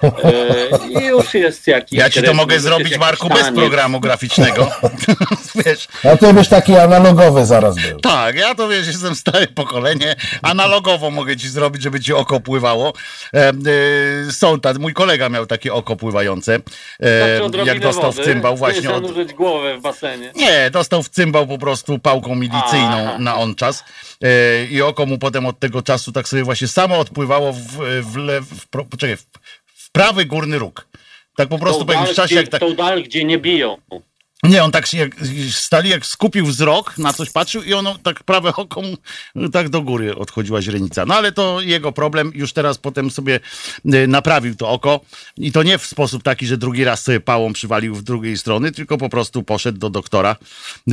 [0.04, 2.00] Yy, I już jest jakiś.
[2.00, 4.72] Ja ci to mogę zrobić, Marku, bez programu graficznego.
[5.66, 8.00] Wiesz, A to byś taki analogowy zaraz był.
[8.00, 10.16] tak, ja to wiesz, jestem stare pokolenie.
[10.42, 12.94] Analogowo mogę ci zrobić, żeby ci oko pływało.
[13.34, 13.54] E, e,
[14.32, 16.60] są tak, mój kolega miał takie oko pływające.
[17.04, 20.32] E, odrobinę jak dostał w cymbał nie właśnie od, głowę w basenie.
[20.36, 23.18] Nie, dostał w cymbał po prostu pałką milicyjną Aha.
[23.20, 23.84] na on czas
[24.24, 27.58] e, i oko mu potem od tego czasu tak sobie właśnie samo odpływało w,
[28.02, 28.68] w, w, w
[30.00, 30.88] prawy górny róg.
[31.36, 33.78] Tak po prostu Tą po jakimś dal, czasie, jak tak, tą dal, gdzie nie biją.
[34.44, 35.16] Nie, on tak się jak,
[35.52, 38.98] stali, jak skupił wzrok, na coś patrzył i ono tak prawe oko mu
[39.50, 41.06] tak do góry odchodziła źrenica.
[41.06, 43.40] No ale to jego problem, już teraz potem sobie
[43.94, 45.00] y, naprawił to oko
[45.38, 48.72] i to nie w sposób taki, że drugi raz sobie pałą przywalił w drugiej strony,
[48.72, 50.36] tylko po prostu poszedł do doktora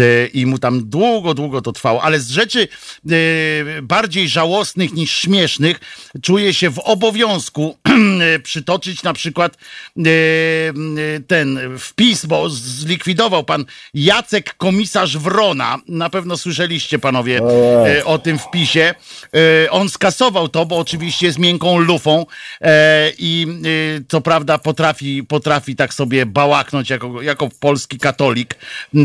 [0.00, 2.02] y, i mu tam długo, długo to trwało.
[2.02, 2.68] Ale z rzeczy
[3.10, 5.80] y, bardziej żałosnych niż śmiesznych
[6.22, 7.78] czuję się w obowiązku
[8.42, 9.56] przytoczyć na przykład
[11.26, 13.64] ten wpis, bo zlikwidował pan
[13.94, 15.78] Jacek Komisarz Wrona.
[15.88, 17.98] Na pewno słyszeliście panowie Ojej.
[17.98, 18.94] y, o tym wpisie.
[19.64, 22.26] Y, On skasował to, bo oczywiście jest miękką lufą
[22.60, 28.54] e, i y, co prawda potrafi, potrafi tak sobie bałaknąć jako, jako polski katolik
[28.94, 29.00] y,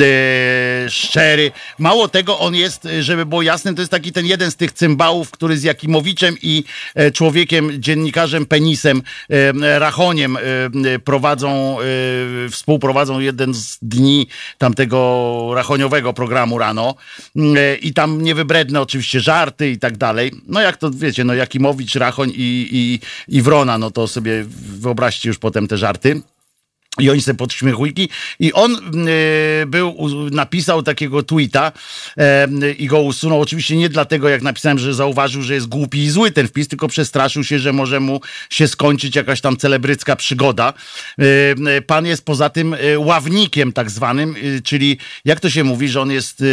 [0.89, 1.51] szczery.
[1.79, 5.31] Mało tego, on jest, żeby było jasne, to jest taki ten jeden z tych cymbałów,
[5.31, 6.63] który z Jakimowiczem i
[6.95, 10.39] e, człowiekiem, dziennikarzem Penisem, e, Rachoniem e,
[10.93, 14.20] e, prowadzą, e, współprowadzą jeden z dni
[14.57, 16.95] tamtego rachoniowego programu rano
[17.35, 20.31] E, i tam niewybredne oczywiście żarty i tak dalej.
[20.47, 22.99] No jak to wiecie, no Jakimowicz, Rachoń i, i,
[23.37, 24.45] i Wrona, no to sobie
[24.79, 26.21] wyobraźcie już potem te żarty.
[26.99, 28.09] I oni podśmiechujki.
[28.39, 28.75] I on
[29.07, 29.95] y, był,
[30.31, 31.71] napisał takiego tweeta
[32.17, 33.41] e, i go usunął.
[33.41, 36.87] Oczywiście nie dlatego, jak napisałem, że zauważył, że jest głupi i zły ten wpis, tylko
[36.87, 40.73] przestraszył się, że może mu się skończyć jakaś tam celebrycka przygoda.
[41.19, 41.23] Y,
[41.77, 45.89] y, pan jest poza tym y, ławnikiem tak zwanym, y, czyli jak to się mówi,
[45.89, 46.43] że on jest...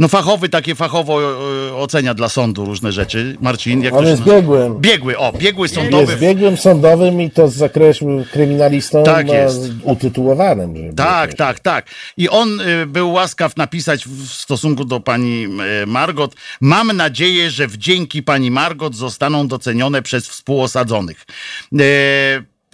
[0.00, 1.20] no fachowy, takie fachowo
[1.68, 3.36] y, ocenia dla sądu różne rzeczy.
[3.40, 4.78] Marcin, jak On to się jest biegłym.
[4.80, 6.12] Biegły, o, biegły sądowy.
[6.12, 9.60] Jest biegłym sądowym i to z zakresu kryminalistą Tak jest.
[9.82, 10.94] utytułowanym.
[10.96, 11.86] Tak, tak, tak.
[12.16, 15.46] I on y, był łaskaw napisać w w stosunku do pani
[15.82, 16.34] y, Margot.
[16.60, 21.26] Mam nadzieję, że wdzięki pani Margot zostaną docenione przez współosadzonych.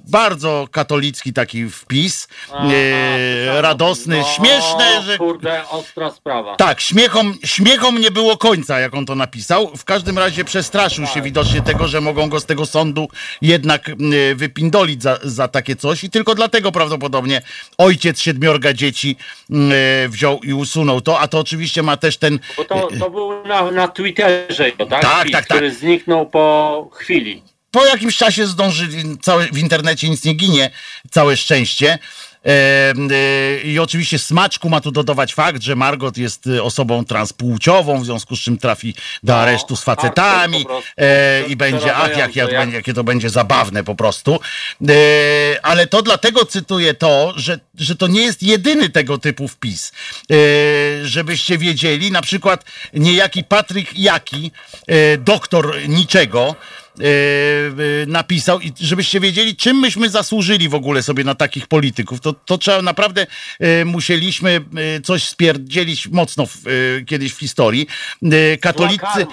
[0.06, 2.68] Bardzo katolicki taki wpis, Aha,
[3.58, 4.18] o radosny.
[4.18, 6.56] No, śmieszny, że Kurde, ostra sprawa.
[6.56, 9.76] tak, śmiechom, śmiechom nie było końca, jak on to napisał.
[9.76, 13.08] W każdym razie przestraszył się widocznie tego, że mogą go z tego sądu
[13.42, 17.42] jednak y, wypindolić za, za takie coś i tylko dlatego prawdopodobnie
[17.78, 19.16] ojciec siedmiorga dzieci
[20.04, 22.38] y, wziął i usunął to, a to oczywiście ma też ten...
[22.56, 25.02] Bo to, to był na, na Twitterze, tak?
[25.02, 25.56] Tak, Wpis, tak, tak.
[25.56, 27.42] Który zniknął po chwili.
[27.76, 30.70] Po jakimś czasie zdążyli, całe, w internecie nic nie ginie,
[31.10, 31.98] całe szczęście.
[32.46, 32.94] E,
[33.64, 38.36] I oczywiście smaczku ma tu dodawać fakt, że Margot jest e, osobą transpłciową, w związku
[38.36, 40.90] z czym trafi do No, aresztu z facetami po prostu.
[40.96, 44.40] e, i będzie, ach, jak, jak, jakie to będzie zabawne po prostu.
[44.88, 44.94] E,
[45.62, 49.92] ale to dlatego cytuję to, że, że to nie jest jedyny tego typu wpis.
[49.92, 50.34] E,
[51.06, 54.50] żebyście wiedzieli, na przykład niejaki Patryk Jaki,
[55.18, 56.56] doktor niczego,
[58.06, 62.58] napisał i żebyście wiedzieli, czym myśmy zasłużyli w ogóle sobie na takich polityków, to, to
[62.58, 63.26] trzeba naprawdę,
[63.60, 64.60] e, musieliśmy
[64.96, 67.86] e, coś spierdzielić mocno w, e, kiedyś w historii.
[68.22, 69.26] E, katolicy.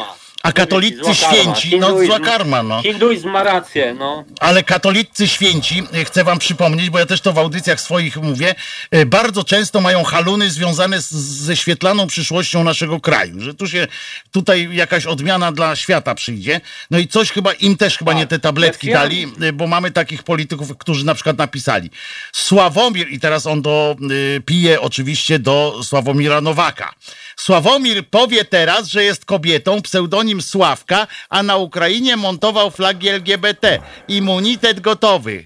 [0.44, 2.82] A katolicy święci, no zła karma, no.
[2.82, 4.24] Hinduizm ma rację, no.
[4.40, 8.56] Ale katolicy święci, e, chcę wam przypomnieć, bo ja też to w audycjach swoich mówię,
[8.91, 13.88] e, bardzo często mają haluny związane z, ze świetlaną przyszłością naszego kraju, że tu się,
[14.32, 16.61] tutaj jakaś odmiana dla świata przyjdzie.
[16.91, 20.24] No i coś chyba, im też chyba nie te tabletki dali, e, bo mamy takich
[20.24, 21.90] polityków, którzy na przykład napisali
[22.32, 23.64] Sławomir, i teraz on
[24.11, 26.94] y, pije oczywiście do Sławomira Nowaka.
[27.38, 33.80] Sławomir powie teraz, że jest kobietą, pseudonim Sławka, a na Ukrainie montował flagi LGBT.
[34.07, 35.45] Immunitet gotowy.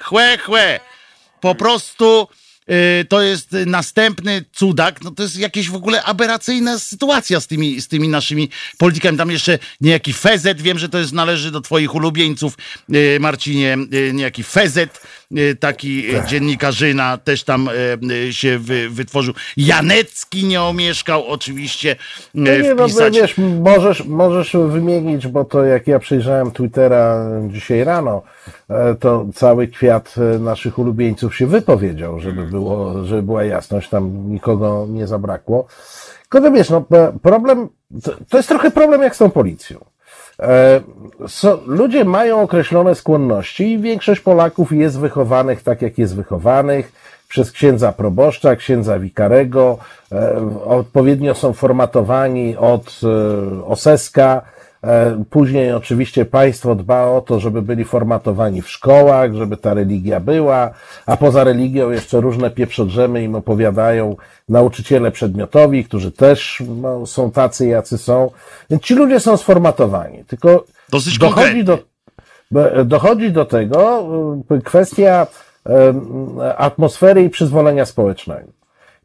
[0.00, 0.80] Chłe, chłe.
[1.40, 2.28] Po prostu
[2.70, 5.02] y, to jest następny cudak.
[5.02, 9.18] No to jest jakieś w ogóle aberracyjna sytuacja z tymi, z tymi naszymi politykami.
[9.18, 12.58] Tam jeszcze niejaki Fezet, wiem, że to jest należy do twoich ulubieńców,
[12.94, 15.00] y, Marcinie, y, niejaki Fezet
[15.60, 16.26] taki tak.
[16.26, 17.68] dziennikarzyna też tam
[18.30, 18.58] się
[18.90, 19.34] wytworzył.
[19.56, 21.96] Janecki nie omieszkał oczywiście
[22.34, 23.14] no nie, no, wpisać.
[23.14, 28.22] No, wiesz, możesz, możesz wymienić, bo to jak ja przejrzałem Twittera dzisiaj rano,
[29.00, 35.06] to cały kwiat naszych ulubieńców się wypowiedział, żeby, było, żeby była jasność, tam nikogo nie
[35.06, 35.66] zabrakło.
[36.30, 36.84] Tylko wiesz, no,
[37.22, 37.68] problem,
[38.28, 39.84] to jest trochę problem jak z tą policją.
[40.42, 40.80] E,
[41.28, 46.92] so, ludzie mają określone skłonności i większość Polaków jest wychowanych tak, jak jest wychowanych.
[47.28, 49.78] Przez księdza proboszcza, księdza wikarego,
[50.12, 54.42] e, odpowiednio są formatowani od e, oseska,
[55.30, 60.70] później oczywiście państwo dba o to, żeby byli formatowani w szkołach, żeby ta religia była,
[61.06, 64.16] a poza religią jeszcze różne pieprzodrzemy im opowiadają
[64.48, 68.30] nauczyciele przedmiotowi, którzy też no, są tacy, jacy są.
[68.70, 70.24] Więc ci ludzie są sformatowani.
[70.24, 71.78] Tylko Dosyć dochodzi do,
[72.84, 74.06] dochodzi do tego
[74.50, 75.26] e, kwestia
[76.56, 78.52] atmosfery i przyzwolenia społecznego.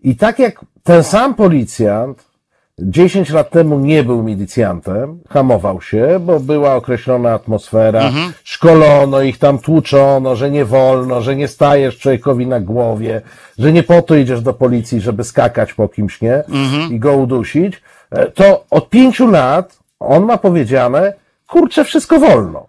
[0.04, 2.31] I tak jak ten sam policjant
[2.82, 8.34] 10 lat temu nie był milicjantem, hamował się, bo była określona atmosfera, mhm.
[8.44, 13.22] szkolono ich tam, tłuczono, że nie wolno, że nie stajesz człowiekowi na głowie,
[13.58, 16.36] że nie po to idziesz do policji, żeby skakać po kimś, nie?
[16.36, 16.94] Mhm.
[16.94, 17.82] I go udusić.
[18.12, 21.14] E, to od pięciu lat on ma powiedziane,
[21.48, 22.68] kurczę, wszystko wolno.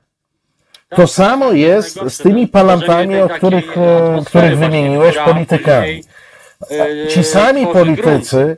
[0.89, 1.11] To tak.
[1.11, 6.03] samo jest z tymi palantami, o których, e, których wymieniłeś, politykami.
[7.09, 8.57] Ci sami politycy,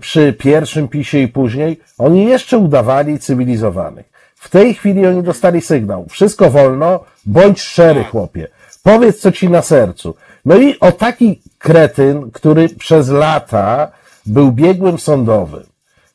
[0.00, 4.06] przy pierwszym pisie i później, oni jeszcze udawali cywilizowanych.
[4.34, 6.06] W tej chwili oni dostali sygnał.
[6.08, 8.48] Wszystko wolno, bądź szczery, chłopie.
[8.82, 10.14] Powiedz, co ci na sercu.
[10.44, 13.92] No i o taki kretyn, który przez lata
[14.26, 15.62] był biegłym sądowym,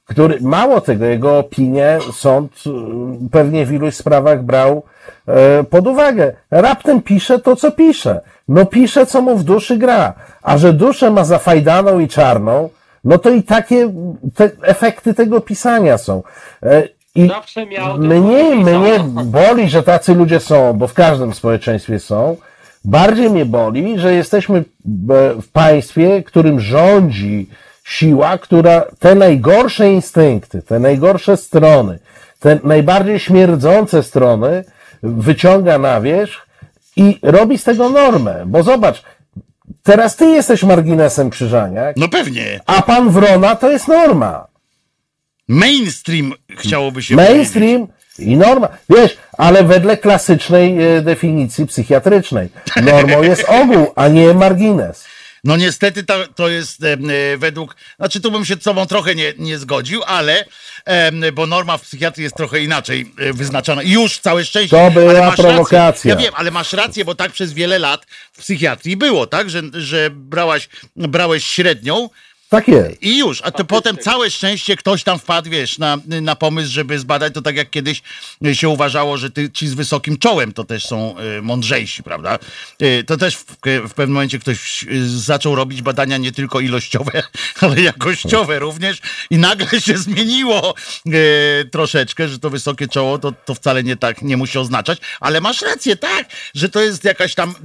[0.05, 2.69] który, mało tego, jego opinię sąd y,
[3.31, 4.83] pewnie w iluś sprawach brał
[5.27, 6.33] e, pod uwagę.
[6.51, 8.21] Raptem pisze to, co pisze.
[8.47, 10.13] No pisze, co mu w duszy gra.
[10.41, 12.69] A że duszę ma zafajdaną i czarną,
[13.03, 13.93] no to i takie
[14.35, 16.23] te efekty tego pisania są.
[16.63, 17.29] E, I
[17.97, 22.37] mnie, mnie boli, że tacy ludzie są, bo w każdym społeczeństwie są.
[22.85, 24.63] Bardziej mnie boli, że jesteśmy e,
[25.41, 27.49] w państwie, którym rządzi
[27.83, 31.99] siła, która te najgorsze instynkty, te najgorsze strony,
[32.39, 34.63] te najbardziej śmierdzące strony
[35.03, 36.47] wyciąga na wierzch
[36.95, 38.43] i robi z tego normę.
[38.45, 39.03] Bo zobacz,
[39.83, 41.81] Teraz ty jesteś marginesem Krzyżania.
[41.97, 42.59] No pewnie.
[42.65, 44.47] A pan Wrona to jest norma.
[45.47, 47.87] Mainstream chciałoby się Mainstream
[48.19, 48.67] i norma.
[48.89, 52.49] Wiesz, ale wedle klasycznej e, definicji psychiatrycznej.
[52.83, 55.05] Normą jest ogół, a nie margines.
[55.43, 56.97] No niestety to, to jest e,
[57.37, 60.45] według, znaczy tu bym się z sobą trochę nie, nie zgodził, ale
[60.85, 63.81] e, bo norma w psychiatrii jest trochę inaczej e, wyznaczana.
[63.83, 64.77] Już całe szczęście.
[64.77, 65.85] To była prowokacja.
[65.85, 69.49] Rację, ja wiem, ale masz rację, bo tak przez wiele lat w psychiatrii było, tak,
[69.49, 72.09] że, że brałaś, brałeś średnią,
[72.53, 73.03] tak jest.
[73.03, 76.99] I już, a to potem całe szczęście ktoś tam wpadł, wiesz, na, na pomysł, żeby
[76.99, 78.01] zbadać to tak jak kiedyś
[78.53, 82.39] się uważało, że ty, ci z wysokim czołem to też są y, mądrzejsi, prawda?
[82.81, 83.45] Y, to też w,
[83.87, 87.23] w, pewnym momencie ktoś y, zaczął robić badania nie tylko ilościowe,
[87.61, 90.75] ale jakościowe również i nagle się zmieniło
[91.71, 95.61] troszeczkę, że to wysokie czoło to, to wcale nie tak nie musi oznaczać, ale masz
[95.61, 97.55] rację, tak, że to jest jakaś tam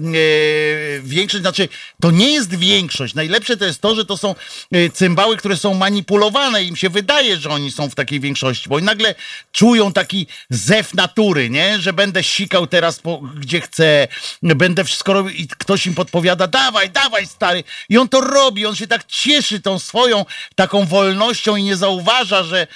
[1.03, 1.69] większość, znaczy
[2.01, 3.15] to nie jest większość.
[3.15, 4.35] Najlepsze to jest to, że to są
[4.78, 6.65] Y, cymbały, które są manipulowane.
[6.65, 9.15] Im się wydaje, że oni są w takiej większości, bo oni nagle
[9.53, 11.79] czują taki zew natury, nie?
[11.79, 14.09] Że będę sikał teraz po, gdzie chcę,
[14.43, 17.65] będę wszystko robił i ktoś im podpowiada, dawaj, dawaj stary.
[17.89, 20.25] I on to robi, on się tak cieszy tą swoją
[20.55, 22.67] taką wolnością i nie zauważa, że,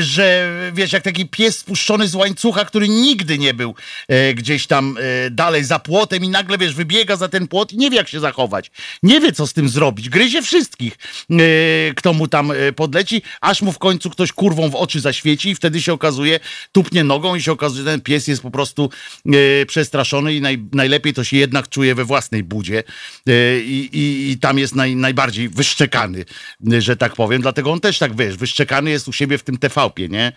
[0.00, 3.74] że wiesz, jak taki pies spuszczony z łańcucha, który nigdy nie był
[4.08, 7.76] e, gdzieś tam e, dalej za płotem i nagle, wiesz, wybiega za ten płot i
[7.76, 8.70] nie wie, jak się zachować.
[9.02, 10.08] Nie wie, co z tym zrobić.
[10.08, 10.98] Gryzie wszystkich.
[11.30, 11.34] E,
[11.96, 15.54] kto mu tam e, podleci, aż mu w końcu ktoś kurwą w oczy zaświeci i
[15.54, 16.40] wtedy się okazuje,
[16.72, 18.90] tupnie nogą i się okazuje, że ten pies jest po prostu
[19.26, 22.82] e, przestraszony i naj, najlepiej to się jednak czuje we własnej budzie
[23.64, 26.24] i, i, i tam jest naj, najbardziej wyszczekany,
[26.78, 30.08] że tak powiem, dlatego on też tak, wiesz, wyszczekany jest u siebie w tym TVP,
[30.08, 30.32] nie?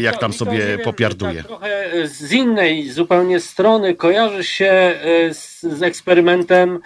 [0.00, 1.34] Jak no, tam sobie popiarduje.
[1.34, 5.00] Tak trochę z innej zupełnie strony kojarzy się
[5.32, 6.78] z, z eksperymentem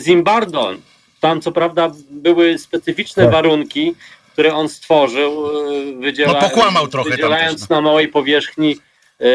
[0.00, 0.80] Zimbardon,
[1.26, 3.32] tam co prawda były specyficzne tak.
[3.32, 3.94] warunki,
[4.32, 7.76] które on stworzył, e, wydziela, no pokłamał trochę wydzielając też, no.
[7.76, 8.76] na małej powierzchni,
[9.20, 9.26] e,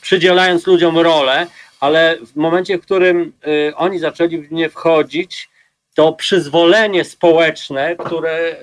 [0.00, 1.46] przydzielając ludziom rolę,
[1.80, 3.32] ale w momencie, w którym
[3.68, 5.48] e, oni zaczęli w nie wchodzić,
[5.94, 8.56] to przyzwolenie społeczne, które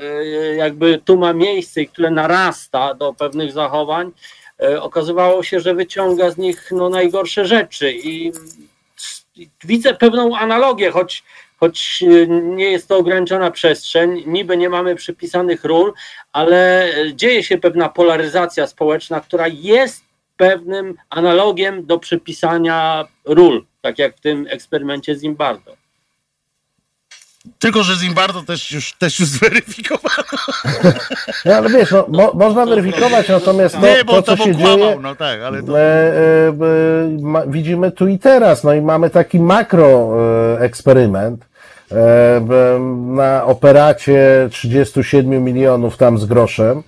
[0.57, 4.11] jakby tu ma miejsce i które narasta do pewnych zachowań,
[4.79, 8.31] okazywało się, że wyciąga z nich no, najgorsze rzeczy i
[9.63, 11.23] widzę pewną analogię, choć,
[11.63, 12.03] choć
[12.41, 15.93] nie jest to ograniczona przestrzeń, niby nie mamy przypisanych ról,
[16.31, 20.03] ale dzieje się pewna polaryzacja społeczna, która jest
[20.37, 25.75] pewnym analogiem do przypisania ról, tak jak w tym eksperymencie Zimbardo.
[27.59, 30.23] Tylko, że Zimbardo też już, też już zweryfikowano.
[31.45, 34.53] No, ale wiesz, no, mo, można weryfikować, natomiast no, Nie, bo to, co to się
[34.53, 35.79] kłamał, dzieje, no tak, ale to...
[35.79, 36.53] e, e, e,
[37.21, 40.13] ma, widzimy tu i teraz, no i mamy taki makro
[40.55, 41.52] e, eksperyment e,
[43.05, 46.83] na operacie 37 milionów tam z groszem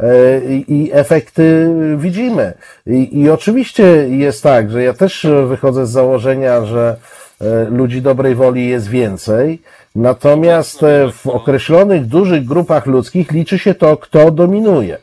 [0.00, 0.08] e,
[0.48, 2.52] i, efekty widzimy.
[2.86, 6.96] I, I oczywiście jest tak, że ja też wychodzę z założenia, że
[7.40, 9.62] e, ludzi dobrej woli jest więcej,
[9.96, 14.98] natomiast e, w określonych dużych grupach ludzkich liczy się to, kto dominuje.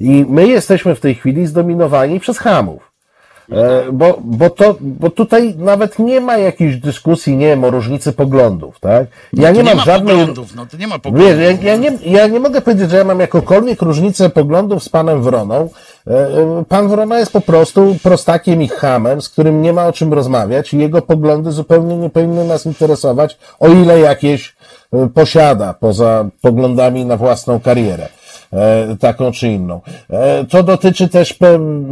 [0.00, 2.89] I my jesteśmy w tej chwili zdominowani przez hamów.
[3.52, 8.12] E, Bo, bo, to, bo tutaj nawet nie ma jakiejś dyskusji, nie wiem, o różnicy
[8.12, 9.06] poglądów, tak?
[9.32, 10.16] Ja to nie mam ma żadnej.
[10.16, 11.38] poglądów, no to nie ma poglądów.
[11.38, 14.88] Wiesz, ja, ja, nie, ja nie mogę powiedzieć, że ja mam jakąkolwiek różnicę poglądów z
[14.88, 15.68] panem Wroną.
[16.06, 19.92] E, e, Pan Wrona jest po prostu prostakiem i hamem, z którym nie ma o
[19.92, 24.54] czym rozmawiać i jego poglądy zupełnie nie powinny nas interesować, o ile jakieś
[25.14, 28.08] posiada poza poglądami na własną karierę
[29.00, 29.80] taką czy inną.
[30.10, 31.34] E, To dotyczy też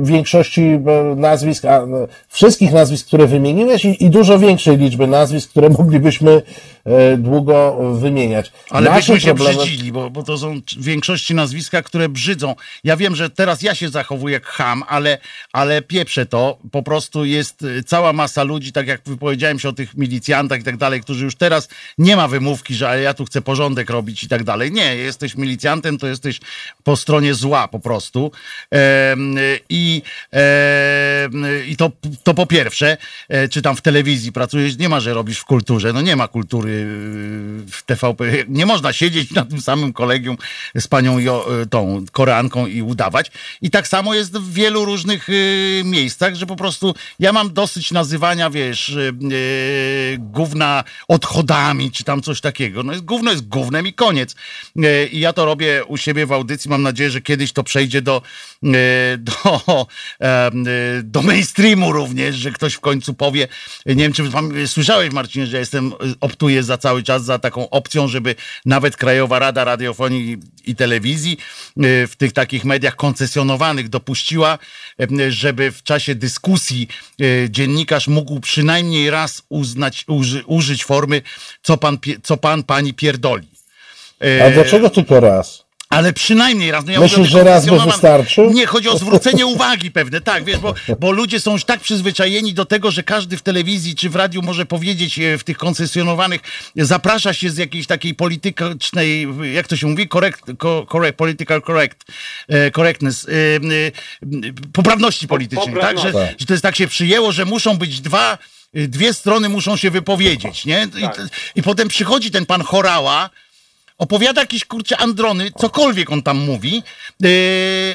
[0.03, 0.81] większości e,
[1.17, 1.87] nazwisk, a, e,
[2.29, 6.43] wszystkich nazwisk, które wymieniłeś i, dużo większej liczby nazwisk, które moglibyśmy
[6.85, 8.53] e, długo wymieniać.
[8.71, 12.55] Ale Naszym byśmy się problemem- brzydzili, bo, bo to są większości nazwiska, które brzydzą.
[12.85, 15.19] Ja wiem, że teraz ja się zachowuję jak ham, ale,
[15.53, 16.59] ale pieprzę to.
[16.71, 20.77] Po prostu jest cała masa ludzi, tak jak wypowiedziałem się o tych milicjantach i tak
[20.77, 21.69] dalej, którzy już teraz
[21.99, 24.73] nie ma wymówki, że ja tu chcę porządek robić i tak dalej.
[24.73, 26.41] Nie, jesteś milicjantem, to jesteś
[26.85, 28.33] po stronie zła po prostu.
[29.69, 30.03] I,
[31.67, 31.93] i to,
[32.23, 32.97] to po pierwsze,
[33.29, 35.93] e, czy tam w telewizji pracujesz, nie ma, że robisz w kulturze.
[35.93, 36.87] No nie ma kultury y,
[37.71, 38.25] w TVP.
[38.49, 40.37] Nie można siedzieć na tym samym kolegium
[40.79, 43.31] z panią jo, y, tą Koreanką i udawać.
[43.63, 45.29] I tak samo jest w wielu różnych
[45.85, 48.97] miejscach, że po prostu ja mam dosyć nazywania, wiesz,
[50.19, 52.83] gówna odchodami, czy tam coś takiego.
[52.83, 54.35] No jest, gówno jest gównem i koniec.
[55.13, 56.71] I ja to robię u siebie w audycji.
[56.71, 58.23] Mam nadzieję, że kiedyś to przejdzie do,
[58.65, 58.69] y,
[59.19, 59.87] do,
[60.99, 63.49] y, do mainstreamu również, że ktoś w końcu powie,
[63.87, 64.23] nie wiem, czy
[64.67, 68.35] słyszałeś Marcinie, że jestem, optuję za cały czas za taką opcją, żeby
[68.65, 70.37] nawet Krajowa Rada Radiofonii
[70.67, 71.39] i Telewizji
[71.77, 74.59] y, w tych takich mediach koncesjonowanych dopuściła,
[75.29, 76.89] żeby w czasie dyskusji
[77.49, 81.23] dziennikarz mógł przynajmniej raz uznać, uży, użyć formy,
[81.63, 83.49] co pan, co pan pani pierdoli.
[84.47, 85.68] A dlaczego tylko raz?
[85.89, 86.85] Ale przynajmniej raz.
[86.85, 88.53] No ja Myślisz, że raz by wystarczył?
[88.53, 92.55] Nie, chodzi o zwrócenie uwagi pewne, tak, wiesz, bo, bo ludzie są już tak przyzwyczajeni
[92.55, 96.41] do tego, że każdy w telewizji czy w radiu może powiedzieć e, w tych koncesjonowanych,
[96.77, 102.05] zaprasza się z jakiejś takiej politycznej, jak to się mówi, correct, co- correct political correct,
[102.49, 103.33] e, correctness, e,
[104.73, 108.39] poprawności politycznej, tak, że, że to jest tak się przyjęło, że muszą być dwa,
[108.75, 110.89] dwie strony muszą się wypowiedzieć, nie?
[110.99, 111.21] I, Tak.
[111.57, 113.31] i potem przychodzi ten pan Chorała,
[113.99, 116.83] opowiada jakieś kurcze androny, cokolwiek on tam mówi,
[117.21, 117.31] yy,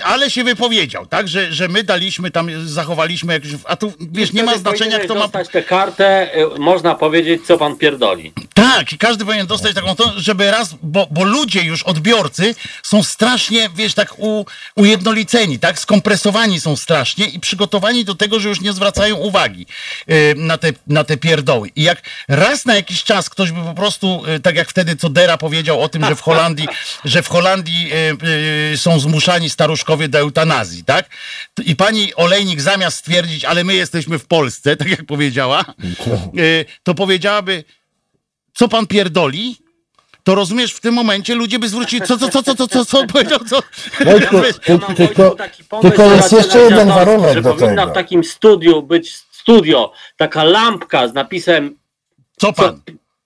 [0.04, 4.44] ale się wypowiedział, tak, że, że my daliśmy tam, zachowaliśmy jakieś, a tu wiesz, nie
[4.44, 5.22] ma znaczenia kto ma...
[5.22, 8.34] dostać tę kartę, y, można powiedzieć, co pan pierdoli.
[8.54, 13.04] Tak, i każdy powinien dostać taką, to, żeby raz, bo, bo ludzie już, odbiorcy, są
[13.04, 18.62] strasznie, wiesz, tak u, ujednoliceni, tak, skompresowani są strasznie i przygotowani do tego, że już
[18.62, 19.66] nie zwracają uwagi
[20.08, 21.70] yy, na, te, na te pierdoły.
[21.76, 25.10] I jak raz na jakiś czas ktoś by po prostu, yy, tak jak wtedy co
[25.10, 26.68] Dera powiedział o tym, że w Holandii,
[27.06, 28.30] że w Holandii yy,
[28.72, 31.10] yy, są zmuszani staruszkowie do eutanazji, tak?
[31.66, 35.66] I pani Olejnik zamiast stwierdzić, ale my jesteśmy w Polsce, tak jak powiedziała,
[36.34, 37.64] yy, to powiedziałaby,
[38.54, 39.58] co pan pierdoli,
[40.24, 43.08] to rozumiesz, w tym momencie ludzie by zwrócili, co, co, co, co, co, co, co
[43.08, 43.60] powiedział, co?
[44.06, 44.36] Wojtku,
[44.68, 45.36] Ja mam, tylko,
[45.70, 47.92] pomysł tylko jest jeszcze jeden warunek że do powinna tego.
[47.92, 51.76] w takim studiu być studio, taka lampka z napisem
[52.38, 52.82] co pan?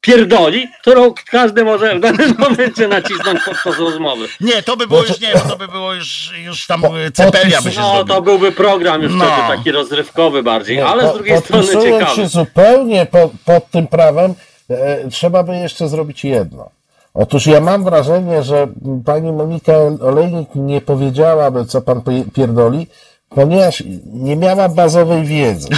[0.07, 4.27] Pierdoli, którą każdy może w danym momencie nacisnąć podczas rozmowy.
[4.41, 7.71] Nie, to by było już, nie, to by było już, już tam e, cepelia by
[7.71, 8.15] się No zrobił.
[8.15, 9.25] to byłby program już No.
[9.25, 12.15] wtedy taki rozrywkowy bardziej, ale po- z drugiej strony ciekawy.
[12.15, 14.34] się zupełnie po, pod tym prawem,
[14.69, 16.69] e, trzeba by jeszcze zrobić jedno.
[17.13, 18.67] Otóż ja mam wrażenie, że
[19.05, 22.88] pani Monika Olejnik nie powiedziałaby, co pan pie- pierdoli,
[23.29, 25.69] ponieważ nie miała bazowej wiedzy.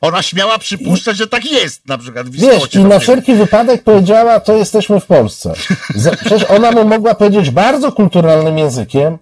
[0.00, 4.40] Ona śmiała przypuszczać, że tak jest, na przykład w Wiesz, i na wszelki wypadek powiedziała,
[4.40, 5.52] to jesteśmy w Polsce.
[6.20, 9.18] Przecież ona mu mogła powiedzieć bardzo kulturalnym językiem,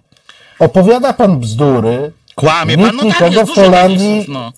[0.59, 4.53] opowiada pan bzdury, Kłamie nikt pan, no tak, nikogo w Holandii no.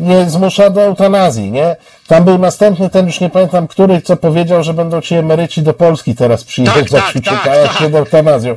[0.00, 1.76] nie zmusza do eutanazji, nie?
[2.06, 5.74] Tam był następny, ten już nie pamiętam, który, co powiedział, że będą ci emeryci do
[5.74, 7.76] Polski teraz przyjeżdżać tak, tak, czekają tak.
[7.76, 8.56] przed eutanazją.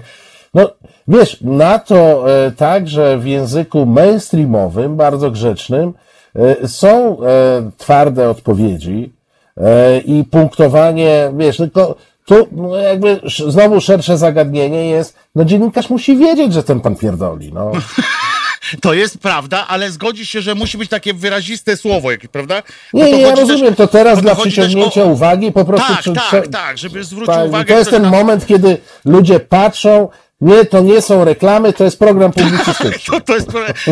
[0.53, 0.69] No,
[1.07, 5.93] wiesz, na to e, także w języku mainstreamowym, bardzo grzecznym,
[6.67, 9.13] są e, twarde odpowiedzi
[9.57, 11.95] e, i punktowanie, wiesz, tylko
[12.25, 17.53] tu no, jakby znowu szersze zagadnienie jest, no dziennikarz musi wiedzieć, że ten pan pierdoli,
[17.53, 17.71] no.
[18.81, 22.63] To jest prawda, ale zgodzi się, że musi być takie wyraziste słowo, jak- prawda?
[22.93, 25.51] Bo Nie, to nie, ja chodzi też- rozumiem, to teraz bo dla przyciągnięcia o- uwagi
[25.51, 25.93] po prostu...
[25.93, 27.73] Tak, czy- tak, tak, żeby zwrócił tak, uwagę.
[27.73, 30.09] To jest ten na- moment, kiedy ludzie patrzą,
[30.45, 32.91] nie, to nie są reklamy, to jest program publicystyczny.
[33.05, 33.47] To, to jest,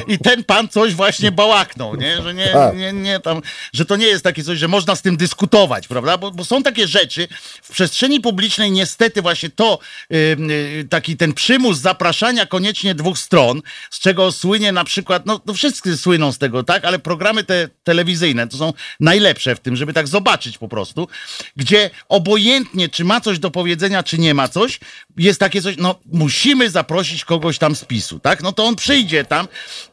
[0.08, 2.22] I ten pan coś właśnie bałaknął, nie?
[2.22, 2.78] Że, nie, Tak.
[2.78, 3.42] nie, nie tam,
[3.74, 6.18] że to nie jest takie coś, że można z tym dyskutować, prawda?
[6.18, 7.28] Bo, bo są takie rzeczy
[7.62, 9.80] w przestrzeni publicznej, niestety właśnie to,
[10.12, 13.62] y, y, taki ten przymus zapraszania koniecznie dwóch stron,
[13.92, 16.86] z czego słynie na przykład, no, no wszyscy słyną z tego, tak?
[16.86, 21.08] Ale programy te telewizyjne to są najlepsze w tym, żeby tak zobaczyć po prostu,
[21.56, 24.80] gdzie obojętnie, czy ma coś do powiedzenia, czy nie ma coś,
[25.18, 25.96] jest takie coś, no
[26.44, 28.44] musimy zaprosić kogoś tam z PiSu, tak?
[28.44, 29.48] No to on przyjdzie tam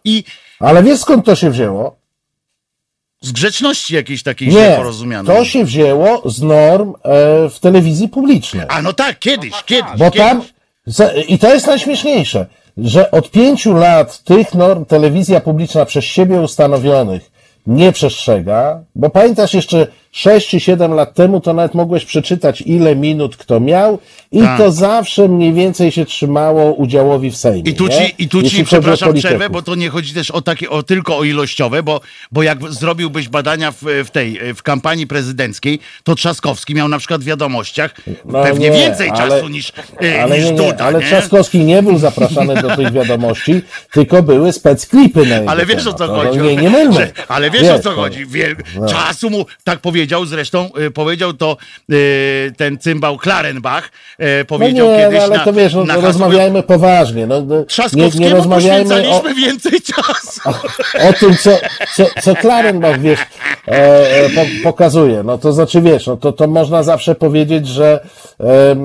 [0.05, 0.25] i
[0.61, 1.97] Ale wiesz skąd to się wzięło?
[3.23, 5.37] z grzeczności jakiejś takiej Nie, porozumianej.
[5.37, 8.67] to się wzięło z norm e, w telewizji publicznej.
[8.69, 9.91] A no tak, kiedyś, kiedyś.
[9.99, 10.19] Bo kiedyś.
[10.29, 10.43] tam,
[10.87, 12.47] za- i to jest najśmieszniejsze,
[12.77, 17.31] że od pięciu lat tych norm telewizja publiczna przez siebie ustanowionych
[17.67, 22.97] nie przestrzega, bo pamiętasz jeszcze 6 czy 7 lat temu to nawet mogłeś przeczytać ile
[22.97, 23.99] minut kto miał
[24.33, 24.59] i Tak.
[24.59, 27.71] to zawsze mniej więcej się trzymało udziałowi w Sejmie.
[27.71, 27.91] I tu nie?
[28.07, 31.19] ci, i tu ci przepraszam przerwę, bo to nie chodzi też o takie, o, tylko
[31.19, 32.01] o ilościowe, bo,
[32.33, 37.21] bo jak zrobiłbyś badania w, w tej, w kampanii prezydenckiej, to Trzaskowski miał na przykład
[37.21, 39.73] w wiadomościach No pewnie nie, więcej ale- czasu niż,
[40.03, 41.07] e, Ale, niż nie, Duda, ale nie?
[41.07, 43.63] Trzaskowski nie był zapraszany do tych wiadomości,
[43.93, 46.39] tylko były specklipy na jego Ale wiesz o co No, chodzi.
[46.39, 46.95] No, nie, nie mylmy.
[46.95, 47.97] Że, ale wiesz, o co no.
[47.97, 48.27] chodzi.
[48.27, 48.87] Wie, No.
[48.89, 51.57] Czasu mu, tak powiedział zresztą, y, powiedział to
[51.93, 53.91] y, ten cymbał Klarenbach,
[54.41, 57.27] y, powiedział no nie, kiedyś no, ale na, to wiesz, no, hasło- rozmawiajmy poważnie.
[57.27, 57.65] No, no,
[57.95, 60.41] nie, nie rozmawiajmy o, więcej czasu.
[61.09, 61.51] o tym, co,
[61.97, 63.21] co, co Klarenbach, wiesz,
[63.69, 65.23] e, e, po, pokazuje.
[65.23, 68.07] No to znaczy, wiesz, no to, to można zawsze powiedzieć, że
[68.41, 68.77] e, e,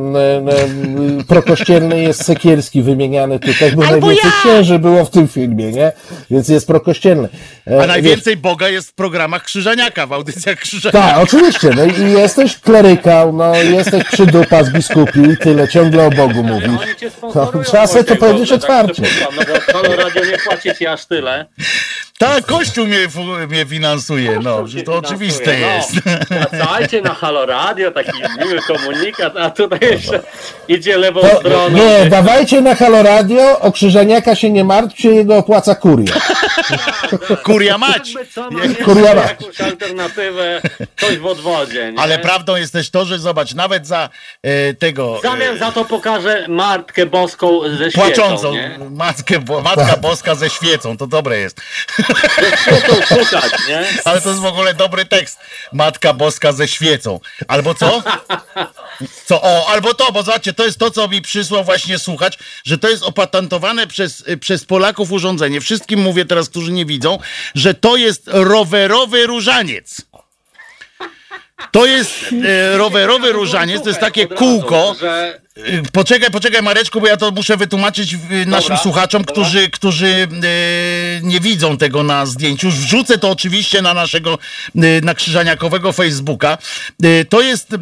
[1.28, 4.40] prokościelny jest Sekierski wymieniany tutaj, bo Albo najwięcej ja!
[4.52, 5.92] księży było w tym filmie, nie?
[6.32, 7.30] Więc jest prokościelny.
[7.68, 11.05] E, A wiesz, najwięcej Boga jest w programach Krzyżaniaka, w audycjach Krzyżaniaka.
[11.06, 11.70] Tak, oczywiście.
[11.76, 16.70] No i jesteś klerykał, no jesteś przydupa z biskupi i tyle, ciągle o Bogu mówisz.
[16.82, 19.02] Oni cię No, sponsorują, trzeba sobie to Wojciech, powiedzieć dobrze, otwarcie.
[19.04, 21.46] Tak, przypuszczam, no bo Halo Radio nie płaci ci aż tyle.
[22.18, 25.92] Tak, Kościół mnie, fu- mnie finansuje, no, że to oczywiste jest.
[26.30, 30.20] No, wracajcie na Halo Radio, taki miły komunikat, a tutaj jeszcze
[30.68, 31.70] idzie lewą To, stroną.
[31.70, 33.72] nie, dawajcie na Halo Radio, o
[34.36, 36.14] się nie martwcie, jego opłaca kuria.
[37.44, 38.14] Kuria mać.
[38.14, 39.10] Jakby co ma Kurwa.
[39.10, 40.62] jeszcze jakąś alternatywę,
[41.00, 42.00] coś w odwodzie, nie?
[42.00, 44.10] Ale prawdą jest też to, że zobacz, nawet za
[44.44, 45.20] e, tego...
[45.20, 48.80] W zamian za to pokażę Martkę Boską ze świecą, Płaczącą nie?
[48.92, 51.62] matkę, bo, Matka Boska ze świecą, to dobre jest.
[52.40, 53.86] Ze świecą szukać, nie?
[54.06, 55.40] Ale to jest w ogóle dobry tekst.
[55.74, 57.20] Matka Boska ze świecą.
[57.48, 58.04] Albo co?
[59.26, 59.42] Co?
[59.42, 62.90] O, albo to, bo zobaczcie, to jest to, co mi przysłał właśnie słuchać, że to
[62.90, 65.62] jest opatentowane przez, przez Polaków urządzenie.
[65.62, 67.20] Wszystkim mówię teraz, którzy nie widzą,
[67.56, 70.02] że to jest rowerowy różaniec.
[71.72, 72.12] To jest
[72.46, 74.96] e, rowerowy różaniec, to jest takie kółko.
[75.00, 75.42] Że
[75.92, 79.34] Poczekaj, poczekaj Mareczku, bo ja to muszę wytłumaczyć y, naszym słuchaczom, dobra.
[79.34, 80.28] którzy, którzy y,
[81.24, 82.70] nie widzą tego na zdjęciu.
[82.70, 84.38] Wrzucę to oczywiście na naszego,
[84.76, 86.58] y, na Krzyżaniakowego Facebooka.
[87.06, 87.78] Y, to jest, y,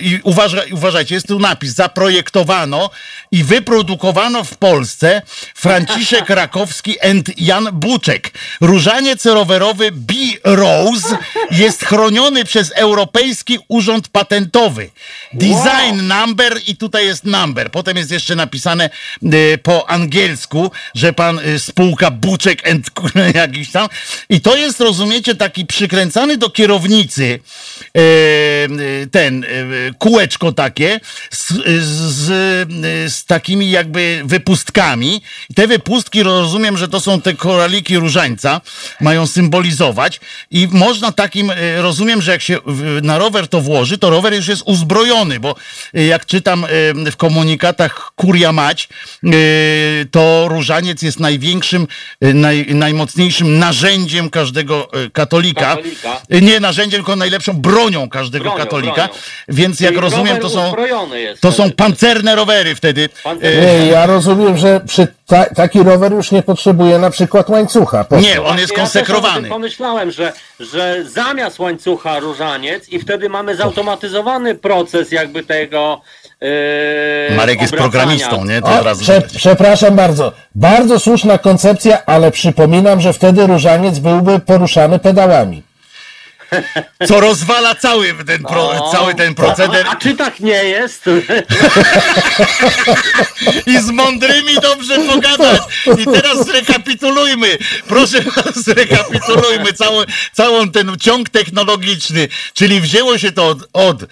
[0.00, 2.90] i uważa, uważajcie, jest tu napis, zaprojektowano
[3.32, 5.22] i wyprodukowano w Polsce
[5.54, 8.30] Franciszek Rakowski and Jan Buczek.
[8.60, 11.18] Różaniec rowerowy B-Rose
[11.50, 14.90] jest chroniony przez Europejski Urząd Patentowy.
[15.32, 17.70] Design number i tutaj jest number.
[17.70, 18.90] Potem jest jeszcze napisane
[19.22, 22.90] y, po angielsku, że pan y, spółka Buczek and
[23.34, 23.88] jakiś tam.
[24.28, 27.40] I to jest, rozumiecie, taki przykręcany do kierownicy
[27.96, 29.44] y, ten
[29.98, 31.52] kółeczko takie z,
[31.84, 32.28] z,
[33.14, 35.22] z takimi jakby wypustkami.
[35.54, 38.60] Te wypustki rozumiem, że to są te koraliki różańca,
[39.00, 40.20] mają symbolizować
[40.50, 42.58] i można takim, rozumiem, że jak się
[43.02, 45.54] na rower to włoży, to rower już jest uzbrojony, bo
[45.92, 48.88] jak czytam tam w komunikatach kuria mać,
[50.10, 51.86] to różaniec jest największym,
[52.20, 55.76] naj, najmocniejszym narzędziem każdego katolika.
[55.76, 56.20] katolika.
[56.30, 58.94] Nie narzędziem, tylko najlepszą bronią każdego bronią, katolika.
[58.94, 59.12] Bronią.
[59.48, 60.72] Więc jak rozumiem, to są,
[61.40, 63.08] to są pancerne rowery wtedy.
[63.42, 68.04] Nie, ja rozumiem, że przy ta, taki rower już nie potrzebuje na przykład łańcucha.
[68.20, 69.48] Nie, on jest konsekrowany.
[69.48, 76.00] Ja pomyślałem, że, że zamiast łańcucha różaniec i wtedy mamy zautomatyzowany proces jakby tego
[77.36, 78.62] Marek jest programistą, nie?
[78.62, 80.32] To o, prze, przepraszam bardzo.
[80.54, 85.62] Bardzo słuszna koncepcja, ale przypominam, że wtedy różaniec byłby poruszany pedałami.
[87.08, 89.86] Co rozwala cały ten, pro, cały ten proceder.
[89.86, 91.04] A, a, czy tak nie jest?
[93.66, 95.62] I z mądrymi dobrze pogadać.
[95.98, 97.58] I teraz zrekapitulujmy.
[97.88, 100.02] Proszę was, zrekapitulujmy całą,
[100.32, 102.28] całą ten ciąg technologiczny.
[102.54, 104.04] Czyli wzięło się to od, od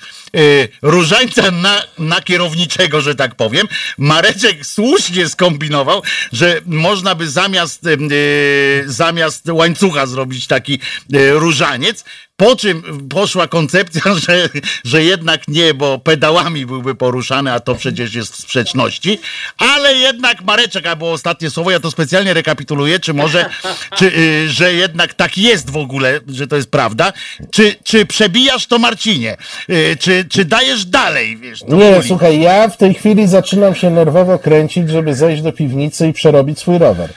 [0.83, 3.67] różańca na, na kierowniczego, że tak powiem.
[3.99, 6.03] Mareczek słusznie skombinował,
[6.33, 10.81] że można by zamiast, y, zamiast łańcucha zrobić taki
[11.15, 12.05] y, różaniec.
[12.39, 14.49] Po czym poszła koncepcja, że,
[14.85, 19.21] że jednak nie, bo pedałami byłby poruszany, a to przecież jest w sprzeczności.
[19.59, 23.51] Ale jednak Mareczek, a było ostatnie słowo, ja to specjalnie rekapituluję, czy może,
[23.97, 27.13] czy, y, że jednak tak jest w ogóle, że to jest prawda.
[27.51, 29.37] Czy, czy przebijasz to Marcinie?
[29.71, 31.37] Y, czy, czy dajesz dalej?
[31.37, 36.09] Wiesz, nie, słuchaj, ja w tej chwili zaczynam się nerwowo kręcić, żeby zejść do piwnicy
[36.09, 37.11] i przerobić swój rower.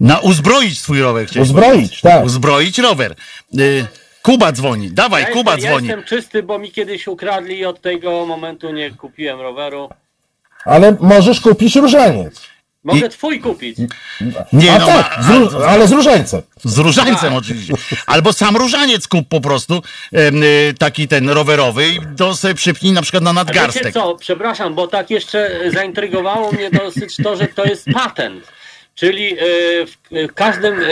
[0.00, 1.28] Na uzbroić swój rower.
[1.40, 2.24] Uzbroić, tak.
[2.24, 3.14] Uzbroić rower.
[3.58, 3.86] Y
[4.22, 5.88] Kuba dzwoni, dawaj, ja Kuba jestem, dzwoni.
[5.88, 9.88] Ja jestem czysty, bo mi kiedyś ukradli i od tego momentu nie kupiłem roweru.
[10.64, 12.40] Ale możesz kupić różaniec.
[12.84, 13.08] Mogę I...
[13.08, 13.78] twój kupić.
[14.52, 16.42] Nie, A no, tak, z ale z różańcem.
[16.64, 17.38] Z różańcem tak.
[17.38, 17.74] oczywiście.
[18.06, 19.82] Albo sam różaniec kup po prostu,
[20.12, 23.82] y, taki ten rowerowy i to sobie przypnij na przykład na nadgarstek.
[23.82, 28.57] A wiecie co, przepraszam, bo tak jeszcze zaintrygowało mnie dosyć to, że to jest patent.
[28.98, 30.88] Czyli e, w każdym e, e,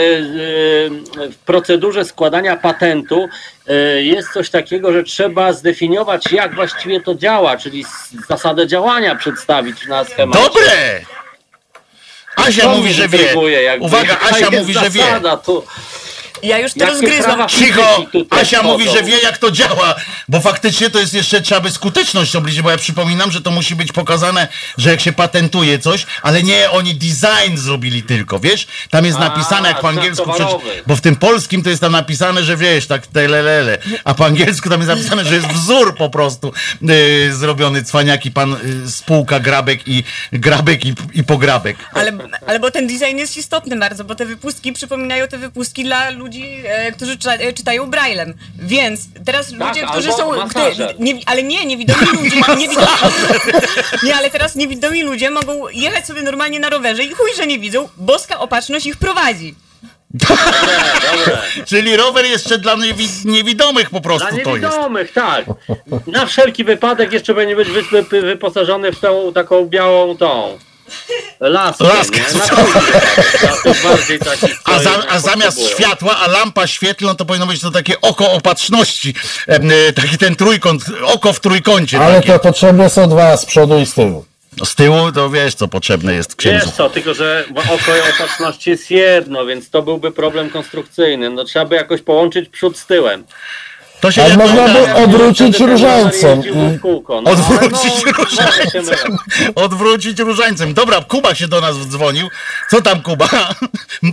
[1.31, 3.29] w procedurze składania patentu
[3.97, 7.85] jest coś takiego, że trzeba zdefiniować, jak właściwie to działa, czyli
[8.29, 10.43] zasadę działania przedstawić na schemacie.
[10.43, 11.01] Dobre!
[12.35, 13.35] Asia mówi, że wie.
[13.79, 15.03] Uwaga, Asia mówi, że wie.
[15.45, 15.63] Tu.
[16.43, 17.49] Ja już to rozgryzłam.
[17.49, 18.05] Cicho!
[18.29, 19.95] Asia mówi, że wie jak to działa,
[20.27, 23.75] bo faktycznie to jest jeszcze, trzeba by skuteczność obliczyć, bo ja przypominam, że to musi
[23.75, 24.47] być pokazane,
[24.77, 28.67] że jak się patentuje coś, ale nie, oni design zrobili tylko, wiesz?
[28.89, 30.31] Tam jest napisane jak po angielsku,
[30.87, 34.69] bo w tym polskim to jest tam napisane, że wiesz, tak telelele, a po angielsku
[34.69, 39.87] tam jest napisane, że jest wzór po prostu yy, zrobiony, cwaniaki, pan yy, spółka Grabek
[39.87, 40.03] i
[40.33, 41.77] Grabek i, i Pograbek.
[41.93, 42.11] Ale,
[42.47, 46.26] ale bo ten design jest istotny bardzo, bo te wypustki przypominają te wypustki dla ludzi
[46.27, 48.33] ludzi, e, którzy czyta, e, czytają braillem.
[48.59, 50.31] Więc teraz tak, ludzie, którzy są.
[50.99, 52.41] nie, ale nie, niewidomi ludzie.
[52.57, 52.87] Niewidomi,
[54.03, 57.59] nie, ale teraz niewidomi ludzie mogą jechać sobie normalnie na rowerze i chuj, że nie
[57.59, 57.89] widzą.
[57.97, 59.55] Boska opatrzność ich prowadzi.
[61.69, 62.75] Czyli rower jeszcze dla
[63.25, 65.45] niewidomych po prostu Dla niewidomych, tak.
[66.07, 67.67] Na wszelki wypadek jeszcze będzie być
[68.09, 70.57] wyposażony w tą taką białą tą
[71.39, 72.19] Laskę, Laskę.
[74.65, 79.13] a, za, a zamiast światła, a lampa świetlna, to powinno być to takie oko opatrzności.
[79.47, 81.99] E, taki ten trójkąt, oko w trójkącie.
[81.99, 82.33] Ale takie.
[82.33, 84.25] to potrzebne są dwa z przodu i z tyłu.
[84.63, 86.65] Z tyłu to wiesz, co potrzebne jest księdzu.
[86.65, 91.29] Wiesz co, tylko że oko opatrzności jest jedno, więc to byłby problem konstrukcyjny.
[91.29, 93.23] No trzeba by jakoś połączyć przód z tyłem.
[93.99, 96.41] To się Ale można by odwrócić różańcem.
[97.23, 99.17] No, odwrócić no, różańcem.
[99.55, 100.73] Odwrócić różańcem.
[100.73, 102.27] Dobra, Kuba się do nas dzwonił.
[102.69, 103.29] Co tam, Kuba?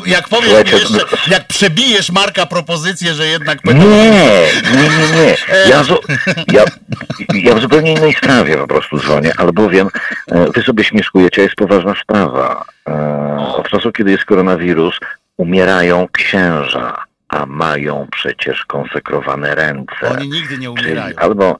[0.07, 0.99] Jak powiesz mi jeszcze,
[1.31, 3.65] jak przebijesz Marka propozycję, że jednak...
[3.65, 5.37] Nie, nie, nie, nie.
[5.69, 5.83] Ja,
[6.53, 6.65] ja,
[7.35, 9.89] ja w zupełnie innej sprawie po prostu dzwonię, albowiem
[10.31, 12.65] e, wy sobie śmieszkujecie, jest poważna sprawa.
[12.89, 14.95] E, od czasu, kiedy jest koronawirus,
[15.37, 20.11] umierają księża a mają przecież konsekrowane ręce.
[20.11, 21.03] Oni nigdy nie umierają.
[21.03, 21.59] Czyli albo,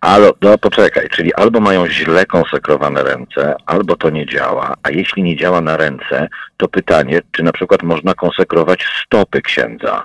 [0.00, 5.22] albo, no poczekaj, czyli albo mają źle konsekrowane ręce, albo to nie działa, a jeśli
[5.22, 10.04] nie działa na ręce, to pytanie, czy na przykład można konsekrować stopy księdza.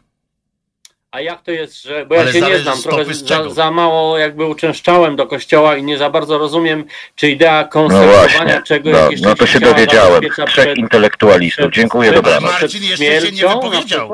[1.13, 2.05] A jak to jest, że.
[2.05, 5.83] Bo ja Ale się nie znam, trochę za, za, mało jakby uczęszczałem do kościoła i
[5.83, 10.21] nie za bardzo rozumiem, czy idea konsekrowania no czegoś no, no to się dowiedziałem.
[10.21, 11.71] Trzech przed, intelektualistów.
[11.71, 12.51] Dziękuję, dobranoc.
[12.51, 14.11] Marcin jeszcze się nie wypowiedział.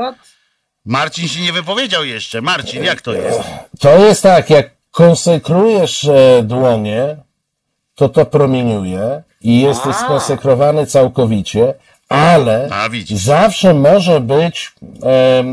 [0.90, 2.42] Marcin się nie wypowiedział jeszcze.
[2.42, 3.40] Marcin, jak to jest?
[3.80, 7.18] To jest tak, jak konsekrujesz e, dłonie,
[7.96, 11.74] to to promieniuje i jesteś skonsekrowany całkowicie,
[12.10, 14.72] ale A, zawsze może być
[15.04, 15.44] e,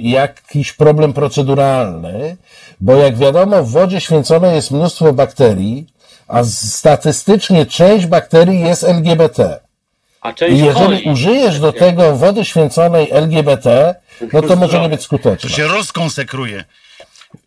[0.00, 2.36] jakiś problem proceduralny,
[2.80, 5.86] bo jak wiadomo, w wodzie święconej jest mnóstwo bakterii,
[6.28, 9.60] a statystycznie część bakterii jest LGBT.
[10.20, 13.94] A część I jeżeli użyjesz do tego wody święconej LGBT,
[14.32, 15.50] no to może nie być To skuteczne.
[15.50, 16.64] się rozkonsekruje.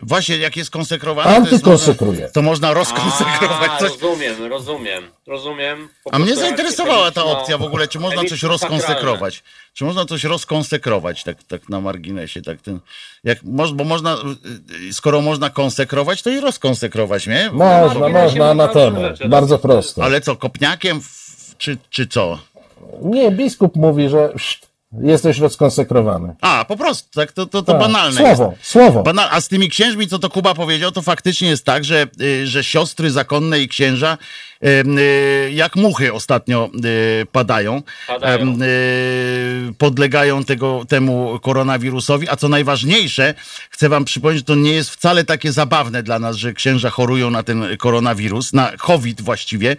[0.02, 2.12] Właśnie jak jest konsekrowane, to, jest Antykonsekruje.
[2.12, 3.92] można, to można rozkonsekrować A, coś.
[3.92, 5.90] rozumiem, rozumiem, rozumiem.
[6.04, 9.44] Po A mnie prostu zainteresowała ta opcja w ogóle, czy można coś rozkonsekrować.
[9.74, 12.80] Czy można coś rozkonsekrować tak, tak na marginesie, tak ten,
[13.24, 17.50] jak, moż- bo można, y, y, skoro można konsekrować, to i rozkonsekrować, nie?
[17.52, 19.18] Można, marginesie można na można różne temat.
[19.18, 19.30] rzeczy.
[19.30, 20.04] Bardzo prosto.
[20.04, 22.40] Ale co, kopniakiem, w- czy, czy co?
[23.02, 26.36] Nie, biskup mówi, że szt, jesteś rozkonsekrowany.
[26.42, 27.82] A, po prostu, tak, to, to, to Tak.
[27.82, 28.72] banalne Słowo, jest.
[28.72, 29.04] słowo.
[29.04, 32.48] Banal, a z tymi księżmi, co to Kuba powiedział, to faktycznie jest tak, że, y,
[32.48, 34.18] że siostry zakonne i księża
[35.52, 36.70] jak muchy ostatnio
[37.22, 38.58] y, padają, Padają.
[38.62, 43.34] Y, podlegają tego, temu koronawirusowi, a co najważniejsze,
[43.70, 47.30] chcę wam przypomnieć, że to nie jest wcale takie zabawne dla nas, że księża chorują
[47.30, 49.78] na ten koronawirus, na COVID właściwie,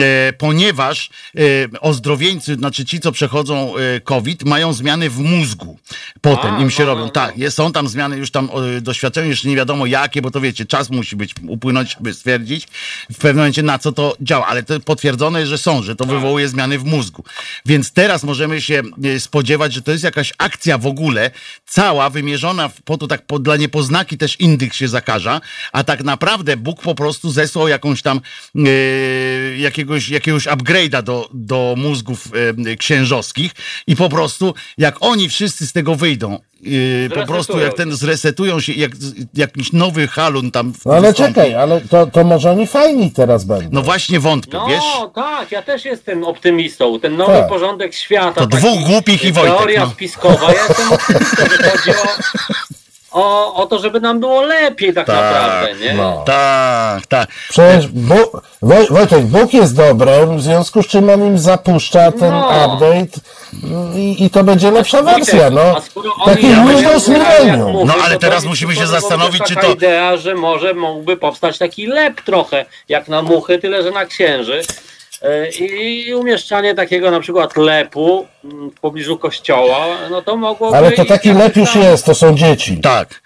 [0.00, 1.40] e, ponieważ e,
[1.80, 5.78] ozdrowieńcy, znaczy ci, co przechodzą e, COVID, mają zmiany w mózgu.
[6.20, 7.04] Potem A, im się no, robią.
[7.04, 10.30] no, Tak, jest, są tam zmiany już tam e, doświadczenia, jeszcze nie wiadomo jakie, bo
[10.30, 12.68] to wiecie, czas musi być upłynąć, by stwierdzić
[13.12, 16.04] w pewnym momencie na co to działa, ale to potwierdzone jest, że są, że to
[16.04, 17.24] wywołuje zmiany w mózgu.
[17.66, 21.30] Więc teraz możemy się e, spodziewać, że to jest jakaś akcja w ogóle,
[21.66, 25.40] cała wymierzona po to tak po, dla niepoznaki też indyk się zakaża,
[25.72, 28.20] a tak naprawdę Bóg po prostu zesłał jakąś tam
[28.56, 28.60] e,
[29.58, 32.28] jakiegoś, jakiegoś upgrade'a do, do mózgów
[32.66, 33.52] e, księżowskich
[33.86, 38.60] i po prostu jak oni wszyscy z tego wyjdą, e, po prostu jak ten zresetują
[38.60, 38.90] się, jak
[39.34, 41.34] jakiś nowy halun tam No ale wystąpi.
[41.34, 43.68] czekaj, ale to, to może oni fajni teraz będą.
[43.72, 44.84] No właśnie wątpię, No wiesz?
[45.14, 47.00] tak, ja też jestem optymistą.
[47.00, 47.48] Ten nowy Tak.
[47.48, 48.40] porządek świata.
[48.40, 49.90] To dwóch głupich i Wojtek, Teoria no.
[49.90, 50.52] spiskowa.
[50.52, 52.02] Ja jestem optymistą, że chodzi o,
[53.12, 55.94] o, o to, żeby nam było lepiej tak, naprawdę, nie?
[55.94, 56.22] No.
[56.26, 57.28] Tak, tak.
[57.48, 62.30] Przecież Bóg, Woj, Wojtek, Bóg jest dobrem, w związku z czym on im zapuszcza ten
[62.30, 62.66] No.
[62.74, 63.20] update
[63.96, 65.60] i, i to będzie lepsza wersja, no.
[65.76, 67.72] a skoro oni Taki Millennium.
[67.72, 70.74] mówię, No, ale teraz musimy się to była zastanowić, czy taka to- idea, że może
[70.74, 74.62] mógłby powstać taki lep trochę, jak na muchy, tyle że na księży.
[75.22, 80.76] E, I umieszczanie takiego na przykład lepu mm, w pobliżu kościoła, no to mogłoby...
[80.76, 82.80] Ale to taki lep już tam- jest, to są dzieci.
[82.80, 83.22] Tak.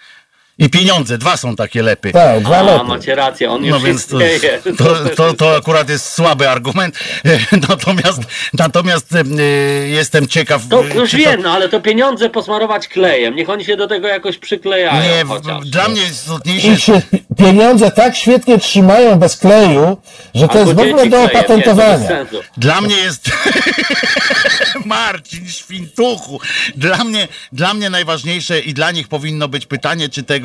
[0.57, 2.11] I pieniądze, dwa są takie lepy.
[2.11, 2.83] Tak, dwa A, lepy.
[2.85, 4.61] macie rację, on już No więc to, istnieje.
[4.77, 6.99] to, to, to akurat jest słaby argument.
[7.69, 8.21] Natomiast,
[8.53, 10.61] natomiast y, jestem ciekaw.
[10.69, 13.87] To y, już czy wiem, no ale to pieniądze posmarować klejem, niech oni się do
[13.87, 15.65] tego jakoś przyklejają Nie, chociaż.
[15.69, 16.67] dla mnie jest istotniejsze.
[16.67, 19.97] Ich się pi- pieniądze tak świetnie trzymają bez kleju,
[20.35, 22.09] że to Albo jest w ogóle do nie, to opatentowania.
[22.57, 23.31] Dla mnie jest.
[24.85, 26.39] Marcin Świntuchu.
[26.75, 30.44] Dla mnie, dla mnie najważniejsze i dla nich powinno być pytanie, czy tego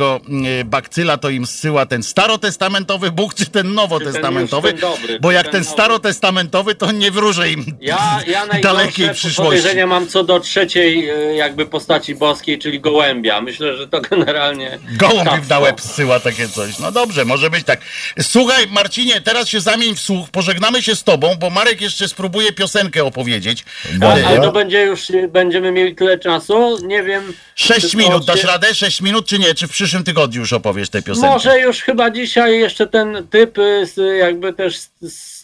[0.60, 4.72] y, bakcyla to im zsyła ten starotestamentowy Bóg, czy ten nowotestamentowy.
[4.72, 9.10] Czy ten dobry, bo jak ten ten starotestamentowy, to nie wróżę im Ja, ja dalekiej
[9.10, 9.42] przyszłości.
[9.42, 13.40] podejrzenia mam co do trzeciej e, jakby postaci boskiej, czyli gołębia.
[13.40, 14.78] Myślę, że to generalnie...
[14.96, 16.78] Gołąb im na łeb zsyła takie coś.
[16.78, 17.80] No dobrze, może być tak.
[18.20, 20.30] Słuchaj, Marcinie, teraz się zamień w słuch.
[20.30, 23.64] Pożegnamy się z tobą, bo Marek jeszcze spróbuje piosenkę opowiedzieć.
[23.92, 24.14] Dobra.
[24.14, 27.32] Tak, ale to będzie już, e, będziemy mieli tyle czasu, nie wiem...
[27.54, 28.74] Sześć minut, dasz radę?
[28.74, 29.54] Sześć minut, czy nie?
[29.54, 31.28] Czy w przyszłym tygodniu już opowiesz tę piosenkę?
[31.30, 34.78] Może już chyba dzisiaj jeszcze ten typ, y, jakby też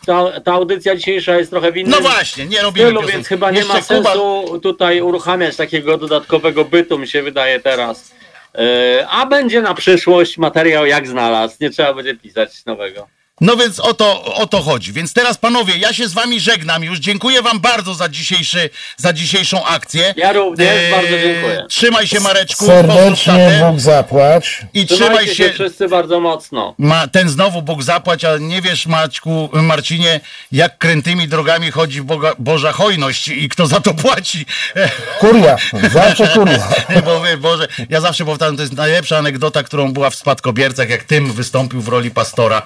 [0.07, 3.17] ta, ta audycja dzisiejsza jest trochę w innym No właśnie, nie robimy stylu, piosenki.
[3.17, 7.61] więc chyba nie ma Jeszcze Kuba- sensu tutaj uruchamiać takiego dodatkowego bytu, mi się wydaje
[7.61, 8.11] teraz.
[8.59, 13.07] Y, A będzie na przyszłość materiał jak znalazł, nie trzeba będzie pisać nowego.
[13.41, 14.93] No więc o to, o to chodzi.
[14.93, 16.99] Więc teraz panowie, ja się z wami żegnam już.
[16.99, 20.15] Dziękuję wam bardzo za, dzisiejszy, za dzisiejszą akcję.
[20.17, 21.67] Ja również bardzo dziękuję.
[21.69, 22.67] Trzymaj się Mareczku.
[22.67, 23.65] Serdecznie.
[23.71, 24.63] Bóg zapłać.
[24.75, 25.53] I Trzymajcie trzymaj się się.
[25.53, 26.75] wszyscy bardzo mocno.
[26.79, 30.21] Ma, ten znowu Bóg zapłać, a nie wiesz Maćku, Marcinie,
[30.53, 34.47] jak krętymi drogami chodzi Boga, Boża hojność i kto za to płaci.
[35.21, 35.57] Kuria,
[35.93, 36.69] zawsze kuria.
[37.05, 41.05] Bo wie, Boże, ja zawsze powtarzam, to jest najlepsza anegdota, którą była w Spadkobiercach, jak
[41.05, 42.63] Tym wystąpił w roli pastora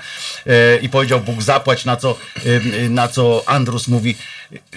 [0.47, 2.17] e, i powiedział Bóg zapłać, na co,
[2.47, 4.17] e, na co Andrus mówi,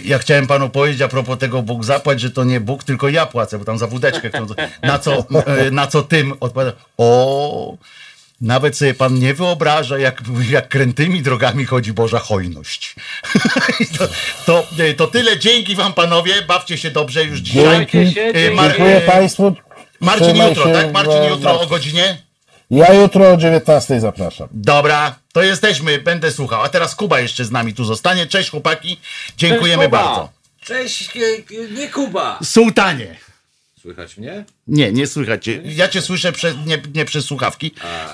[0.05, 3.26] ja chciałem panu powiedzieć a propos tego Bóg zapłać, że to nie Bóg, tylko ja
[3.26, 4.30] płacę, bo tam za wódeczkę.
[4.84, 7.77] Na co, e, na co Tym odpowiada, o...
[8.41, 12.95] Nawet sobie pan nie wyobraża, jak, jak krętymi drogami chodzi Boża hojność.
[13.97, 14.07] to,
[14.45, 15.39] to, to tyle.
[15.39, 16.41] Dzięki wam panowie.
[16.41, 17.88] Bawcie się dobrze już dzisiaj.
[17.93, 18.19] Dzięki.
[18.55, 19.55] Mar- Dziękuję Państwu.
[19.99, 20.93] Marcin jutro, tak?
[20.93, 22.18] Marcin jutro o godzinie?
[22.74, 24.48] Ja jutro o 19 zapraszam.
[24.52, 26.64] Dobra, to jesteśmy, będę słuchał.
[26.64, 28.28] A teraz Kuba jeszcze z nami tu zostanie.
[28.28, 29.00] Cześć chłopaki,
[29.38, 30.04] dziękujemy Cześć, Kuba.
[30.04, 30.30] bardzo.
[30.62, 32.40] Cześć, e, e, nie Kuba.
[32.44, 33.16] Sułtanie.
[33.82, 34.45] Słychać mnie?
[34.68, 35.62] Nie, nie słychać cię.
[35.66, 37.72] Ja cię słyszę prze, nie, nie przez słuchawki.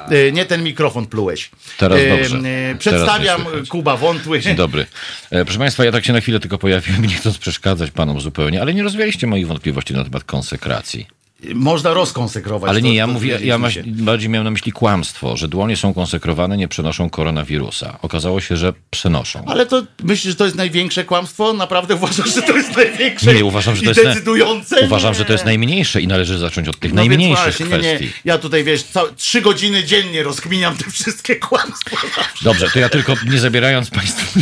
[0.09, 1.51] E, nie ten mikrofon plułeś.
[1.77, 2.37] Teraz dobrze.
[2.49, 4.39] E, przedstawiam Teraz Kuba Wątły.
[4.39, 4.85] Dzień dobry.
[5.31, 8.61] E, proszę Państwa, ja tak się na chwilę tylko pojawiłem, nie chcąc przeszkadzać Panom zupełnie,
[8.61, 11.18] ale nie rozwialiście moich wątpliwości na temat konsekracji.
[11.53, 12.69] Można rozkonsekrować.
[12.69, 15.77] Ale to- nie, ja to mówię, ja ma, bardziej miałem na myśli kłamstwo, że dłonie
[15.77, 17.99] są konsekrowane, nie przenoszą koronawirusa.
[18.01, 19.43] Okazało się, że przenoszą.
[19.47, 21.53] Ale to myślisz, że to jest największe kłamstwo?
[21.53, 24.81] Naprawdę uważasz, że to jest największe Nie, uważam, że to jest, decydujące?
[24.85, 25.17] uważam, Nie.
[25.19, 28.05] że to jest najmniejsze i należy zacząć od tych No najmniejszych właśnie, nie, kwestii.
[28.05, 28.11] nie.
[28.25, 28.83] Ja tutaj, wiesz,
[29.17, 31.97] trzy godziny dziennie rozkminiam te wszystkie kłamstwa.
[32.41, 34.39] Dobrze, to ja tylko nie zabierając Państwu...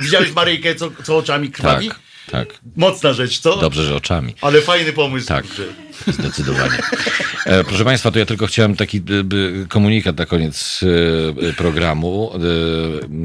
[0.00, 1.88] Widziałeś Maryjkę, co, co oczami krwawi?
[1.88, 2.00] Tak,
[2.30, 2.48] tak.
[2.76, 3.56] Mocna rzecz, co?
[3.56, 4.34] Dobrze, że oczami.
[4.40, 5.28] Ale fajny pomysł.
[5.28, 5.46] Tak.
[5.46, 5.62] kurczę.
[6.06, 6.78] Zdecydowanie.
[7.46, 9.02] E, proszę Państwa, to ja tylko chciałem taki
[9.62, 12.32] y, komunikat na koniec y, programu.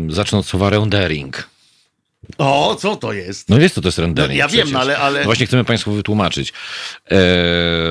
[0.09, 1.54] Y, zacznę od słowa rendering.
[2.37, 3.49] O, co to jest?
[3.49, 4.33] No jest to, to jest rendering.
[4.33, 4.71] No, ja wiem, przecież.
[4.73, 6.53] no ale- ale- No właśnie chcemy Państwu wytłumaczyć.
[7.11, 7.15] E,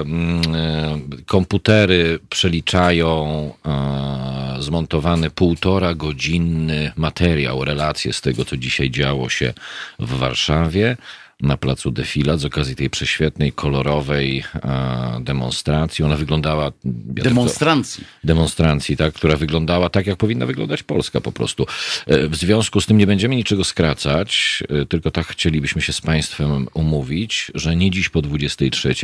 [0.00, 9.28] mm, e, komputery przeliczają e, zmontowany półtora godzinny materiał, relacje z tego, co dzisiaj działo
[9.28, 9.54] się
[9.98, 10.96] w Warszawie
[11.40, 16.04] na placu Defilat z okazji tej prześwietnej, kolorowej e, demonstracji.
[16.04, 16.64] Ona wyglądała...
[16.64, 18.04] ja Demonstrancji.
[18.24, 21.66] demonstracji, tak, która wyglądała tak, jak powinna wyglądać Polska po prostu.
[22.06, 26.00] E, W związku z tym nie będziemy niczego skracać, e, tylko tak chcielibyśmy się z
[26.00, 28.94] Państwem umówić, że nie dziś po 23,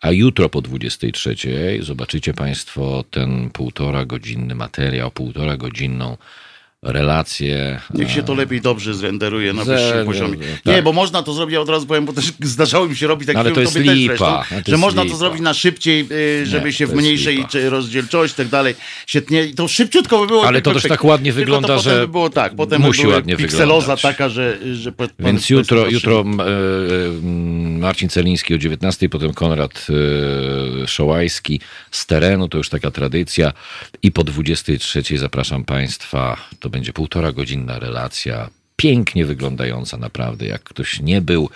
[0.00, 1.36] a jutro po 23
[1.80, 6.16] zobaczycie Państwo ten półtora godzinny materiał, półtora godzinną
[6.84, 7.80] relację.
[7.94, 10.38] Niech się to lepiej dobrze zrenderuje na wyższym poziomie.
[10.64, 10.74] tak.
[10.74, 13.26] Nie, bo można to zrobić, ja od razu powiem, bo też zdarzało mi się robić
[13.26, 15.16] takie Ale to jest lipa, zresztą, ale to że jest można to lipa.
[15.18, 16.06] zrobić na szybciej,
[16.42, 18.74] y, żeby Nie, się to w mniejszej rozdzielczość i tak dalej
[19.06, 19.44] się tnie.
[19.44, 20.46] I to szybciutko by było.
[20.46, 23.08] Ale to też pyk, tak ładnie wygląda, to że by było tak, potem musi by
[23.08, 24.02] ładnie pikseloza wyglądać.
[24.02, 26.44] taka, że, że Więc jutro, jutro e, e,
[27.78, 29.86] Marcin Celiński o 19, potem Konrad
[30.84, 33.52] e, Szołajski z terenu, to już taka tradycja.
[34.02, 38.50] I po 23 zapraszam Państwa, to będzie półtora godzinna relacja.
[38.76, 40.46] Pięknie wyglądająca naprawdę.
[40.46, 41.48] Jak ktoś nie był,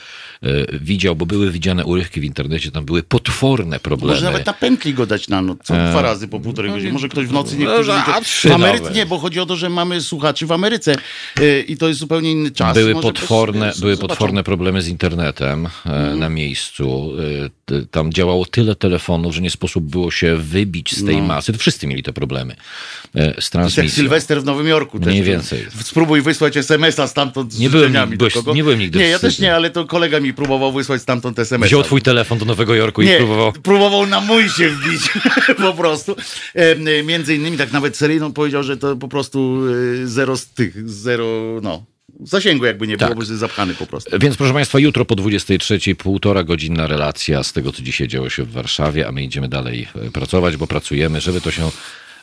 [0.43, 0.49] e,
[0.81, 4.12] widział, bo były widziane urywki w internecie, tam były potworne problemy.
[4.12, 6.93] Może nawet na pętli go dać na noc, co E, dwa razy po półtorej godziny.
[6.93, 7.93] Może ktoś w nocy, no, niektórzy...
[7.93, 10.97] a nie- trzy w Ameryce nie, bo chodzi o to, że mamy słuchaczy w Ameryce
[11.40, 12.74] y, i to jest zupełnie inny czas.
[12.74, 14.09] Były Może potworne, też, były zobaczą.
[14.09, 16.19] potworne problemy z internetem e, Mhm.
[16.19, 17.12] na miejscu.
[17.45, 17.59] E,
[17.90, 21.23] Tam działało tyle telefonów, że nie sposób było się wybić z tej No.
[21.27, 21.53] masy.
[21.53, 23.90] To wszyscy mieli te problemy e, z To jest jak transmisją.
[24.03, 24.99] Sylwester w Nowym Jorku.
[24.99, 25.27] Mniej też.
[25.28, 25.66] więcej.
[25.82, 28.55] Spróbuj wysłać SMS-a stamtąd z Nie byłem do kogo.
[28.55, 31.66] nie byłem nigdy Nie, ja też nie, ale to kolega mi próbował wysłać stamtąd SMS-a.
[31.68, 33.52] Wziął twój telefon do Nowego Jorku i Nie, próbował.
[33.52, 35.02] próbował na mój się wbić
[35.66, 36.16] po prostu.
[36.55, 39.60] E, między innymi tak nawet seryjną powiedział, że to po prostu
[40.02, 41.26] e, zero z tych, zero,
[41.62, 41.85] no,
[42.20, 43.16] zasięgu jakby nie było, Tak.
[43.18, 44.18] bo jest zapchany po prostu.
[44.20, 48.44] Więc proszę Państwa, jutro po 23, półtora godzinna relacja z tego, co dzisiaj działo się
[48.44, 51.70] w Warszawie, a my idziemy dalej e, pracować, bo pracujemy, żeby to się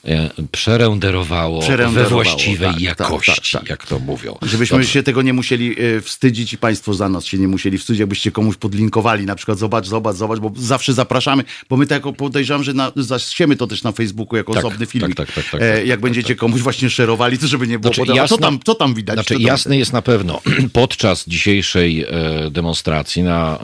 [0.06, 1.62] e, przerenderowało,
[1.94, 3.70] we właściwej tak, tak, jakości, tak, tak.
[3.70, 4.38] jak to mówią.
[4.42, 4.92] Żebyśmy Dobrze.
[4.92, 8.32] się tego nie musieli e, wstydzić i Państwo za nas się nie musieli wstydzić, jakbyście
[8.32, 12.74] komuś podlinkowali, na przykład zobacz, zobacz, zobacz, bo zawsze zapraszamy, bo my tak podejrzewam, że
[12.74, 15.16] na, zasiemy to też na Facebooku jako Tak, osobny filmik.
[15.18, 17.80] tak, tak, tak, tak, E, tak, jak tak, będziecie komuś właśnie szerowali, to żeby nie
[17.80, 19.16] było Znaczy, a co jasne- tam, co tam widać?
[19.16, 20.42] Znaczy, jasne jest na pewno,
[20.74, 22.06] podczas dzisiejszej
[22.52, 23.60] demonstracji na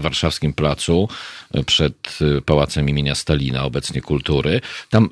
[0.00, 1.08] warszawskim placu
[1.66, 4.60] przed Pałacem imienia Stalina, obecnie kultury,
[4.90, 5.08] tam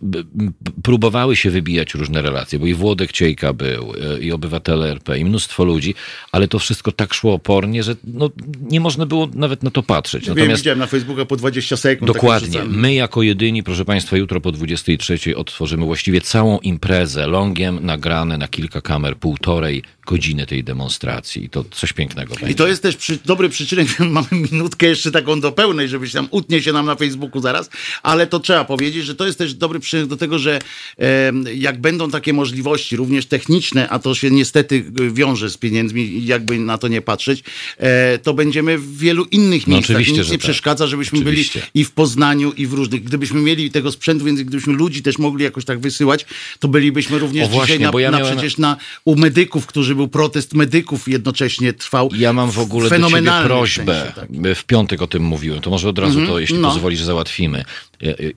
[0.83, 5.25] próbowały się wybijać różne relacje, bo i Włodek Ciejka był, e, i obywatele RP, i
[5.25, 5.95] mnóstwo ludzi,
[6.33, 8.31] ale to wszystko tak szło opornie, że no,
[8.61, 10.31] nie można było nawet na to patrzeć.
[10.31, 12.13] Wiem, widziałem na Facebooka po 20 sekund.
[12.13, 12.65] Dokładnie.
[12.65, 18.49] My jako jedyni, proszę Państwa, jutro po 23 otworzymy właściwie całą imprezę longiem nagrane na
[18.49, 21.45] kilka kamer, półtorej godziny tej demonstracji.
[21.45, 22.51] I to coś pięknego będzie.
[22.53, 26.13] I to jest też przy, dobry przyczynek, mamy minutkę jeszcze taką do pełnej, żeby się
[26.13, 27.71] tam utnie się nam na Facebooku zaraz,
[28.03, 30.59] ale to trzeba powiedzieć, że to jest też dobry przyczynek do tego, że
[30.99, 36.59] e, jak będą takie możliwości, również techniczne, a to się niestety wiąże z pieniędzmi, jakby
[36.59, 37.45] na to nie patrzeć,
[37.79, 39.97] e, to będziemy w wielu innych No miejscach.
[39.97, 40.41] oczywiście, Nic nie tak.
[40.45, 41.61] przeszkadza, żebyśmy Oczywiście.
[41.61, 43.05] byli i w Poznaniu, i w różnych.
[43.05, 46.27] Gdybyśmy mieli tego sprzętu, więc gdybyśmy ludzi też mogli jakoś tak wysyłać,
[46.59, 49.67] to bylibyśmy również O właśnie, dzisiaj na, bo ja na miałem- przecież na, u medyków,
[49.67, 52.09] którzy był protest medyków jednocześnie trwał.
[52.17, 53.85] Ja mam w ogóle do ciebie prośbę.
[53.95, 54.57] w sensie, tak.
[54.57, 55.61] W piątek o tym mówiłem.
[55.61, 56.69] To może od razu Mhm, to, jeśli no.
[56.69, 57.65] pozwolisz, załatwimy.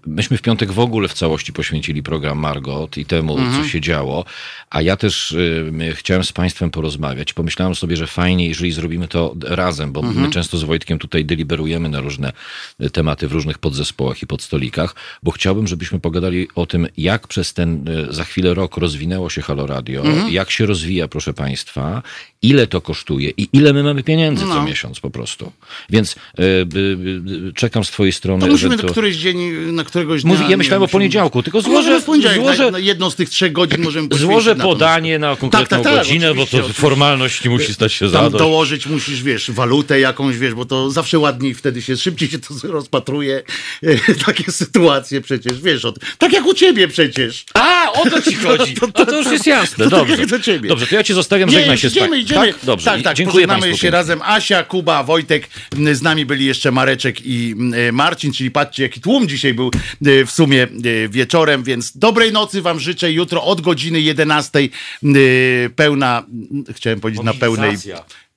[0.05, 3.63] Myśmy w piątek w ogóle w całości poświęcili program Margot i temu, mhm.
[3.63, 4.25] co się działo,
[4.69, 7.33] a ja też y, chciałem z Państwem porozmawiać.
[7.33, 10.21] Pomyślałem sobie, że fajnie, jeżeli zrobimy to razem, bo mhm.
[10.21, 12.33] my często z Wojtkiem tutaj deliberujemy na różne
[12.93, 17.85] tematy w różnych podzespołach i podstolikach, bo chciałbym, żebyśmy pogadali o tym, jak przez ten
[18.09, 20.33] za chwilę rok rozwinęło się Halo Radio, mhm.
[20.33, 22.01] jak się rozwija, proszę Państwa,
[22.47, 24.53] ile to kosztuje i ile my mamy pieniędzy no.
[24.53, 25.51] co miesiąc po prostu.
[25.89, 28.41] Więc y, y, czekam z twojej strony.
[28.41, 28.87] To musimy to...
[28.87, 29.37] któryś dzień,
[29.71, 30.33] na któregoś dnia...
[30.33, 32.01] Mówi, ja myślałem o poniedziałku, tylko złożę...
[32.35, 35.93] Złożę na jedną z tych trzech godzin możemy Złożę podanie na, na konkretną tak, tak,
[35.93, 38.43] tak, godzinę, bo to formalność musi stać się zadość.
[38.43, 42.53] dołożyć musisz, wiesz, walutę jakąś, wiesz, bo to zawsze ładniej wtedy się, szybciej się to
[42.77, 43.43] rozpatruje.
[44.25, 45.99] Takie sytuacje przecież, wiesz, od...
[46.17, 47.45] tak jak u ciebie przecież.
[47.53, 48.73] A, o to ci chodzi.
[48.73, 50.17] to, to, to, już jest jasne, dobrze.
[50.17, 50.69] Tak do ciebie.
[50.69, 52.34] Dobrze, to ja cię zostawiam, żegnaj się idziemy, idziemy.
[52.35, 53.77] Tak, dobrze, tak, tak, dziękuję Państwu.
[53.77, 54.21] się razem.
[54.23, 55.49] Asia, Kuba, Wojtek,
[55.93, 59.71] z nami byli jeszcze Mareczek i e, Marcin, czyli patrzcie jaki tłum dzisiaj był
[60.05, 60.67] e, w sumie e,
[61.09, 63.11] wieczorem, więc dobrej nocy wam życzę.
[63.11, 64.59] Jutro od godziny 11
[65.75, 66.23] pełna,
[66.75, 67.77] chciałem powiedzieć na pełnej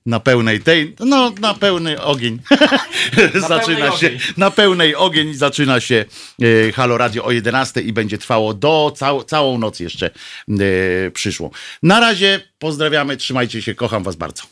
[0.08, 2.38] na pełnej tej, no na pełny ogień
[3.42, 4.18] na zaczyna się, ogień.
[4.36, 6.04] na pełnej ogień zaczyna się
[6.42, 11.50] e, Halo Radio o 11 i będzie trwało do cał, całą noc jeszcze e, przyszło.
[11.82, 14.42] Na razie pozdrawiamy, trzymajcie się, kocham was bardzo.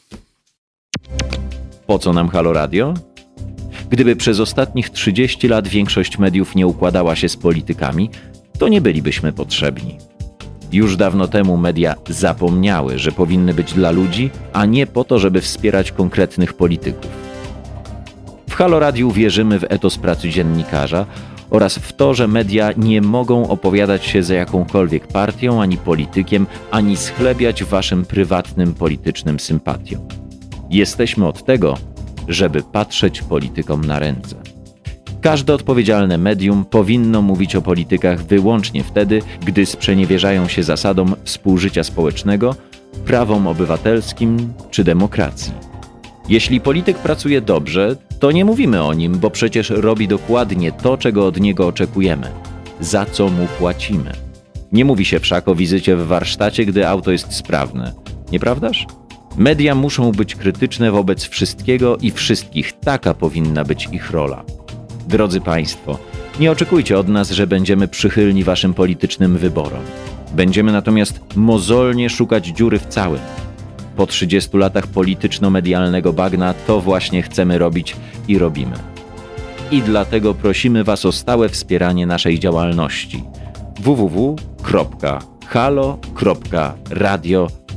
[1.87, 2.95] Po co nam Halo Radio?
[3.91, 8.11] Gdyby przez ostatnich 30 lat większość mediów nie układała się z politykami,
[8.59, 9.99] to nie bylibyśmy potrzebni.
[10.73, 15.41] Już dawno temu media zapomniały, że powinny być dla ludzi, a nie po to, żeby
[15.41, 17.11] wspierać konkretnych polityków.
[18.51, 21.07] W Halo Radiu wierzymy w etos pracy dziennikarza
[21.51, 26.97] oraz w to, że media nie mogą opowiadać się za jakąkolwiek partią ani politykiem, ani
[26.97, 30.09] schlebiać waszym prywatnym politycznym sympatiom.
[30.71, 31.79] Jesteśmy od tego,
[32.29, 34.46] żeby patrzeć politykom na ręce.
[35.27, 42.55] Każde odpowiedzialne medium powinno mówić o politykach wyłącznie wtedy, gdy sprzeniewierzają się zasadom współżycia społecznego,
[43.05, 45.53] prawom obywatelskim czy demokracji.
[46.29, 51.27] Jeśli polityk pracuje dobrze, to nie mówimy o nim, bo przecież robi dokładnie to, czego
[51.27, 52.31] od niego oczekujemy,
[52.81, 54.13] za co mu płacimy.
[54.73, 57.93] Nie mówi się wszak o wizycie w warsztacie, gdy auto jest sprawne,
[58.33, 58.87] nieprawdaż?
[59.37, 64.45] Media muszą być krytyczne wobec wszystkiego i wszystkich, taka powinna być ich rola.
[65.07, 65.99] Drodzy Państwo,
[66.41, 69.83] nie oczekujcie od nas, że będziemy przychylni Waszym politycznym wyborom.
[70.33, 73.21] Będziemy natomiast mozolnie szukać dziury w całym.
[73.97, 77.97] Po 30 latach polityczno-medialnego bagna to właśnie chcemy robić
[78.29, 78.77] i robimy.
[79.71, 83.25] I dlatego prosimy Was o stałe wspieranie naszej działalności
[83.81, 84.29] www.halo.radio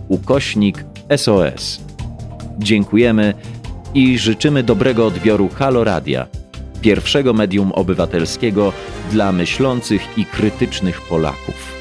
[0.08, 0.86] ukośnik
[1.18, 1.82] SOS.
[2.60, 3.34] Dziękujemy
[3.94, 6.28] i życzymy dobrego odbioru Halo Radia–
[6.82, 8.74] pierwszego medium obywatelskiego
[9.12, 11.79] dla myślących i krytycznych Polaków.